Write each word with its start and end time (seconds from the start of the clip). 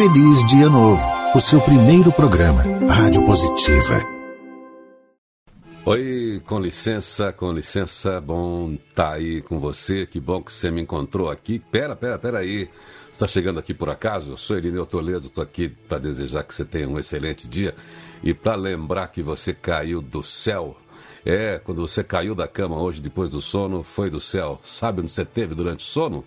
Feliz 0.00 0.46
Dia 0.46 0.66
Novo, 0.66 1.06
o 1.34 1.40
seu 1.42 1.60
primeiro 1.60 2.10
programa, 2.10 2.62
Rádio 2.90 3.22
Positiva. 3.26 4.02
Oi, 5.84 6.40
com 6.46 6.58
licença, 6.58 7.34
com 7.34 7.52
licença, 7.52 8.18
bom 8.18 8.78
tá 8.94 9.12
aí 9.12 9.42
com 9.42 9.60
você, 9.60 10.06
que 10.06 10.18
bom 10.18 10.42
que 10.42 10.50
você 10.50 10.70
me 10.70 10.80
encontrou 10.80 11.28
aqui. 11.28 11.58
Pera, 11.58 11.94
pera, 11.94 12.18
pera 12.18 12.38
aí, 12.38 12.70
está 13.12 13.26
chegando 13.26 13.60
aqui 13.60 13.74
por 13.74 13.90
acaso? 13.90 14.30
Eu 14.30 14.36
sou 14.38 14.56
Irineu 14.56 14.86
Toledo, 14.86 15.26
estou 15.26 15.44
aqui 15.44 15.68
para 15.68 15.98
desejar 15.98 16.44
que 16.44 16.54
você 16.54 16.64
tenha 16.64 16.88
um 16.88 16.98
excelente 16.98 17.46
dia 17.46 17.74
e 18.22 18.32
para 18.32 18.54
lembrar 18.54 19.08
que 19.08 19.22
você 19.22 19.52
caiu 19.52 20.00
do 20.00 20.22
céu. 20.22 20.78
É, 21.26 21.58
quando 21.58 21.86
você 21.86 22.02
caiu 22.02 22.34
da 22.34 22.48
cama 22.48 22.80
hoje 22.80 23.02
depois 23.02 23.28
do 23.28 23.42
sono, 23.42 23.82
foi 23.82 24.08
do 24.08 24.18
céu. 24.18 24.58
Sabe 24.64 25.02
onde 25.02 25.10
você 25.10 25.26
teve 25.26 25.54
durante 25.54 25.84
o 25.84 25.86
sono? 25.86 26.24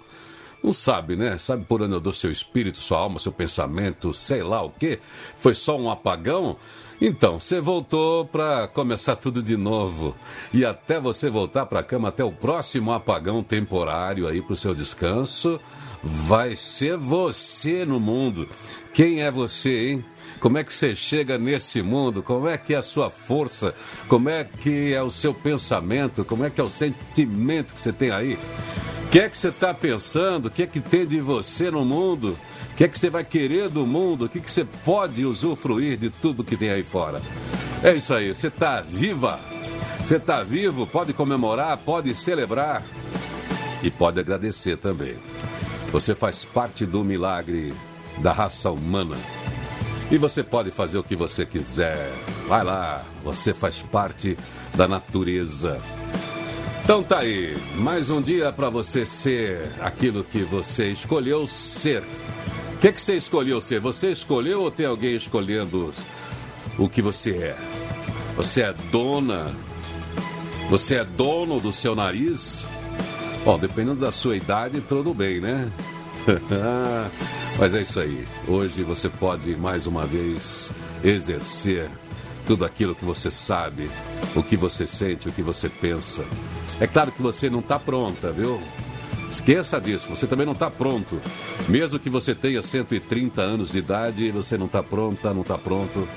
Não 0.63 0.71
sabe, 0.71 1.17
né? 1.17 1.37
Sabe 1.37 1.65
por 1.65 1.81
onde 1.81 1.93
andou 1.93 2.13
seu 2.13 2.31
espírito, 2.31 2.77
sua 2.77 2.99
alma, 2.99 3.19
seu 3.19 3.33
pensamento, 3.33 4.13
sei 4.13 4.41
lá 4.41 4.61
o 4.61 4.69
quê? 4.69 4.99
Foi 5.37 5.53
só 5.53 5.77
um 5.77 5.91
apagão? 5.91 6.55
Então, 7.01 7.37
você 7.37 7.59
voltou 7.59 8.25
para 8.25 8.65
começar 8.69 9.17
tudo 9.17 9.43
de 9.43 9.57
novo. 9.57 10.15
E 10.53 10.63
até 10.63 11.01
você 11.01 11.29
voltar 11.29 11.65
para 11.65 11.81
a 11.81 11.83
cama, 11.83 12.07
até 12.07 12.23
o 12.23 12.31
próximo 12.31 12.93
apagão 12.93 13.43
temporário 13.43 14.25
aí 14.25 14.41
para 14.41 14.53
o 14.53 14.57
seu 14.57 14.73
descanso, 14.73 15.59
vai 16.01 16.55
ser 16.55 16.95
você 16.95 17.83
no 17.83 17.99
mundo. 17.99 18.47
Quem 18.93 19.21
é 19.21 19.29
você, 19.29 19.89
hein? 19.89 20.05
Como 20.39 20.57
é 20.57 20.63
que 20.63 20.73
você 20.73 20.95
chega 20.95 21.37
nesse 21.37 21.81
mundo? 21.81 22.23
Como 22.23 22.47
é 22.47 22.57
que 22.57 22.73
é 22.73 22.77
a 22.77 22.81
sua 22.81 23.09
força? 23.09 23.75
Como 24.07 24.29
é 24.29 24.45
que 24.45 24.93
é 24.93 25.03
o 25.03 25.11
seu 25.11 25.33
pensamento? 25.33 26.23
Como 26.23 26.45
é 26.45 26.49
que 26.49 26.61
é 26.61 26.63
o 26.63 26.69
sentimento 26.69 27.73
que 27.73 27.81
você 27.81 27.91
tem 27.91 28.11
aí? 28.11 28.37
Que 29.13 29.19
é 29.19 29.29
que 29.29 29.37
você 29.37 29.49
está 29.49 29.71
pensando? 29.75 30.47
O 30.47 30.49
que 30.49 30.63
é 30.63 30.65
que 30.65 30.81
tem 30.81 31.05
de 31.05 31.21
você 31.21 31.69
no 31.69 31.85
mundo? 31.85 32.35
O 32.71 32.75
que 32.75 32.83
é 32.83 32.87
que 32.87 32.97
você 32.97 33.11
vai 33.11 33.23
querer 33.23 33.69
do 33.69 33.85
mundo? 33.85 34.25
O 34.25 34.29
que, 34.29 34.39
é 34.39 34.41
que 34.41 34.51
você 34.51 34.65
pode 34.65 35.23
usufruir 35.23 35.99
de 35.99 36.09
tudo 36.09 36.43
que 36.43 36.57
tem 36.57 36.71
aí 36.71 36.81
fora? 36.81 37.21
É 37.83 37.93
isso 37.93 38.11
aí, 38.11 38.33
você 38.33 38.47
está 38.47 38.81
viva, 38.81 39.39
você 39.99 40.15
está 40.15 40.41
vivo, 40.41 40.87
pode 40.87 41.13
comemorar, 41.13 41.77
pode 41.77 42.15
celebrar 42.15 42.81
e 43.83 43.91
pode 43.91 44.19
agradecer 44.19 44.77
também. 44.77 45.15
Você 45.91 46.15
faz 46.15 46.43
parte 46.43 46.83
do 46.83 47.03
milagre 47.03 47.71
da 48.17 48.33
raça 48.33 48.71
humana. 48.71 49.17
E 50.09 50.17
você 50.17 50.41
pode 50.41 50.71
fazer 50.71 50.97
o 50.97 51.03
que 51.03 51.15
você 51.15 51.45
quiser. 51.45 52.11
Vai 52.47 52.63
lá, 52.63 53.05
você 53.23 53.53
faz 53.53 53.79
parte 53.79 54.35
da 54.73 54.87
natureza. 54.87 55.77
Então 56.83 57.01
tá 57.01 57.19
aí, 57.19 57.57
mais 57.75 58.09
um 58.09 58.21
dia 58.21 58.51
para 58.51 58.69
você 58.69 59.05
ser 59.05 59.71
aquilo 59.79 60.21
que 60.21 60.39
você 60.39 60.91
escolheu 60.91 61.47
ser. 61.47 62.03
O 62.73 62.77
que, 62.77 62.91
que 62.91 63.01
você 63.01 63.15
escolheu 63.15 63.61
ser? 63.61 63.79
Você 63.79 64.11
escolheu 64.11 64.63
ou 64.63 64.69
tem 64.69 64.85
alguém 64.85 65.15
escolhendo 65.15 65.93
o 66.77 66.89
que 66.89 67.01
você 67.01 67.31
é? 67.37 67.57
Você 68.35 68.63
é 68.63 68.75
dona? 68.91 69.49
Você 70.69 70.95
é 70.95 71.05
dono 71.05 71.61
do 71.61 71.71
seu 71.71 71.95
nariz? 71.95 72.65
Bom, 73.45 73.57
dependendo 73.57 74.01
da 74.01 74.11
sua 74.11 74.35
idade, 74.35 74.81
tudo 74.81 75.13
bem, 75.13 75.39
né? 75.39 75.71
Mas 77.57 77.73
é 77.73 77.81
isso 77.81 78.01
aí. 78.01 78.27
Hoje 78.45 78.83
você 78.83 79.07
pode 79.07 79.55
mais 79.55 79.87
uma 79.87 80.05
vez 80.05 80.69
exercer 81.01 81.89
tudo 82.45 82.65
aquilo 82.65 82.93
que 82.93 83.05
você 83.05 83.31
sabe, 83.31 83.89
o 84.35 84.43
que 84.43 84.57
você 84.57 84.85
sente, 84.85 85.29
o 85.29 85.31
que 85.31 85.41
você 85.41 85.69
pensa. 85.69 86.25
É 86.79 86.87
claro 86.87 87.11
que 87.11 87.21
você 87.21 87.49
não 87.49 87.59
está 87.59 87.77
pronta, 87.79 88.31
viu? 88.31 88.61
Esqueça 89.29 89.81
disso, 89.81 90.09
você 90.09 90.27
também 90.27 90.45
não 90.45 90.53
está 90.53 90.69
pronto. 90.69 91.19
Mesmo 91.67 91.97
que 91.97 92.09
você 92.09 92.35
tenha 92.35 92.61
130 92.61 93.41
anos 93.41 93.71
de 93.71 93.79
idade, 93.79 94.29
você 94.31 94.57
não 94.57 94.67
está 94.67 94.83
pronta, 94.83 95.33
não 95.33 95.41
está 95.41 95.57
pronto. 95.57 96.07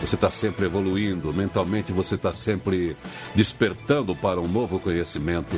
Você 0.00 0.14
está 0.14 0.30
sempre 0.30 0.66
evoluindo, 0.66 1.32
mentalmente 1.32 1.92
você 1.92 2.14
está 2.14 2.32
sempre 2.32 2.96
despertando 3.34 4.14
para 4.14 4.40
um 4.40 4.48
novo 4.48 4.78
conhecimento. 4.78 5.56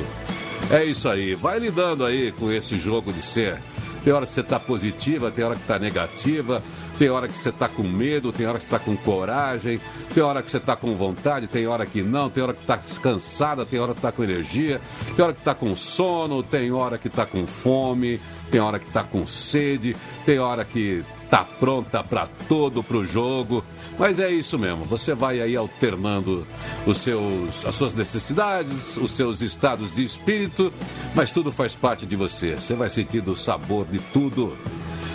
É 0.71 0.83
isso 0.83 1.07
aí, 1.07 1.35
vai 1.35 1.59
lidando 1.59 2.03
aí 2.05 2.31
com 2.31 2.51
esse 2.51 2.79
jogo 2.79 3.13
de 3.13 3.21
ser. 3.21 3.61
Tem 4.03 4.11
hora 4.11 4.25
que 4.25 4.31
você 4.31 4.41
está 4.41 4.59
positiva, 4.59 5.31
tem 5.31 5.45
hora 5.45 5.55
que 5.55 5.61
está 5.61 5.79
negativa, 5.79 6.61
tem 6.97 7.09
hora 7.09 7.27
que 7.27 7.37
você 7.37 7.49
está 7.49 7.67
com 7.67 7.83
medo, 7.83 8.31
tem 8.31 8.45
hora 8.45 8.57
que 8.57 8.65
você 8.65 8.75
está 8.75 8.79
com 8.79 8.95
coragem, 8.95 9.79
tem 10.13 10.23
hora 10.23 10.41
que 10.41 10.51
você 10.51 10.57
está 10.57 10.75
com 10.75 10.95
vontade, 10.95 11.47
tem 11.47 11.65
hora 11.67 11.85
que 11.85 12.01
não, 12.01 12.29
tem 12.29 12.43
hora 12.43 12.53
que 12.53 12.61
está 12.61 12.75
descansada, 12.75 13.65
tem 13.65 13.79
hora 13.79 13.93
que 13.93 13.99
está 13.99 14.11
com 14.11 14.23
energia, 14.23 14.79
tem 15.15 15.23
hora 15.23 15.33
que 15.33 15.39
está 15.39 15.55
com 15.55 15.75
sono, 15.75 16.43
tem 16.43 16.71
hora 16.71 16.97
que 16.97 17.07
está 17.07 17.25
com 17.25 17.45
fome, 17.47 18.19
tem 18.51 18.59
hora 18.59 18.77
que 18.77 18.87
está 18.87 19.03
com 19.03 19.25
sede, 19.25 19.95
tem 20.25 20.37
hora 20.37 20.63
que 20.63 21.03
está 21.23 21.43
pronta 21.43 22.03
para 22.03 22.27
todo 22.47 22.83
para 22.83 22.97
o 22.97 23.05
jogo. 23.05 23.63
Mas 23.97 24.19
é 24.19 24.31
isso 24.31 24.59
mesmo, 24.59 24.85
você 24.85 25.15
vai 25.15 25.41
aí 25.41 25.55
alternando 25.55 26.45
os 26.85 26.99
seus, 26.99 27.65
as 27.65 27.75
suas 27.75 27.93
necessidades, 27.93 28.97
os 28.97 29.11
seus 29.11 29.41
estados 29.41 29.95
de 29.95 30.03
espírito, 30.03 30.71
mas 31.15 31.31
tudo 31.31 31.51
faz 31.51 31.73
parte 31.73 32.05
de 32.05 32.15
você. 32.15 32.55
Você 32.55 32.75
vai 32.75 32.89
sentindo 32.89 33.31
o 33.31 33.37
sabor 33.37 33.85
de 33.85 33.97
tudo 33.97 34.55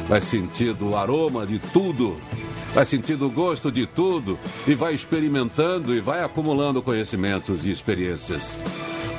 vai 0.08 0.20
sentindo 0.20 0.90
o 0.90 0.96
aroma 0.96 1.46
de 1.46 1.58
tudo, 1.58 2.16
vai 2.74 2.84
sentindo 2.84 3.26
o 3.26 3.30
gosto 3.30 3.70
de 3.70 3.86
tudo 3.86 4.38
e 4.66 4.74
vai 4.74 4.94
experimentando 4.94 5.94
e 5.94 6.00
vai 6.00 6.24
acumulando 6.24 6.82
conhecimentos 6.82 7.64
e 7.66 7.70
experiências. 7.70 8.58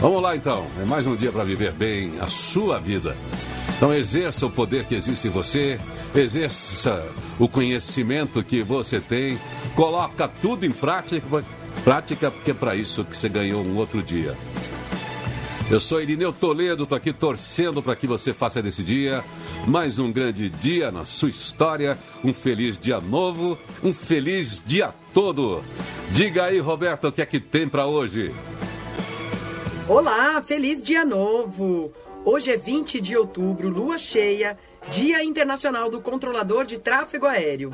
Vamos 0.01 0.22
lá 0.22 0.35
então, 0.35 0.66
é 0.81 0.85
mais 0.85 1.05
um 1.05 1.16
dia 1.16 1.31
para 1.31 1.44
viver 1.44 1.72
bem 1.73 2.13
a 2.19 2.28
sua 2.28 2.79
vida. 2.79 3.16
Então 3.78 3.94
exerça 3.94 4.45
o 4.45 4.49
poder 4.49 4.85
que 4.85 4.95
existe 4.95 5.28
em 5.28 5.31
você, 5.31 5.79
exerça 6.13 7.07
o 7.38 7.47
conhecimento 7.47 8.44
que 8.44 8.63
você 8.63 8.99
tem, 8.99 9.39
coloca 9.75 10.28
tudo 10.28 10.66
em 10.66 10.72
prática, 10.72 11.45
prática 11.83 12.31
porque 12.31 12.51
é 12.51 12.53
para 12.53 12.75
isso 12.75 13.05
que 13.05 13.16
você 13.16 13.29
ganhou 13.29 13.63
um 13.63 13.78
outro 13.78 14.01
dia. 14.01 14.35
Eu 15.72 15.80
sou 15.80 16.02
Irineu 16.02 16.34
Toledo, 16.34 16.81
estou 16.81 16.96
aqui 16.96 17.13
torcendo 17.13 17.84
para 17.84 17.96
que 17.96 18.07
você 18.07 18.34
faça 18.34 18.59
desse 18.59 18.81
dia 18.81 19.24
mais 19.68 20.00
um 20.00 20.12
grande 20.12 20.50
dia 20.50 20.91
na 20.91 21.06
sua 21.06 21.30
história, 21.30 21.96
um 22.24 22.34
feliz 22.34 22.75
dia 22.75 23.00
novo, 23.00 23.56
um 23.84 23.94
feliz 23.94 24.63
dia 24.66 24.91
todo. 25.13 25.63
Diga 26.12 26.46
aí, 26.46 26.59
Roberto, 26.59 27.09
o 27.09 27.12
que 27.12 27.22
é 27.22 27.25
que 27.25 27.40
tem 27.40 27.69
para 27.69 27.85
hoje? 27.85 28.34
Olá, 29.88 30.41
feliz 30.41 30.81
dia 30.81 31.06
novo. 31.06 31.94
Hoje 32.25 32.52
é 32.52 32.58
20 32.58 33.00
de 33.00 33.16
outubro, 33.16 33.69
lua 33.69 34.00
cheia, 34.00 34.58
Dia 34.90 35.24
Internacional 35.24 35.90
do 35.90 36.02
Controlador 36.02 36.66
de 36.66 36.79
Tráfego 36.79 37.28
Aéreo. 37.28 37.72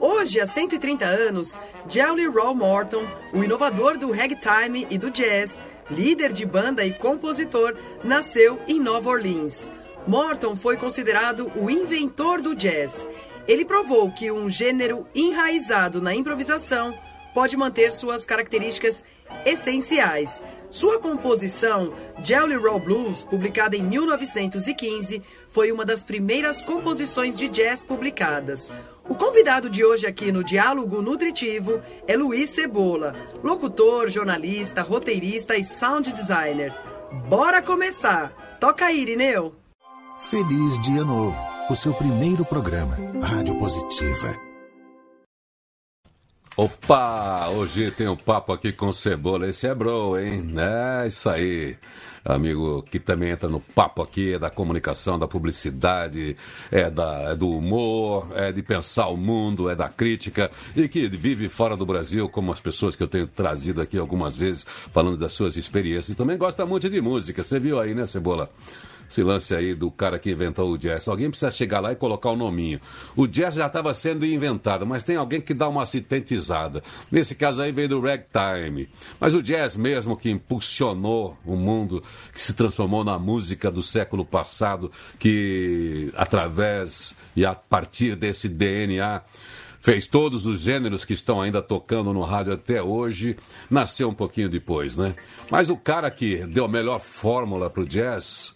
Hoje, 0.00 0.40
há 0.40 0.46
130 0.46 1.04
anos, 1.04 1.56
Jelly 1.88 2.26
Roll 2.26 2.54
Morton, 2.54 3.06
o 3.32 3.42
inovador 3.42 3.98
do 3.98 4.10
ragtime 4.10 4.86
e 4.90 4.98
do 4.98 5.10
jazz, 5.10 5.60
líder 5.90 6.32
de 6.32 6.44
banda 6.44 6.84
e 6.84 6.92
compositor, 6.92 7.76
nasceu 8.02 8.60
em 8.66 8.80
Nova 8.80 9.10
Orleans. 9.10 9.70
Morton 10.06 10.56
foi 10.56 10.76
considerado 10.76 11.50
o 11.56 11.70
inventor 11.70 12.40
do 12.40 12.54
jazz. 12.54 13.06
Ele 13.46 13.64
provou 13.64 14.10
que 14.10 14.30
um 14.30 14.48
gênero 14.48 15.06
enraizado 15.14 16.00
na 16.00 16.14
improvisação 16.14 16.96
pode 17.32 17.56
manter 17.56 17.92
suas 17.92 18.24
características 18.24 19.02
essenciais. 19.44 20.42
Sua 20.74 20.98
composição, 20.98 21.94
Jelly 22.20 22.56
Roll 22.56 22.80
Blues, 22.80 23.22
publicada 23.22 23.76
em 23.76 23.82
1915, 23.84 25.22
foi 25.48 25.70
uma 25.70 25.84
das 25.84 26.02
primeiras 26.02 26.60
composições 26.60 27.36
de 27.36 27.46
jazz 27.46 27.80
publicadas. 27.80 28.72
O 29.08 29.14
convidado 29.14 29.70
de 29.70 29.84
hoje 29.84 30.04
aqui 30.04 30.32
no 30.32 30.42
Diálogo 30.42 31.00
Nutritivo 31.00 31.80
é 32.08 32.16
Luiz 32.16 32.50
Cebola, 32.50 33.14
locutor, 33.40 34.08
jornalista, 34.08 34.82
roteirista 34.82 35.56
e 35.56 35.62
sound 35.62 36.12
designer. 36.12 36.74
Bora 37.28 37.62
começar! 37.62 38.58
Toca 38.58 38.86
aí, 38.86 39.00
Irineu! 39.00 39.54
Feliz 40.18 40.82
Dia 40.82 41.04
Novo, 41.04 41.40
o 41.70 41.76
seu 41.76 41.94
primeiro 41.94 42.44
programa, 42.44 42.98
Rádio 43.22 43.56
Positiva. 43.60 44.53
Opa, 46.56 47.48
hoje 47.48 47.90
tem 47.90 48.06
um 48.06 48.14
papo 48.14 48.52
aqui 48.52 48.72
com 48.72 48.92
Cebola, 48.92 49.48
esse 49.48 49.66
é 49.66 49.74
bro, 49.74 50.16
hein? 50.16 50.54
É 50.56 51.08
isso 51.08 51.28
aí 51.28 51.76
amigo 52.24 52.82
que 52.82 52.98
também 52.98 53.30
entra 53.30 53.48
no 53.48 53.60
papo 53.60 54.00
aqui, 54.00 54.34
é 54.34 54.38
da 54.38 54.48
comunicação, 54.48 55.18
da 55.18 55.28
publicidade, 55.28 56.36
é, 56.70 56.88
da, 56.88 57.32
é 57.32 57.34
do 57.34 57.50
humor, 57.50 58.28
é 58.34 58.50
de 58.50 58.62
pensar 58.62 59.08
o 59.08 59.16
mundo, 59.16 59.68
é 59.68 59.76
da 59.76 59.88
crítica 59.88 60.50
e 60.74 60.88
que 60.88 61.06
vive 61.08 61.48
fora 61.48 61.76
do 61.76 61.84
Brasil, 61.84 62.28
como 62.28 62.50
as 62.52 62.60
pessoas 62.60 62.96
que 62.96 63.02
eu 63.02 63.08
tenho 63.08 63.26
trazido 63.26 63.82
aqui 63.82 63.98
algumas 63.98 64.36
vezes, 64.36 64.64
falando 64.92 65.16
das 65.18 65.32
suas 65.32 65.56
experiências. 65.56 66.10
E 66.10 66.14
também 66.14 66.38
gosta 66.38 66.64
muito 66.64 66.88
de 66.88 67.00
música, 67.00 67.44
você 67.44 67.60
viu 67.60 67.78
aí, 67.78 67.94
né, 67.94 68.06
Cebola? 68.06 68.48
Esse 69.08 69.22
lance 69.22 69.54
aí 69.54 69.74
do 69.74 69.90
cara 69.90 70.18
que 70.18 70.30
inventou 70.30 70.70
o 70.70 70.78
jazz. 70.78 71.06
Alguém 71.08 71.30
precisa 71.30 71.50
chegar 71.50 71.80
lá 71.80 71.92
e 71.92 71.96
colocar 71.96 72.30
o 72.30 72.36
nominho. 72.36 72.80
O 73.16 73.26
jazz 73.26 73.54
já 73.54 73.66
estava 73.66 73.92
sendo 73.94 74.24
inventado, 74.24 74.86
mas 74.86 75.02
tem 75.02 75.16
alguém 75.16 75.40
que 75.40 75.54
dá 75.54 75.68
uma 75.68 75.82
assistentizada. 75.82 76.82
Nesse 77.10 77.34
caso 77.34 77.62
aí 77.62 77.72
veio 77.72 77.88
do 77.88 78.00
ragtime. 78.00 78.88
Mas 79.20 79.34
o 79.34 79.42
jazz 79.42 79.76
mesmo 79.76 80.16
que 80.16 80.30
impulsionou 80.30 81.36
o 81.44 81.56
mundo, 81.56 82.02
que 82.32 82.40
se 82.40 82.54
transformou 82.54 83.04
na 83.04 83.18
música 83.18 83.70
do 83.70 83.82
século 83.82 84.24
passado, 84.24 84.90
que 85.18 86.12
através 86.14 87.14
e 87.36 87.44
a 87.44 87.54
partir 87.54 88.16
desse 88.16 88.48
DNA 88.48 89.22
fez 89.84 90.06
todos 90.06 90.46
os 90.46 90.60
gêneros 90.60 91.04
que 91.04 91.12
estão 91.12 91.42
ainda 91.42 91.60
tocando 91.60 92.10
no 92.10 92.22
rádio 92.22 92.54
até 92.54 92.82
hoje, 92.82 93.36
nasceu 93.68 94.08
um 94.08 94.14
pouquinho 94.14 94.48
depois, 94.48 94.96
né? 94.96 95.14
Mas 95.50 95.68
o 95.68 95.76
cara 95.76 96.10
que 96.10 96.46
deu 96.46 96.64
a 96.64 96.68
melhor 96.68 97.00
fórmula 97.00 97.68
para 97.68 97.82
o 97.82 97.86
jazz, 97.86 98.54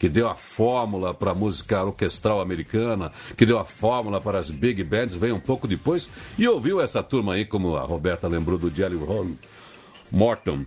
que 0.00 0.08
deu 0.08 0.26
a 0.26 0.34
fórmula 0.34 1.12
para 1.12 1.32
a 1.32 1.34
música 1.34 1.84
orquestral 1.84 2.40
americana, 2.40 3.12
que 3.36 3.44
deu 3.44 3.58
a 3.58 3.66
fórmula 3.66 4.18
para 4.18 4.38
as 4.38 4.50
big 4.50 4.82
bands, 4.82 5.14
veio 5.14 5.36
um 5.36 5.40
pouco 5.40 5.68
depois 5.68 6.08
e 6.38 6.48
ouviu 6.48 6.80
essa 6.80 7.02
turma 7.02 7.34
aí, 7.34 7.44
como 7.44 7.76
a 7.76 7.82
Roberta 7.82 8.26
lembrou 8.26 8.56
do 8.56 8.74
Jelly 8.74 8.96
Roll 8.96 9.32
Morton, 10.10 10.64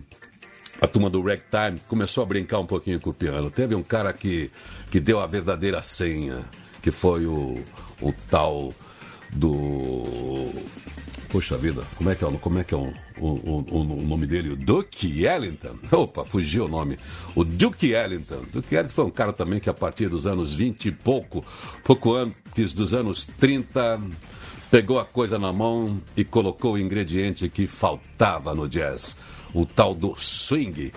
a 0.80 0.86
turma 0.86 1.10
do 1.10 1.20
ragtime, 1.20 1.80
começou 1.88 2.22
a 2.22 2.26
brincar 2.26 2.60
um 2.60 2.66
pouquinho 2.66 3.00
com 3.00 3.10
o 3.10 3.14
piano. 3.14 3.50
Teve 3.50 3.74
um 3.74 3.82
cara 3.82 4.12
que, 4.12 4.52
que 4.88 5.00
deu 5.00 5.18
a 5.18 5.26
verdadeira 5.26 5.82
senha, 5.82 6.44
que 6.80 6.92
foi 6.92 7.26
o, 7.26 7.58
o 8.00 8.14
tal 8.30 8.72
do. 9.32 10.48
Poxa 11.34 11.58
vida, 11.58 11.82
como 11.96 12.10
é 12.10 12.14
que 12.14 12.24
é, 12.24 12.30
como 12.30 12.58
é, 12.60 12.62
que 12.62 12.72
é 12.72 12.78
o, 12.78 12.94
o, 13.18 13.26
o, 13.26 13.80
o 13.80 14.02
nome 14.06 14.24
dele? 14.24 14.50
O 14.50 14.56
Duke 14.56 15.26
Ellington. 15.26 15.76
Opa, 15.90 16.24
fugiu 16.24 16.66
o 16.66 16.68
nome. 16.68 16.96
O 17.34 17.42
Duke 17.42 17.90
Ellington. 17.90 18.42
Duke 18.52 18.72
Ellington 18.72 18.94
foi 18.94 19.04
um 19.04 19.10
cara 19.10 19.32
também 19.32 19.58
que 19.58 19.68
a 19.68 19.74
partir 19.74 20.08
dos 20.08 20.28
anos 20.28 20.52
20 20.52 20.86
e 20.86 20.92
pouco, 20.92 21.44
pouco 21.82 22.14
antes 22.14 22.72
dos 22.72 22.94
anos 22.94 23.26
30, 23.26 24.00
pegou 24.70 25.00
a 25.00 25.04
coisa 25.04 25.36
na 25.36 25.52
mão 25.52 26.00
e 26.16 26.24
colocou 26.24 26.74
o 26.74 26.78
ingrediente 26.78 27.48
que 27.48 27.66
faltava 27.66 28.54
no 28.54 28.68
jazz. 28.68 29.16
O 29.52 29.66
tal 29.66 29.92
do 29.92 30.14
swing 30.16 30.92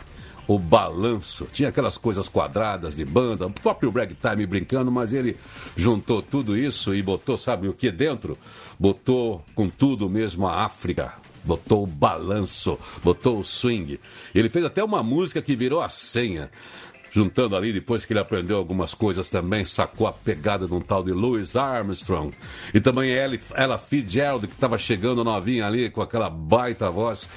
o 0.48 0.58
balanço. 0.58 1.48
Tinha 1.52 1.70
aquelas 1.70 1.98
coisas 1.98 2.30
quadradas 2.30 2.96
de 2.96 3.04
banda, 3.04 3.46
o 3.46 3.52
próprio 3.52 3.92
ragtime 3.92 4.46
brincando, 4.46 4.92
mas 4.92 5.12
ele 5.12 5.36
juntou 5.76 6.22
tudo 6.22 6.58
isso 6.58 6.96
e 6.96 7.02
botou, 7.02 7.38
sabe 7.38 7.68
o 7.68 7.74
que 7.74 7.92
dentro? 7.92 8.38
Botou 8.80 9.44
com 9.54 9.70
tudo 9.70 10.10
mesmo 10.10 10.48
a 10.48 10.64
África. 10.64 11.14
Botou 11.44 11.84
o 11.84 11.88
balanço, 11.88 12.78
botou 13.04 13.40
o 13.40 13.44
swing. 13.44 14.00
Ele 14.34 14.50
fez 14.50 14.66
até 14.66 14.84
uma 14.84 15.02
música 15.02 15.42
que 15.42 15.56
virou 15.56 15.82
a 15.82 15.90
senha 15.90 16.50
juntando 17.10 17.56
ali, 17.56 17.74
depois 17.74 18.06
que 18.06 18.14
ele 18.14 18.20
aprendeu 18.20 18.58
algumas 18.58 18.94
coisas 18.94 19.30
também, 19.30 19.66
sacou 19.66 20.08
a 20.08 20.14
pegada 20.14 20.68
de 20.68 20.74
um 20.74 20.82
tal 20.82 21.04
de 21.04 21.12
Louis 21.12 21.56
Armstrong. 21.56 22.32
E 22.74 22.80
também 22.80 23.12
ela 23.12 23.78
Fitzgerald, 23.78 24.46
que 24.46 24.54
estava 24.54 24.78
chegando 24.78 25.24
novinha 25.24 25.66
ali, 25.66 25.90
com 25.90 26.02
aquela 26.02 26.30
baita 26.30 26.92
voz 26.92 27.28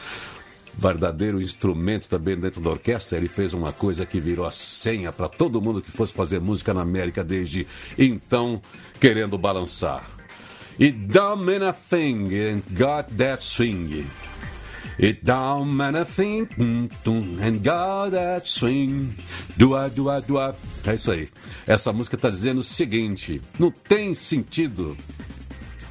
verdadeiro 0.75 1.41
instrumento 1.41 2.09
também 2.09 2.37
dentro 2.37 2.61
da 2.61 2.71
orquestra. 2.71 3.19
Ele 3.19 3.29
fez 3.29 3.53
uma 3.55 3.73
coisa 3.73 4.07
que 4.07 4.21
virou 4.21 4.47
a 4.47 4.51
senha 4.51 5.13
para 5.13 5.29
todo 5.29 5.61
mundo 5.61 5.83
que 5.83 5.91
fosse 5.91 6.13
fazer 6.13 6.41
música 6.41 6.73
na 6.73 6.83
América 6.83 7.23
desde 7.23 7.67
então, 7.99 8.61
querendo 8.99 9.37
balançar. 9.37 10.09
It 10.81 10.97
don't 10.97 11.45
mean 11.45 11.63
a 11.63 11.75
thing, 11.75 12.31
and 12.35 12.63
got 12.71 13.15
that 13.19 13.45
swing. 13.45 14.07
It 14.99 15.25
don't 15.25 15.71
mean 15.71 15.95
a 15.95 16.07
thing, 16.07 16.49
and 16.57 17.63
got 17.63 18.13
that 18.13 18.49
swing. 18.49 19.15
Dua, 19.57 19.91
dua, 19.91 20.21
dua. 20.21 20.57
É 20.87 20.95
isso 20.95 21.11
aí. 21.11 21.29
Essa 21.67 21.93
música 21.93 22.17
está 22.17 22.31
dizendo 22.31 22.61
o 22.61 22.65
seguinte: 22.65 23.43
não 23.59 23.71
tem 23.71 24.15
sentido. 24.15 24.97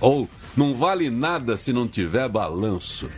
Ou 0.02 0.28
não 0.56 0.74
vale 0.74 1.10
nada 1.10 1.56
se 1.56 1.72
não 1.72 1.88
tiver 1.88 2.28
balanço. 2.28 3.10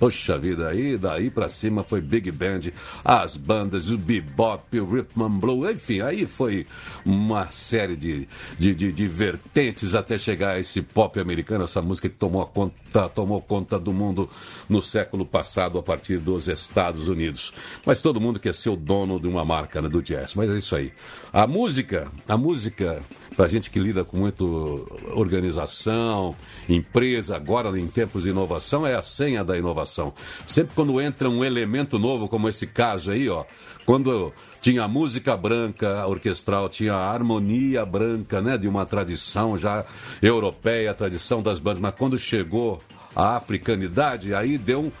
Poxa 0.00 0.38
vida, 0.38 0.66
aí 0.66 0.96
daí 0.96 1.30
pra 1.30 1.50
cima 1.50 1.84
foi 1.84 2.00
Big 2.00 2.30
Band, 2.30 2.60
as 3.04 3.36
bandas, 3.36 3.90
o 3.90 3.98
bebop, 3.98 4.80
o 4.80 4.90
rhythm 4.90 5.24
and 5.24 5.38
blues, 5.38 5.74
enfim, 5.74 6.00
aí 6.00 6.26
foi 6.26 6.66
uma 7.04 7.52
série 7.52 7.94
de, 7.96 8.26
de, 8.58 8.74
de, 8.74 8.92
de, 8.92 9.06
vertentes 9.06 9.94
até 9.94 10.16
chegar 10.16 10.52
a 10.52 10.58
esse 10.58 10.80
pop 10.80 11.20
americano, 11.20 11.64
essa 11.64 11.82
música 11.82 12.08
que 12.08 12.16
tomou 12.16 12.46
conta, 12.46 13.10
tomou 13.10 13.42
conta 13.42 13.78
do 13.78 13.92
mundo 13.92 14.26
no 14.70 14.80
século 14.80 15.26
passado 15.26 15.78
a 15.78 15.82
partir 15.82 16.16
dos 16.16 16.48
Estados 16.48 17.06
Unidos. 17.06 17.52
Mas 17.84 18.00
todo 18.00 18.18
mundo 18.18 18.40
quer 18.40 18.54
ser 18.54 18.70
o 18.70 18.76
dono 18.76 19.20
de 19.20 19.28
uma 19.28 19.44
marca 19.44 19.82
né, 19.82 19.88
do 19.90 20.02
jazz, 20.02 20.34
mas 20.34 20.50
é 20.50 20.56
isso 20.56 20.74
aí. 20.74 20.92
A 21.30 21.46
música, 21.46 22.10
a 22.26 22.38
música, 22.38 23.02
pra 23.36 23.48
gente 23.48 23.70
que 23.70 23.78
lida 23.78 24.04
com 24.04 24.16
muito 24.16 24.86
organização, 25.14 26.34
empresa, 26.68 27.36
agora 27.36 27.78
em 27.78 27.86
tempos 27.86 28.24
de 28.24 28.30
inovação, 28.30 28.86
é 28.86 28.94
a 28.94 29.02
senha 29.02 29.44
da 29.44 29.56
inovação. 29.56 30.12
Sempre 30.46 30.74
quando 30.74 31.00
entra 31.00 31.28
um 31.28 31.44
elemento 31.44 31.98
novo, 31.98 32.28
como 32.28 32.48
esse 32.48 32.66
caso 32.66 33.10
aí, 33.10 33.28
ó, 33.28 33.44
quando 33.84 34.32
tinha 34.60 34.86
música 34.86 35.36
branca 35.36 36.06
orquestral, 36.06 36.68
tinha 36.68 36.94
a 36.94 37.10
harmonia 37.10 37.84
branca, 37.84 38.40
né, 38.40 38.58
de 38.58 38.68
uma 38.68 38.84
tradição 38.84 39.56
já 39.56 39.84
europeia, 40.20 40.90
a 40.90 40.94
tradição 40.94 41.42
das 41.42 41.58
bandas, 41.58 41.80
mas 41.80 41.94
quando 41.94 42.18
chegou 42.18 42.80
a 43.14 43.36
africanidade, 43.36 44.34
aí 44.34 44.58
deu 44.58 44.80
um, 44.80 44.92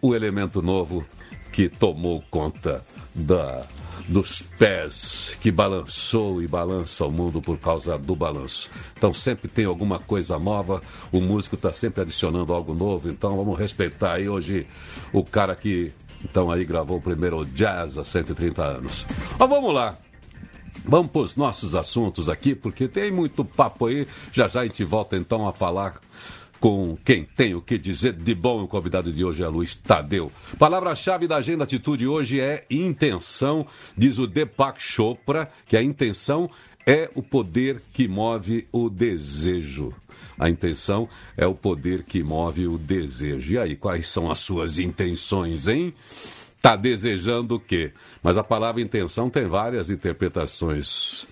o 0.00 0.14
elemento 0.14 0.62
novo 0.62 1.04
que 1.52 1.68
tomou 1.68 2.22
conta 2.30 2.84
da 3.14 3.66
dos 4.08 4.42
pés 4.58 5.36
que 5.40 5.50
balançou 5.50 6.42
e 6.42 6.46
balança 6.46 7.04
o 7.04 7.10
mundo 7.10 7.42
por 7.42 7.58
causa 7.58 7.98
do 7.98 8.14
balanço. 8.14 8.70
Então 8.96 9.12
sempre 9.12 9.48
tem 9.48 9.64
alguma 9.64 9.98
coisa 9.98 10.38
nova, 10.38 10.82
o 11.10 11.20
músico 11.20 11.56
está 11.56 11.72
sempre 11.72 12.02
adicionando 12.02 12.52
algo 12.52 12.74
novo, 12.74 13.08
então 13.08 13.36
vamos 13.36 13.58
respeitar 13.58 14.14
aí 14.14 14.28
hoje 14.28 14.66
o 15.12 15.24
cara 15.24 15.54
que 15.54 15.92
então 16.24 16.50
aí 16.50 16.64
gravou 16.64 16.98
o 16.98 17.00
primeiro 17.00 17.44
jazz 17.44 17.98
há 17.98 18.04
130 18.04 18.62
anos. 18.62 19.06
Mas 19.38 19.48
vamos 19.48 19.74
lá. 19.74 19.98
Vamos 20.84 21.10
para 21.10 21.22
os 21.22 21.36
nossos 21.36 21.74
assuntos 21.74 22.28
aqui, 22.28 22.54
porque 22.54 22.86
tem 22.86 23.10
muito 23.10 23.44
papo 23.44 23.86
aí. 23.86 24.06
Já 24.32 24.46
já 24.46 24.60
a 24.60 24.66
gente 24.66 24.84
volta 24.84 25.16
então 25.16 25.46
a 25.46 25.52
falar 25.52 26.00
com 26.60 26.96
quem 27.04 27.24
tem 27.24 27.54
o 27.54 27.60
que 27.60 27.78
dizer 27.78 28.12
de 28.12 28.34
bom. 28.34 28.62
O 28.62 28.68
convidado 28.68 29.12
de 29.12 29.24
hoje 29.24 29.42
é 29.42 29.48
Luiz 29.48 29.74
Tadeu. 29.74 30.32
Palavra-chave 30.58 31.26
da 31.26 31.36
Agenda 31.36 31.64
Atitude 31.64 32.06
hoje 32.06 32.40
é 32.40 32.64
intenção, 32.70 33.66
diz 33.96 34.18
o 34.18 34.26
Deepak 34.26 34.80
Chopra, 34.80 35.50
que 35.66 35.76
a 35.76 35.82
intenção 35.82 36.50
é 36.86 37.10
o 37.14 37.22
poder 37.22 37.82
que 37.92 38.06
move 38.06 38.66
o 38.70 38.88
desejo. 38.88 39.92
A 40.38 40.48
intenção 40.48 41.08
é 41.36 41.46
o 41.46 41.54
poder 41.54 42.02
que 42.02 42.22
move 42.22 42.66
o 42.66 42.78
desejo. 42.78 43.54
E 43.54 43.58
aí, 43.58 43.76
quais 43.76 44.08
são 44.08 44.30
as 44.30 44.38
suas 44.40 44.78
intenções, 44.78 45.66
hein? 45.66 45.94
Tá 46.60 46.76
desejando 46.76 47.56
o 47.56 47.60
quê? 47.60 47.92
Mas 48.22 48.36
a 48.36 48.44
palavra 48.44 48.82
intenção 48.82 49.30
tem 49.30 49.46
várias 49.46 49.88
interpretações. 49.88 51.26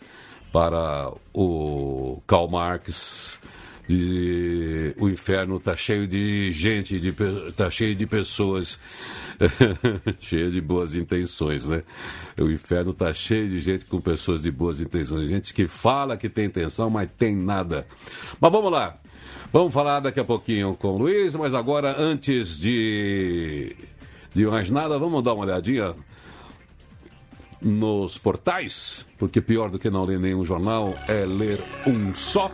Para 0.53 1.13
o 1.33 2.23
Karl 2.29 2.49
Marx, 2.49 3.41
de, 3.87 4.95
o 4.99 5.09
inferno 5.09 5.57
está 5.57 5.77
cheio 5.77 6.07
de 6.07 6.51
gente, 6.53 6.99
de, 6.99 7.13
tá 7.53 7.71
cheio 7.71 7.95
de 7.95 8.07
pessoas, 8.07 8.81
cheio 10.21 10.51
de 10.51 10.61
boas 10.61 10.95
intenções, 10.95 11.69
né? 11.69 11.83
O 12.39 12.51
inferno 12.51 12.93
está 12.93 13.13
cheio 13.13 13.49
de 13.49 13.61
gente 13.61 13.85
com 13.85 14.01
pessoas 14.01 14.43
de 14.43 14.51
boas 14.51 14.81
intenções, 14.81 15.29
gente 15.29 15.53
que 15.53 15.69
fala 15.69 16.17
que 16.17 16.29
tem 16.29 16.47
intenção, 16.47 16.89
mas 16.89 17.09
tem 17.19 17.37
nada. 17.37 17.87
Mas 18.41 18.51
vamos 18.51 18.73
lá. 18.73 18.99
Vamos 19.53 19.73
falar 19.73 20.01
daqui 20.01 20.19
a 20.19 20.25
pouquinho 20.25 20.75
com 20.75 20.89
o 20.89 20.99
Luiz, 20.99 21.37
mas 21.37 21.55
agora, 21.55 21.95
antes 21.97 22.59
de, 22.59 23.77
de 24.35 24.47
mais 24.47 24.69
nada, 24.69 24.99
vamos 24.99 25.23
dar 25.23 25.33
uma 25.33 25.45
olhadinha 25.45 25.95
nos 27.63 28.19
portais, 28.19 29.07
porque 29.17 29.41
pior 29.41 29.71
do 29.71 29.79
que 29.79 29.89
não 29.89 30.05
ler 30.05 30.19
nenhum 30.19 30.45
jornal 30.45 30.95
é 31.07 31.25
ler 31.25 31.63
um 31.87 32.13
só. 32.15 32.51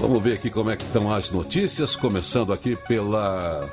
Vamos 0.00 0.22
ver 0.22 0.34
aqui 0.34 0.50
como 0.50 0.70
é 0.70 0.76
que 0.76 0.84
estão 0.84 1.12
as 1.12 1.30
notícias, 1.30 1.94
começando 1.96 2.52
aqui 2.52 2.76
pela 2.76 3.68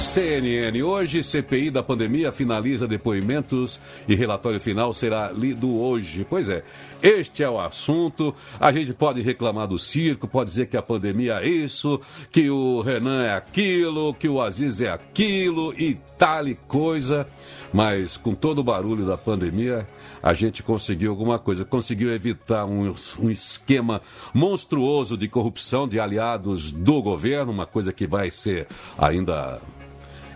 CNN. 0.00 0.82
Hoje, 0.82 1.22
CPI 1.22 1.70
da 1.70 1.82
pandemia 1.82 2.32
finaliza 2.32 2.88
depoimentos 2.88 3.80
e 4.08 4.14
relatório 4.14 4.58
final 4.58 4.94
será 4.94 5.30
lido 5.30 5.78
hoje. 5.78 6.26
Pois 6.28 6.48
é, 6.48 6.64
este 7.02 7.44
é 7.44 7.50
o 7.50 7.60
assunto. 7.60 8.34
A 8.58 8.72
gente 8.72 8.94
pode 8.94 9.20
reclamar 9.20 9.68
do 9.68 9.78
circo, 9.78 10.26
pode 10.26 10.50
dizer 10.50 10.66
que 10.66 10.76
a 10.76 10.82
pandemia 10.82 11.34
é 11.42 11.48
isso, 11.48 12.00
que 12.32 12.48
o 12.48 12.80
Renan 12.80 13.22
é 13.22 13.34
aquilo, 13.34 14.14
que 14.14 14.28
o 14.28 14.40
Aziz 14.40 14.80
é 14.80 14.90
aquilo 14.90 15.74
e 15.78 15.98
tal 16.18 16.48
e 16.48 16.54
coisa. 16.54 17.26
Mas 17.72 18.16
com 18.16 18.34
todo 18.34 18.58
o 18.58 18.64
barulho 18.64 19.06
da 19.06 19.16
pandemia, 19.16 19.86
a 20.22 20.34
gente 20.34 20.62
conseguiu 20.62 21.10
alguma 21.10 21.38
coisa. 21.38 21.64
Conseguiu 21.64 22.12
evitar 22.12 22.64
um, 22.64 22.94
um 23.20 23.30
esquema 23.30 24.02
monstruoso 24.34 25.16
de 25.16 25.28
corrupção 25.28 25.86
de 25.86 26.00
aliados 26.00 26.72
do 26.72 27.02
governo, 27.02 27.52
uma 27.52 27.66
coisa 27.66 27.92
que 27.92 28.06
vai 28.06 28.30
ser 28.30 28.66
ainda 28.98 29.60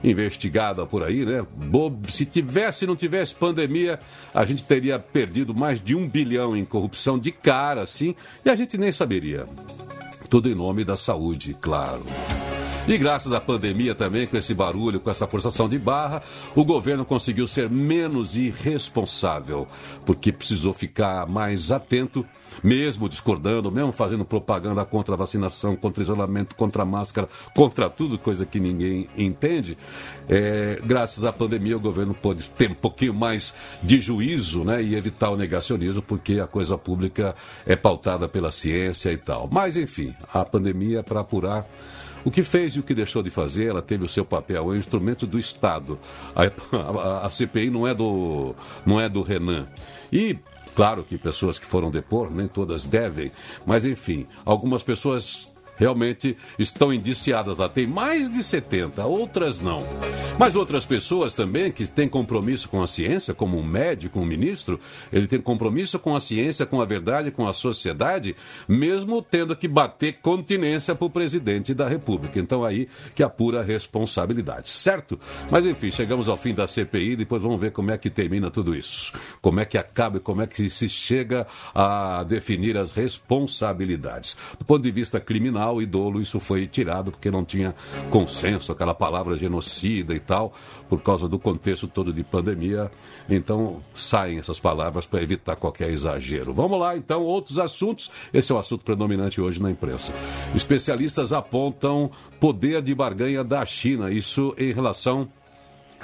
investigada 0.04 0.84
por 0.84 1.02
aí, 1.02 1.24
né? 1.24 1.44
Se 2.08 2.26
tivesse, 2.26 2.86
não 2.86 2.94
tivesse 2.94 3.34
pandemia, 3.34 3.98
a 4.34 4.44
gente 4.44 4.64
teria 4.64 4.98
perdido 4.98 5.54
mais 5.54 5.82
de 5.82 5.96
um 5.96 6.06
bilhão 6.06 6.54
em 6.54 6.64
corrupção 6.64 7.18
de 7.18 7.32
cara, 7.32 7.82
assim, 7.82 8.14
e 8.44 8.50
a 8.50 8.54
gente 8.54 8.76
nem 8.76 8.92
saberia. 8.92 9.46
Tudo 10.28 10.48
em 10.48 10.54
nome 10.54 10.84
da 10.84 10.96
saúde, 10.96 11.56
claro. 11.58 12.04
E 12.86 12.98
graças 12.98 13.32
à 13.32 13.40
pandemia 13.40 13.94
também, 13.94 14.26
com 14.26 14.36
esse 14.36 14.52
barulho, 14.52 15.00
com 15.00 15.10
essa 15.10 15.26
forçação 15.26 15.66
de 15.66 15.78
barra, 15.78 16.22
o 16.54 16.62
governo 16.66 17.02
conseguiu 17.02 17.46
ser 17.46 17.70
menos 17.70 18.36
irresponsável, 18.36 19.66
porque 20.04 20.30
precisou 20.30 20.74
ficar 20.74 21.26
mais 21.26 21.70
atento, 21.70 22.26
mesmo 22.62 23.08
discordando, 23.08 23.72
mesmo 23.72 23.90
fazendo 23.90 24.22
propaganda 24.22 24.84
contra 24.84 25.14
a 25.14 25.16
vacinação, 25.16 25.74
contra 25.74 26.02
o 26.02 26.04
isolamento, 26.04 26.54
contra 26.54 26.82
a 26.82 26.84
máscara, 26.84 27.26
contra 27.54 27.88
tudo, 27.88 28.18
coisa 28.18 28.44
que 28.44 28.60
ninguém 28.60 29.08
entende. 29.16 29.78
É, 30.28 30.78
graças 30.84 31.24
à 31.24 31.32
pandemia, 31.32 31.78
o 31.78 31.80
governo 31.80 32.12
pôde 32.12 32.50
ter 32.50 32.70
um 32.70 32.74
pouquinho 32.74 33.14
mais 33.14 33.54
de 33.82 33.98
juízo 33.98 34.62
né, 34.62 34.82
e 34.82 34.94
evitar 34.94 35.30
o 35.30 35.36
negacionismo, 35.38 36.02
porque 36.02 36.38
a 36.38 36.46
coisa 36.46 36.76
pública 36.76 37.34
é 37.64 37.74
pautada 37.74 38.28
pela 38.28 38.52
ciência 38.52 39.10
e 39.10 39.16
tal. 39.16 39.48
Mas, 39.50 39.74
enfim, 39.74 40.14
a 40.34 40.44
pandemia 40.44 41.02
para 41.02 41.20
apurar 41.20 41.66
o 42.24 42.30
que 42.30 42.42
fez 42.42 42.74
e 42.74 42.80
o 42.80 42.82
que 42.82 42.94
deixou 42.94 43.22
de 43.22 43.30
fazer, 43.30 43.66
ela 43.66 43.82
teve 43.82 44.04
o 44.04 44.08
seu 44.08 44.24
papel, 44.24 44.62
é 44.62 44.74
um 44.74 44.76
instrumento 44.76 45.26
do 45.26 45.38
Estado. 45.38 45.98
A, 46.34 46.44
a, 47.22 47.26
a 47.26 47.30
CPI 47.30 47.70
não 47.70 47.86
é 47.86 47.94
do, 47.94 48.54
não 48.84 49.00
é 49.00 49.08
do 49.08 49.22
Renan. 49.22 49.66
E 50.12 50.38
Claro 50.74 51.04
que 51.04 51.16
pessoas 51.16 51.56
que 51.56 51.66
foram 51.66 51.88
depor, 51.88 52.30
nem 52.30 52.48
todas 52.48 52.84
devem, 52.84 53.30
mas 53.64 53.86
enfim, 53.86 54.26
algumas 54.44 54.82
pessoas 54.82 55.48
realmente 55.76 56.36
estão 56.58 56.92
indiciadas 56.92 57.56
lá. 57.56 57.68
Tem 57.68 57.86
mais 57.86 58.30
de 58.30 58.42
70, 58.42 59.04
outras 59.04 59.60
não. 59.60 59.82
Mas 60.38 60.56
outras 60.56 60.84
pessoas 60.84 61.34
também 61.34 61.70
que 61.70 61.86
têm 61.86 62.08
compromisso 62.08 62.68
com 62.68 62.82
a 62.82 62.86
ciência, 62.86 63.34
como 63.34 63.58
um 63.58 63.62
médico, 63.62 64.20
um 64.20 64.24
ministro, 64.24 64.80
ele 65.12 65.26
tem 65.26 65.40
compromisso 65.40 65.98
com 65.98 66.14
a 66.14 66.20
ciência, 66.20 66.66
com 66.66 66.80
a 66.80 66.84
verdade, 66.84 67.30
com 67.30 67.46
a 67.46 67.52
sociedade, 67.52 68.34
mesmo 68.68 69.22
tendo 69.22 69.54
que 69.56 69.68
bater 69.68 70.14
continência 70.20 70.94
para 70.94 71.06
o 71.06 71.10
presidente 71.10 71.72
da 71.72 71.88
República. 71.88 72.38
Então 72.38 72.64
aí 72.64 72.88
que 73.14 73.22
apura 73.22 73.60
a 73.60 73.64
responsabilidade, 73.64 74.68
certo? 74.68 75.18
Mas 75.50 75.64
enfim, 75.64 75.90
chegamos 75.90 76.28
ao 76.28 76.36
fim 76.36 76.54
da 76.54 76.66
CPI, 76.66 77.16
depois 77.16 77.42
vamos 77.42 77.60
ver 77.60 77.70
como 77.72 77.90
é 77.90 77.98
que 77.98 78.10
termina 78.10 78.50
tudo 78.50 78.74
isso. 78.74 79.12
Como 79.40 79.60
é 79.60 79.64
que 79.64 79.78
acaba 79.78 80.16
e 80.18 80.20
como 80.20 80.42
é 80.42 80.46
que 80.46 80.68
se 80.68 80.88
chega 80.88 81.46
a 81.74 82.22
definir 82.24 82.76
as 82.76 82.92
responsabilidades. 82.92 84.36
Do 84.58 84.64
ponto 84.64 84.82
de 84.82 84.90
vista 84.90 85.20
criminal, 85.20 85.63
penal 85.64 85.80
e 85.80 85.87
dolo, 85.87 86.21
isso 86.21 86.38
foi 86.38 86.66
tirado 86.66 87.11
porque 87.11 87.30
não 87.30 87.44
tinha 87.44 87.75
consenso, 88.11 88.71
aquela 88.71 88.94
palavra 88.94 89.37
genocida 89.37 90.14
e 90.14 90.21
tal, 90.21 90.52
por 90.88 91.00
causa 91.00 91.28
do 91.28 91.38
contexto 91.38 91.88
todo 91.88 92.12
de 92.12 92.23
pandemia. 92.23 92.90
Então 93.28 93.83
saem 93.92 94.38
essas 94.38 94.61
palavras 94.61 95.06
para 95.06 95.23
evitar 95.23 95.56
qualquer 95.56 95.90
exagero. 95.90 96.52
Vamos 96.52 96.78
lá, 96.78 96.97
então, 96.97 97.23
outros 97.23 97.59
assuntos. 97.59 98.11
Esse 98.33 98.52
é 98.52 98.54
o 98.54 98.59
assunto 98.59 98.85
predominante 98.85 99.40
hoje 99.40 99.62
na 99.62 99.71
imprensa. 99.71 100.12
Especialistas 100.54 101.33
apontam 101.33 102.11
poder 102.38 102.83
de 102.83 102.94
barganha 102.94 103.42
da 103.42 103.64
China, 103.64 104.11
isso 104.11 104.54
em 104.59 104.73
relação 104.73 105.28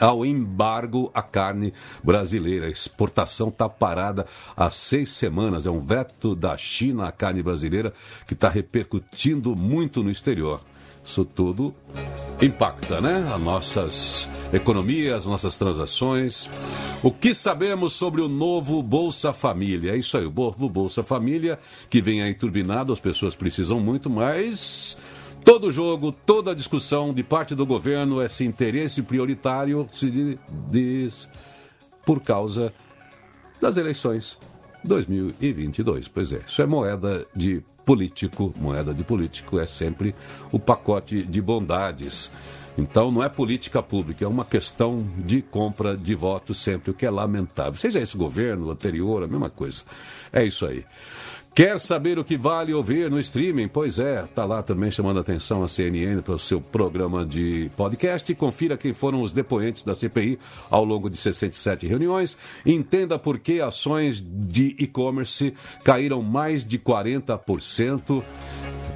ao 0.01 0.25
embargo 0.25 1.11
à 1.13 1.23
carne 1.23 1.73
brasileira. 2.03 2.67
A 2.67 2.71
exportação 2.71 3.49
está 3.49 3.69
parada 3.69 4.27
há 4.57 4.71
seis 4.71 5.11
semanas. 5.11 5.67
É 5.67 5.71
um 5.71 5.81
veto 5.81 6.35
da 6.35 6.57
China 6.57 7.07
à 7.07 7.13
carne 7.13 7.43
brasileira 7.43 7.93
que 8.27 8.33
está 8.33 8.49
repercutindo 8.49 9.55
muito 9.55 10.03
no 10.03 10.11
exterior. 10.11 10.61
Isso 11.05 11.25
tudo 11.25 11.75
impacta, 12.41 13.01
né? 13.01 13.31
As 13.33 13.41
nossas 13.41 14.29
economias, 14.53 15.19
as 15.19 15.27
nossas 15.27 15.57
transações. 15.57 16.49
O 17.03 17.11
que 17.11 17.35
sabemos 17.35 17.95
sobre 17.95 18.21
o 18.21 18.29
novo 18.29 18.83
Bolsa 18.83 19.33
Família? 19.33 19.93
É 19.93 19.97
isso 19.97 20.17
aí, 20.19 20.27
o 20.27 20.31
novo 20.31 20.69
Bolsa 20.69 21.03
Família, 21.03 21.59
que 21.89 22.03
vem 22.03 22.23
aí 22.23 22.35
turbinado, 22.35 22.93
as 22.93 23.01
pessoas 23.01 23.35
precisam 23.35 23.81
muito, 23.81 24.11
mas 24.11 24.99
Todo 25.45 25.73
jogo, 25.73 26.13
toda 26.13 26.55
discussão 26.55 27.15
de 27.15 27.23
parte 27.23 27.55
do 27.55 27.65
governo, 27.65 28.23
esse 28.23 28.45
interesse 28.45 29.03
prioritário 29.03 29.89
se 29.91 30.39
diz 30.71 31.29
por 32.05 32.21
causa 32.21 32.73
das 33.61 33.77
eleições 33.77 34.39
2022. 34.85 36.09
Pois 36.09 36.33
é, 36.33 36.41
isso 36.47 36.63
é 36.63 36.67
moeda 36.67 37.27
de 37.35 37.63
político, 37.85 38.55
moeda 38.57 38.95
de 38.95 39.03
político 39.03 39.59
é 39.59 39.67
sempre 39.67 40.15
o 40.53 40.59
pacote 40.59 41.23
de 41.23 41.41
bondades. 41.41 42.31
Então 42.79 43.11
não 43.11 43.23
é 43.23 43.29
política 43.29 43.83
pública, 43.83 44.25
é 44.25 44.29
uma 44.29 44.45
questão 44.45 45.07
de 45.19 45.43
compra 45.43 45.97
de 45.97 46.15
votos 46.15 46.59
sempre, 46.59 46.91
o 46.91 46.95
que 46.95 47.05
é 47.05 47.11
lamentável. 47.11 47.75
Seja 47.75 47.99
esse 47.99 48.17
governo 48.17 48.71
anterior, 48.71 49.23
a 49.23 49.27
mesma 49.27 49.51
coisa. 49.51 49.83
É 50.33 50.45
isso 50.45 50.65
aí. 50.65 50.85
Quer 51.53 51.81
saber 51.81 52.17
o 52.17 52.25
que 52.25 52.39
vale 52.39 52.73
ouvir 52.73 53.11
no 53.11 53.19
streaming? 53.19 53.67
Pois 53.67 53.99
é, 53.99 54.23
tá 54.23 54.45
lá 54.45 54.63
também 54.63 54.89
chamando 54.89 55.19
a 55.19 55.21
atenção 55.21 55.65
a 55.65 55.69
CNN 55.69 56.23
para 56.23 56.35
o 56.35 56.39
seu 56.39 56.61
programa 56.61 57.27
de 57.27 57.69
podcast. 57.77 58.33
Confira 58.37 58.77
quem 58.77 58.93
foram 58.93 59.21
os 59.21 59.33
depoentes 59.33 59.83
da 59.83 59.93
CPI 59.93 60.39
ao 60.71 60.85
longo 60.85 61.11
de 61.11 61.17
67 61.17 61.89
reuniões. 61.89 62.39
Entenda 62.65 63.19
por 63.19 63.39
que 63.41 63.61
ações 63.61 64.25
de 64.25 64.77
e-commerce 64.79 65.53
caíram 65.83 66.23
mais 66.23 66.65
de 66.65 66.79
40%. 66.79 68.23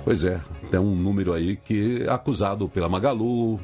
Pois 0.04 0.22
é, 0.22 0.40
tem 0.70 0.78
um 0.78 0.94
número 0.94 1.32
aí 1.32 1.56
que 1.56 2.04
é 2.04 2.10
acusado 2.10 2.68
pela 2.68 2.88
Magalu, 2.88 3.58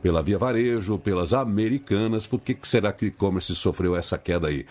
pela 0.00 0.22
Via 0.22 0.38
Varejo, 0.38 0.98
pelas 0.98 1.34
americanas. 1.34 2.26
Por 2.26 2.40
que, 2.40 2.54
que 2.54 2.66
será 2.66 2.90
que 2.90 3.04
o 3.04 3.08
e-commerce 3.08 3.54
sofreu 3.54 3.94
essa 3.94 4.16
queda 4.16 4.48
aí? 4.48 4.64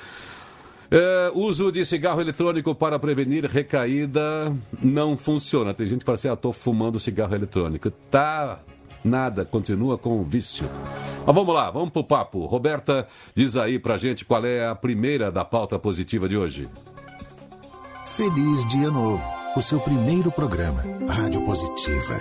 É, 0.91 1.31
uso 1.35 1.71
de 1.71 1.85
cigarro 1.85 2.19
eletrônico 2.19 2.73
para 2.73 2.97
prevenir 2.97 3.45
recaída 3.45 4.55
não 4.81 5.15
funciona. 5.15 5.73
Tem 5.73 5.85
gente 5.85 5.99
que 5.99 6.05
fala 6.05 6.15
assim, 6.15 6.29
ah, 6.29 6.33
estou 6.33 6.51
fumando 6.51 6.99
cigarro 6.99 7.35
eletrônico. 7.35 7.91
Tá 8.09 8.59
nada, 9.03 9.45
continua 9.45 9.97
com 9.97 10.19
o 10.19 10.23
vício. 10.23 10.67
Mas 11.25 11.35
vamos 11.35 11.53
lá, 11.53 11.69
vamos 11.69 11.91
pro 11.91 12.03
papo. 12.03 12.45
Roberta, 12.45 13.07
diz 13.35 13.55
aí 13.55 13.77
pra 13.77 13.97
gente 13.97 14.25
qual 14.25 14.43
é 14.45 14.67
a 14.67 14.73
primeira 14.73 15.31
da 15.31 15.45
pauta 15.45 15.77
positiva 15.77 16.27
de 16.27 16.35
hoje. 16.35 16.67
Feliz 18.05 18.67
Dia 18.67 18.89
Novo, 18.89 19.23
o 19.55 19.61
seu 19.61 19.79
primeiro 19.79 20.31
programa, 20.31 20.83
Rádio 21.07 21.45
Positiva. 21.45 22.19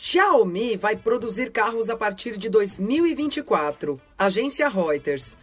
Xiaomi 0.00 0.76
vai 0.76 0.96
produzir 0.96 1.50
carros 1.50 1.90
a 1.90 1.96
partir 1.96 2.38
de 2.38 2.48
2024. 2.48 4.00
Agência 4.16 4.68
Reuters. 4.68 5.36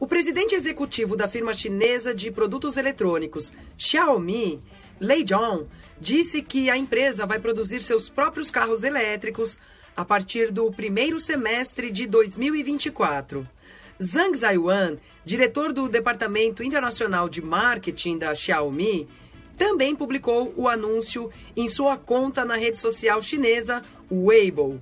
O 0.00 0.06
presidente 0.06 0.54
executivo 0.54 1.14
da 1.14 1.28
firma 1.28 1.52
chinesa 1.52 2.14
de 2.14 2.30
produtos 2.30 2.78
eletrônicos 2.78 3.52
Xiaomi, 3.76 4.58
Lei 4.98 5.22
Zhong, 5.28 5.66
disse 6.00 6.40
que 6.40 6.70
a 6.70 6.76
empresa 6.78 7.26
vai 7.26 7.38
produzir 7.38 7.82
seus 7.82 8.08
próprios 8.08 8.50
carros 8.50 8.82
elétricos 8.82 9.58
a 9.94 10.02
partir 10.02 10.50
do 10.50 10.72
primeiro 10.72 11.20
semestre 11.20 11.90
de 11.90 12.06
2024. 12.06 13.46
Zhang 14.02 14.34
Zaiwan, 14.34 14.96
diretor 15.22 15.70
do 15.70 15.86
Departamento 15.86 16.62
Internacional 16.62 17.28
de 17.28 17.42
Marketing 17.42 18.16
da 18.16 18.34
Xiaomi, 18.34 19.06
também 19.54 19.94
publicou 19.94 20.54
o 20.56 20.66
anúncio 20.66 21.30
em 21.54 21.68
sua 21.68 21.98
conta 21.98 22.42
na 22.42 22.56
rede 22.56 22.78
social 22.78 23.20
chinesa 23.20 23.82
Weibo. 24.10 24.80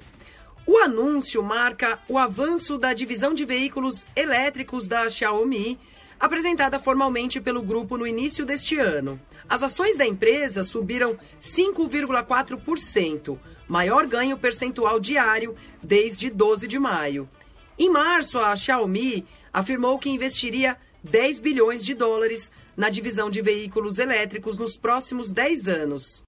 O 0.70 0.76
anúncio 0.76 1.42
marca 1.42 1.98
o 2.06 2.18
avanço 2.18 2.76
da 2.76 2.92
divisão 2.92 3.32
de 3.32 3.42
veículos 3.42 4.04
elétricos 4.14 4.87
da 4.87 5.08
Xiaomi, 5.08 5.80
apresentada 6.20 6.78
formalmente 6.78 7.40
pelo 7.40 7.62
grupo 7.62 7.96
no 7.96 8.06
início 8.06 8.44
deste 8.44 8.78
ano. 8.78 9.18
As 9.48 9.62
ações 9.62 9.96
da 9.96 10.06
empresa 10.06 10.62
subiram 10.62 11.16
5,4%, 11.40 13.38
maior 13.66 14.06
ganho 14.06 14.37
percentual 14.37 15.00
diário 15.00 15.56
desde 15.82 16.28
12 16.28 16.68
de 16.68 16.78
maio. 16.78 17.26
Em 17.78 17.88
março, 17.88 18.38
a 18.38 18.54
Xiaomi 18.54 19.26
afirmou 19.50 19.98
que 19.98 20.10
investiria 20.10 20.76
10 21.02 21.38
bilhões 21.38 21.82
de 21.82 21.94
dólares 21.94 22.52
na 22.76 22.90
divisão 22.90 23.30
de 23.30 23.40
veículos 23.40 23.98
elétricos 23.98 24.58
nos 24.58 24.76
próximos 24.76 25.32
10 25.32 25.66
anos. 25.66 26.27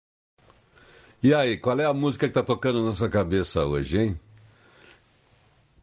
E 1.23 1.35
aí, 1.35 1.57
qual 1.57 1.79
é 1.79 1.85
a 1.85 1.93
música 1.93 2.27
que 2.27 2.33
tá 2.33 2.41
tocando 2.41 2.83
na 2.83 2.95
sua 2.95 3.07
cabeça 3.07 3.63
hoje, 3.63 3.99
hein? 3.99 4.19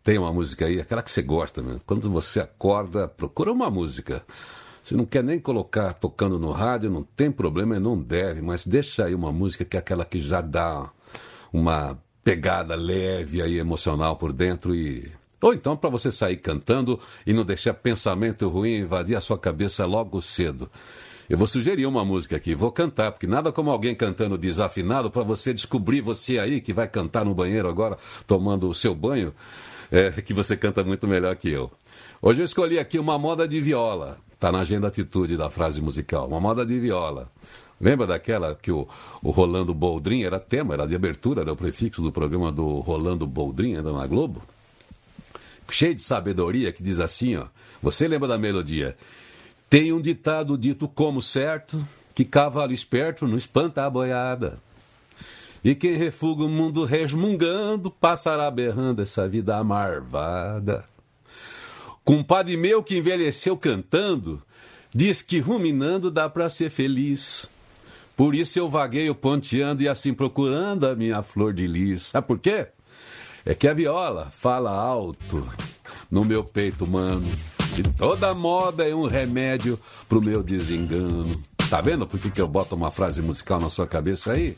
Tem 0.02 0.18
uma 0.18 0.32
música 0.32 0.66
aí, 0.66 0.80
aquela 0.80 1.00
que 1.00 1.12
você 1.12 1.22
gosta 1.22 1.62
mesmo. 1.62 1.80
Quando 1.86 2.10
você 2.10 2.40
acorda, 2.40 3.06
procura 3.06 3.52
uma 3.52 3.70
música. 3.70 4.24
Se 4.82 4.96
não 4.96 5.06
quer 5.06 5.22
nem 5.22 5.38
colocar 5.38 5.92
tocando 5.92 6.40
no 6.40 6.50
rádio, 6.50 6.90
não 6.90 7.04
tem 7.04 7.30
problema, 7.30 7.78
não 7.78 7.96
deve, 7.96 8.42
mas 8.42 8.66
deixa 8.66 9.04
aí 9.04 9.14
uma 9.14 9.30
música 9.30 9.64
que 9.64 9.76
é 9.76 9.80
aquela 9.80 10.04
que 10.04 10.18
já 10.18 10.40
dá 10.40 10.90
uma 11.52 11.96
pegada 12.24 12.74
leve 12.74 13.40
aí 13.40 13.58
emocional 13.58 14.16
por 14.16 14.32
dentro 14.32 14.74
e 14.74 15.12
ou 15.40 15.54
então 15.54 15.76
para 15.76 15.88
você 15.88 16.10
sair 16.10 16.38
cantando 16.38 16.98
e 17.24 17.32
não 17.32 17.44
deixar 17.44 17.74
pensamento 17.74 18.48
ruim 18.48 18.78
invadir 18.80 19.16
a 19.16 19.20
sua 19.20 19.38
cabeça 19.38 19.86
logo 19.86 20.20
cedo. 20.20 20.68
Eu 21.28 21.36
vou 21.36 21.46
sugerir 21.46 21.84
uma 21.84 22.04
música 22.06 22.36
aqui, 22.36 22.54
vou 22.54 22.72
cantar, 22.72 23.12
porque 23.12 23.26
nada 23.26 23.52
como 23.52 23.70
alguém 23.70 23.94
cantando 23.94 24.38
desafinado 24.38 25.10
para 25.10 25.22
você 25.22 25.52
descobrir 25.52 26.00
você 26.00 26.38
aí 26.38 26.58
que 26.58 26.72
vai 26.72 26.88
cantar 26.88 27.22
no 27.22 27.34
banheiro 27.34 27.68
agora, 27.68 27.98
tomando 28.26 28.66
o 28.66 28.74
seu 28.74 28.94
banho, 28.94 29.34
é, 29.92 30.10
que 30.22 30.32
você 30.32 30.56
canta 30.56 30.82
muito 30.82 31.06
melhor 31.06 31.36
que 31.36 31.50
eu. 31.50 31.70
Hoje 32.22 32.40
eu 32.40 32.46
escolhi 32.46 32.78
aqui 32.78 32.98
uma 32.98 33.18
moda 33.18 33.46
de 33.46 33.60
viola, 33.60 34.18
está 34.32 34.50
na 34.50 34.60
agenda 34.60 34.88
atitude 34.88 35.36
da 35.36 35.50
frase 35.50 35.82
musical, 35.82 36.26
uma 36.26 36.40
moda 36.40 36.64
de 36.64 36.80
viola. 36.80 37.30
Lembra 37.78 38.06
daquela 38.06 38.54
que 38.54 38.72
o, 38.72 38.88
o 39.22 39.30
Rolando 39.30 39.74
Boldrin 39.74 40.22
era 40.22 40.40
tema, 40.40 40.72
era 40.72 40.86
de 40.86 40.96
abertura, 40.96 41.42
era 41.42 41.52
o 41.52 41.56
prefixo 41.56 42.00
do 42.00 42.10
programa 42.10 42.50
do 42.50 42.80
Rolando 42.80 43.26
Boldrin, 43.26 43.76
ainda 43.76 43.92
na 43.92 44.06
Globo? 44.06 44.42
Cheio 45.70 45.94
de 45.94 46.02
sabedoria, 46.02 46.72
que 46.72 46.82
diz 46.82 46.98
assim, 46.98 47.36
ó. 47.36 47.44
Você 47.82 48.08
lembra 48.08 48.26
da 48.26 48.38
melodia? 48.38 48.96
Tem 49.68 49.92
um 49.92 50.00
ditado 50.00 50.56
dito 50.56 50.88
como 50.88 51.20
certo, 51.20 51.86
que 52.14 52.24
cavalo 52.24 52.72
esperto 52.72 53.26
não 53.26 53.36
espanta 53.36 53.84
a 53.84 53.90
boiada. 53.90 54.58
E 55.62 55.74
quem 55.74 55.96
refuga 55.96 56.44
o 56.44 56.48
mundo 56.48 56.84
resmungando, 56.84 57.90
passará 57.90 58.50
berrando 58.50 59.02
essa 59.02 59.28
vida 59.28 59.56
amarvada. 59.56 60.84
Compadre 62.04 62.56
meu 62.56 62.82
que 62.82 62.96
envelheceu 62.96 63.56
cantando, 63.56 64.42
diz 64.94 65.20
que 65.20 65.38
ruminando 65.38 66.10
dá 66.10 66.28
para 66.28 66.48
ser 66.48 66.70
feliz. 66.70 67.46
Por 68.16 68.34
isso 68.34 68.58
eu 68.58 68.70
vagueio 68.70 69.14
ponteando 69.14 69.82
e 69.82 69.88
assim 69.88 70.14
procurando 70.14 70.86
a 70.86 70.96
minha 70.96 71.22
flor 71.22 71.52
de 71.52 71.66
lis. 71.66 72.04
Sabe 72.04 72.26
por 72.26 72.38
quê? 72.38 72.68
É 73.44 73.54
que 73.54 73.68
a 73.68 73.74
viola 73.74 74.30
fala 74.30 74.70
alto 74.70 75.46
no 76.10 76.24
meu 76.24 76.42
peito 76.42 76.84
humano. 76.84 77.26
E 77.78 77.82
toda 77.82 78.34
moda 78.34 78.88
é 78.88 78.92
um 78.92 79.06
remédio 79.06 79.78
pro 80.08 80.20
meu 80.20 80.42
desengano. 80.42 81.32
Tá 81.70 81.80
vendo 81.80 82.08
por 82.08 82.18
que, 82.18 82.28
que 82.28 82.40
eu 82.40 82.48
boto 82.48 82.74
uma 82.74 82.90
frase 82.90 83.22
musical 83.22 83.60
na 83.60 83.70
sua 83.70 83.86
cabeça 83.86 84.32
aí? 84.32 84.56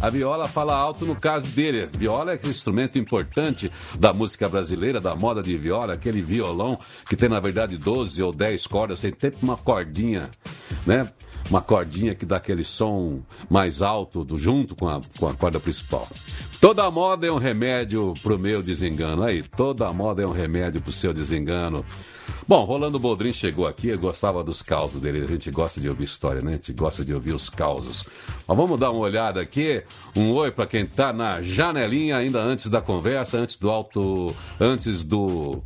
A 0.00 0.08
viola 0.08 0.46
fala 0.46 0.76
alto 0.76 1.04
no 1.04 1.16
caso 1.16 1.46
dele. 1.46 1.88
Viola 1.98 2.30
é 2.30 2.34
aquele 2.34 2.52
instrumento 2.52 3.00
importante 3.00 3.68
da 3.98 4.12
música 4.12 4.48
brasileira, 4.48 5.00
da 5.00 5.16
moda 5.16 5.42
de 5.42 5.56
viola, 5.56 5.94
aquele 5.94 6.22
violão 6.22 6.78
que 7.08 7.16
tem 7.16 7.28
na 7.28 7.40
verdade 7.40 7.76
12 7.76 8.22
ou 8.22 8.32
10 8.32 8.64
cordas, 8.68 9.00
tem 9.00 9.12
sempre 9.18 9.38
uma 9.42 9.56
cordinha, 9.56 10.30
né? 10.86 11.10
Uma 11.50 11.60
cordinha 11.60 12.14
que 12.14 12.24
dá 12.24 12.36
aquele 12.36 12.64
som 12.64 13.20
mais 13.50 13.82
alto 13.82 14.24
do, 14.24 14.38
junto 14.38 14.74
com 14.74 14.88
a, 14.88 15.00
com 15.18 15.28
a 15.28 15.34
corda 15.34 15.60
principal. 15.60 16.08
Toda 16.60 16.90
moda 16.90 17.26
é 17.26 17.32
um 17.32 17.38
remédio 17.38 18.14
pro 18.22 18.38
meu 18.38 18.62
desengano. 18.62 19.22
Aí, 19.24 19.42
toda 19.42 19.92
moda 19.92 20.22
é 20.22 20.26
um 20.26 20.32
remédio 20.32 20.80
pro 20.80 20.92
seu 20.92 21.12
desengano. 21.12 21.84
Bom, 22.46 22.64
Rolando 22.64 22.98
Boldrin 22.98 23.32
chegou 23.32 23.66
aqui, 23.66 23.88
eu 23.88 23.98
gostava 23.98 24.42
dos 24.42 24.62
causos 24.62 25.00
dele. 25.00 25.24
A 25.24 25.28
gente 25.28 25.50
gosta 25.50 25.80
de 25.80 25.88
ouvir 25.88 26.04
história, 26.04 26.40
né? 26.40 26.50
A 26.50 26.54
gente 26.54 26.72
gosta 26.72 27.04
de 27.04 27.14
ouvir 27.14 27.32
os 27.32 27.48
causos. 27.48 28.04
Mas 28.46 28.56
vamos 28.56 28.78
dar 28.78 28.90
uma 28.90 29.00
olhada 29.00 29.40
aqui. 29.40 29.82
Um 30.14 30.32
oi 30.32 30.50
para 30.50 30.66
quem 30.66 30.84
tá 30.84 31.12
na 31.12 31.40
janelinha 31.40 32.16
ainda 32.16 32.40
antes 32.40 32.68
da 32.68 32.80
conversa, 32.80 33.38
antes 33.38 33.56
do 33.56 33.70
alto, 33.70 34.34
antes 34.60 35.02
do 35.04 35.62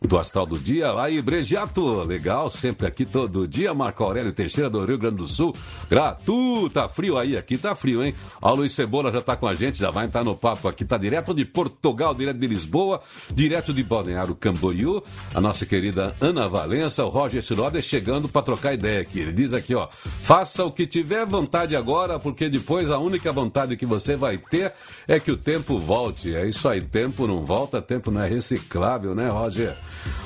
do 0.00 0.16
Astral 0.16 0.46
do 0.46 0.58
Dia, 0.58 0.92
lá 0.92 1.10
em 1.10 1.20
Brejato. 1.20 2.02
Legal, 2.04 2.48
sempre 2.50 2.86
aqui 2.86 3.04
todo 3.04 3.48
dia. 3.48 3.74
Marco 3.74 4.04
Aurélio 4.04 4.32
Teixeira 4.32 4.70
do 4.70 4.84
Rio 4.84 4.98
Grande 4.98 5.16
do 5.16 5.28
Sul. 5.28 5.54
Gratu, 5.88 6.70
tá 6.70 6.88
frio 6.88 7.18
aí, 7.18 7.36
aqui 7.36 7.58
tá 7.58 7.74
frio, 7.74 8.02
hein? 8.02 8.14
A 8.40 8.50
Luiz 8.52 8.72
Cebola 8.72 9.10
já 9.10 9.20
tá 9.20 9.36
com 9.36 9.46
a 9.46 9.54
gente, 9.54 9.78
já 9.78 9.90
vai 9.90 10.06
entrar 10.06 10.22
no 10.22 10.36
papo 10.36 10.68
aqui. 10.68 10.84
Tá 10.84 10.96
direto 10.96 11.34
de 11.34 11.44
Portugal, 11.44 12.14
direto 12.14 12.38
de 12.38 12.46
Lisboa, 12.46 13.00
direto 13.32 13.72
de 13.72 13.82
Balneário 13.82 14.34
Camboriú. 14.34 15.02
A 15.34 15.40
nossa 15.40 15.66
querida 15.66 16.14
Ana 16.20 16.48
Valença, 16.48 17.04
o 17.04 17.08
Roger 17.08 17.42
Schroeder 17.42 17.82
chegando 17.82 18.28
para 18.28 18.42
trocar 18.42 18.74
ideia 18.74 19.00
aqui. 19.00 19.18
Ele 19.20 19.32
diz 19.32 19.52
aqui, 19.52 19.74
ó, 19.74 19.88
faça 20.22 20.64
o 20.64 20.70
que 20.70 20.86
tiver 20.86 21.26
vontade 21.26 21.74
agora, 21.74 22.18
porque 22.18 22.48
depois 22.48 22.90
a 22.90 22.98
única 22.98 23.32
vontade 23.32 23.76
que 23.76 23.86
você 23.86 24.16
vai 24.16 24.38
ter 24.38 24.72
é 25.06 25.18
que 25.18 25.30
o 25.30 25.36
tempo 25.36 25.78
volte. 25.78 26.34
É 26.34 26.46
isso 26.48 26.68
aí, 26.68 26.80
tempo 26.80 27.26
não 27.26 27.44
volta, 27.44 27.82
tempo 27.82 28.10
não 28.10 28.22
é 28.22 28.28
reciclável, 28.28 29.14
né, 29.14 29.28
Roger? 29.28 29.76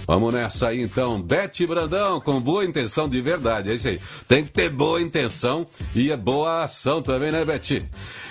Vamos 0.07 0.35
nessa 0.35 0.69
aí 0.69 0.81
então. 0.83 1.21
Bete 1.21 1.67
Brandão, 1.67 2.21
com 2.21 2.41
boa 2.41 2.65
intenção 2.65 3.09
de 3.09 3.21
verdade. 3.21 3.71
É 3.71 3.75
isso 3.75 3.89
aí. 3.89 4.01
Tem 4.27 4.45
que 4.45 4.51
ter 4.51 4.69
boa 4.69 5.01
intenção 5.01 5.65
e 5.95 6.11
é 6.11 6.17
boa 6.17 6.65
ação 6.65 7.01
também, 7.01 7.31
né, 7.31 7.45
Bete? 7.45 7.89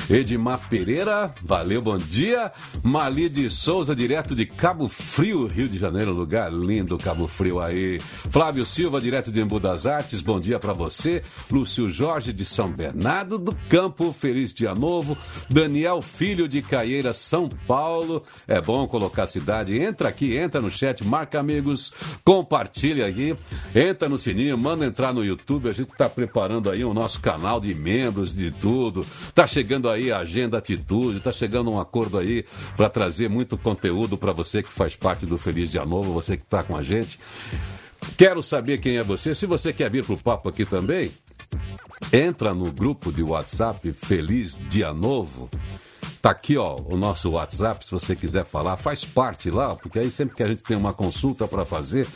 Edmar 0.10 0.68
Pereira, 0.70 1.34
valeu, 1.42 1.82
bom 1.82 1.98
dia. 1.98 2.52
Mali 2.84 3.30
de 3.30 3.50
Souza, 3.50 3.96
direto 3.96 4.36
de 4.36 4.46
Cabo 4.46 4.90
Frio, 4.90 5.48
Rio 5.48 5.70
de 5.70 5.80
Janeiro, 5.80 6.12
lugar 6.12 6.52
lindo, 6.52 6.98
Cabo 6.98 7.28
Frio 7.28 7.60
aí. 7.62 8.00
Flávio 8.30 8.66
Silva, 8.66 9.00
direto 9.00 9.32
de 9.32 9.42
Embu 9.42 9.60
das 9.60 9.86
Artes, 9.86 10.22
bom 10.22 10.40
dia 10.40 10.60
para 10.60 10.74
você. 10.74 11.24
Lúcio 11.50 11.90
Jorge 11.90 12.34
de 12.34 12.44
São 12.44 12.72
Bernardo 12.72 13.38
do 13.38 13.56
Campo, 13.70 14.14
feliz 14.18 14.54
dia 14.54 14.74
novo. 14.76 15.18
Daniel 15.50 16.02
Filho 16.02 16.48
de 16.48 16.62
Caieira, 16.62 17.14
São 17.14 17.48
Paulo. 17.48 18.24
É 18.48 18.60
bom 18.60 18.86
colocar 18.88 19.24
a 19.24 19.28
cidade. 19.28 19.80
Entra 19.80 20.10
aqui, 20.10 20.36
entra 20.36 20.60
no 20.60 20.70
chat, 20.70 21.06
marca 21.06 21.21
amigos, 21.38 21.94
compartilha 22.24 23.08
aqui, 23.08 23.36
entra 23.74 24.08
no 24.10 24.18
sininho, 24.18 24.58
manda 24.58 24.86
entrar 24.86 25.14
no 25.14 25.24
YouTube. 25.24 25.70
A 25.70 25.74
gente 25.74 25.92
está 25.92 26.10
preparando 26.10 26.70
aí 26.70 26.84
o 26.84 26.94
nosso 26.94 27.20
canal 27.20 27.60
de 27.60 27.74
membros, 27.74 28.36
de 28.36 28.52
tudo. 28.52 29.06
Tá 29.34 29.46
chegando 29.48 29.90
aí 29.90 30.12
a 30.12 30.20
Agenda 30.20 30.58
Atitude, 30.58 31.20
tá 31.20 31.32
chegando 31.32 31.72
um 31.72 31.80
acordo 31.80 32.18
aí 32.18 32.46
para 32.76 32.90
trazer 32.90 33.30
muito 33.30 33.58
conteúdo 33.58 34.18
para 34.18 34.32
você 34.32 34.62
que 34.64 34.70
faz 34.70 34.96
parte 34.96 35.26
do 35.26 35.38
Feliz 35.38 35.72
Dia 35.72 35.86
Novo, 35.86 36.14
você 36.14 36.38
que 36.38 36.44
está 36.44 36.64
com 36.64 36.76
a 36.76 36.84
gente. 36.84 37.20
Quero 38.18 38.42
saber 38.42 38.80
quem 38.80 38.98
é 38.98 39.04
você. 39.04 39.36
Se 39.36 39.46
você 39.46 39.72
quer 39.72 39.90
vir 39.90 40.04
pro 40.04 40.18
papo 40.18 40.50
aqui 40.50 40.66
também, 40.66 41.12
entra 42.12 42.54
no 42.54 42.72
grupo 42.72 43.12
de 43.12 43.24
WhatsApp 43.24 43.92
Feliz 43.94 44.58
Dia 44.70 44.94
Novo. 44.94 45.50
Tá 46.22 46.30
aqui, 46.30 46.56
ó, 46.56 46.76
o 46.86 46.96
nosso 46.96 47.32
WhatsApp, 47.32 47.84
se 47.84 47.90
você 47.90 48.16
quiser 48.16 48.46
falar, 48.46 48.78
faz 48.78 49.04
parte 49.04 49.50
lá, 49.50 49.74
porque 49.74 49.98
aí 49.98 50.12
sempre 50.12 50.36
que 50.36 50.44
a 50.44 50.48
gente 50.48 50.64
tem 50.64 50.78
uma 50.78 50.94
consulta 50.94 51.48
para 51.48 51.66
fazer, 51.66 52.08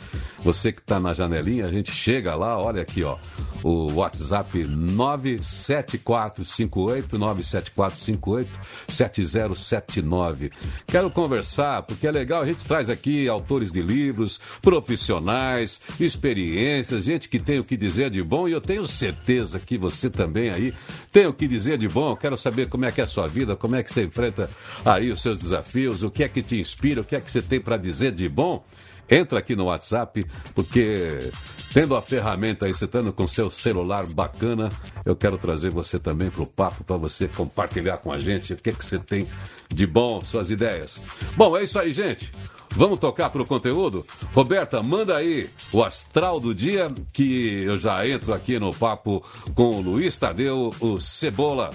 você 0.44 0.70
que 0.70 0.80
está 0.80 1.00
na 1.00 1.12
janelinha, 1.12 1.66
a 1.66 1.72
gente 1.72 1.90
chega 1.90 2.36
lá, 2.36 2.56
olha 2.56 2.82
aqui, 2.82 3.02
ó, 3.02 3.16
o 3.64 3.92
WhatsApp 3.94 4.64
97458 4.64 7.18
97458 7.18 8.60
7079. 8.86 10.52
Quero 10.86 11.10
conversar, 11.10 11.82
porque 11.82 12.06
é 12.06 12.12
legal, 12.12 12.42
a 12.42 12.46
gente 12.46 12.64
traz 12.64 12.88
aqui 12.88 13.28
autores 13.28 13.72
de 13.72 13.82
livros, 13.82 14.40
profissionais, 14.62 15.80
experiências, 15.98 17.02
gente 17.02 17.28
que 17.28 17.40
tem 17.40 17.58
o 17.58 17.64
que 17.64 17.76
dizer 17.76 18.10
de 18.10 18.22
bom, 18.22 18.46
e 18.46 18.52
eu 18.52 18.60
tenho 18.60 18.86
certeza 18.86 19.58
que 19.58 19.76
você 19.76 20.08
também 20.08 20.50
aí 20.50 20.72
tem 21.10 21.26
o 21.26 21.32
que 21.32 21.48
dizer 21.48 21.76
de 21.76 21.88
bom. 21.88 22.10
Eu 22.10 22.16
quero 22.16 22.36
saber 22.36 22.68
como 22.68 22.84
é 22.84 22.92
que 22.92 23.00
é 23.00 23.04
a 23.04 23.08
sua 23.08 23.26
vida, 23.26 23.56
como 23.56 23.74
é 23.74 23.82
que 23.82 23.95
você 23.96 24.04
enfrenta 24.04 24.50
aí 24.84 25.10
os 25.10 25.22
seus 25.22 25.38
desafios, 25.38 26.02
o 26.02 26.10
que 26.10 26.22
é 26.22 26.28
que 26.28 26.42
te 26.42 26.60
inspira, 26.60 27.00
o 27.00 27.04
que 27.04 27.16
é 27.16 27.20
que 27.20 27.30
você 27.30 27.40
tem 27.40 27.60
para 27.60 27.76
dizer 27.76 28.12
de 28.12 28.28
bom. 28.28 28.64
Entra 29.08 29.38
aqui 29.38 29.54
no 29.54 29.66
WhatsApp, 29.66 30.26
porque 30.52 31.30
tendo 31.72 31.94
a 31.94 32.02
ferramenta 32.02 32.66
aí, 32.66 32.74
você 32.74 32.86
estando 32.86 33.12
com 33.12 33.26
seu 33.26 33.48
celular 33.48 34.04
bacana, 34.04 34.68
eu 35.04 35.14
quero 35.14 35.38
trazer 35.38 35.70
você 35.70 35.96
também 35.96 36.28
para 36.28 36.42
o 36.42 36.46
papo, 36.46 36.82
para 36.82 36.96
você 36.96 37.28
compartilhar 37.28 37.98
com 37.98 38.10
a 38.10 38.18
gente 38.18 38.52
o 38.52 38.56
que, 38.56 38.70
é 38.70 38.72
que 38.72 38.84
você 38.84 38.98
tem 38.98 39.28
de 39.72 39.86
bom, 39.86 40.20
suas 40.20 40.50
ideias. 40.50 41.00
Bom, 41.36 41.56
é 41.56 41.62
isso 41.62 41.78
aí, 41.78 41.92
gente. 41.92 42.32
Vamos 42.70 42.98
tocar 42.98 43.30
para 43.30 43.40
o 43.40 43.46
conteúdo? 43.46 44.04
Roberta, 44.34 44.82
manda 44.82 45.16
aí 45.16 45.48
o 45.72 45.84
astral 45.84 46.40
do 46.40 46.52
dia, 46.52 46.92
que 47.12 47.62
eu 47.62 47.78
já 47.78 48.06
entro 48.06 48.34
aqui 48.34 48.58
no 48.58 48.74
papo 48.74 49.24
com 49.54 49.76
o 49.76 49.80
Luiz 49.80 50.18
Tadeu, 50.18 50.74
o 50.80 51.00
Cebola. 51.00 51.70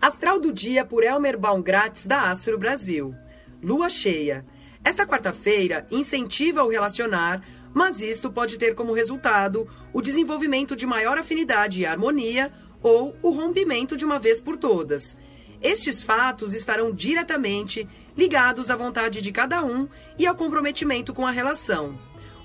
Astral 0.00 0.40
do 0.40 0.50
dia 0.50 0.82
por 0.82 1.04
Elmer 1.04 1.38
Baumgratz, 1.38 2.06
da 2.06 2.30
Astro 2.30 2.56
Brasil. 2.56 3.14
Lua 3.62 3.90
cheia. 3.90 4.46
Esta 4.82 5.06
quarta-feira 5.06 5.86
incentiva 5.90 6.64
o 6.64 6.70
relacionar, 6.70 7.42
mas 7.74 8.00
isto 8.00 8.32
pode 8.32 8.56
ter 8.56 8.74
como 8.74 8.94
resultado 8.94 9.68
o 9.92 10.00
desenvolvimento 10.00 10.74
de 10.74 10.86
maior 10.86 11.18
afinidade 11.18 11.82
e 11.82 11.84
harmonia 11.84 12.50
ou 12.82 13.14
o 13.20 13.28
rompimento 13.28 13.94
de 13.94 14.06
uma 14.06 14.18
vez 14.18 14.40
por 14.40 14.56
todas. 14.56 15.18
Estes 15.60 16.02
fatos 16.02 16.54
estarão 16.54 16.90
diretamente 16.90 17.86
ligados 18.16 18.70
à 18.70 18.76
vontade 18.76 19.20
de 19.20 19.30
cada 19.30 19.62
um 19.62 19.86
e 20.18 20.26
ao 20.26 20.34
comprometimento 20.34 21.12
com 21.12 21.26
a 21.26 21.30
relação. 21.30 21.98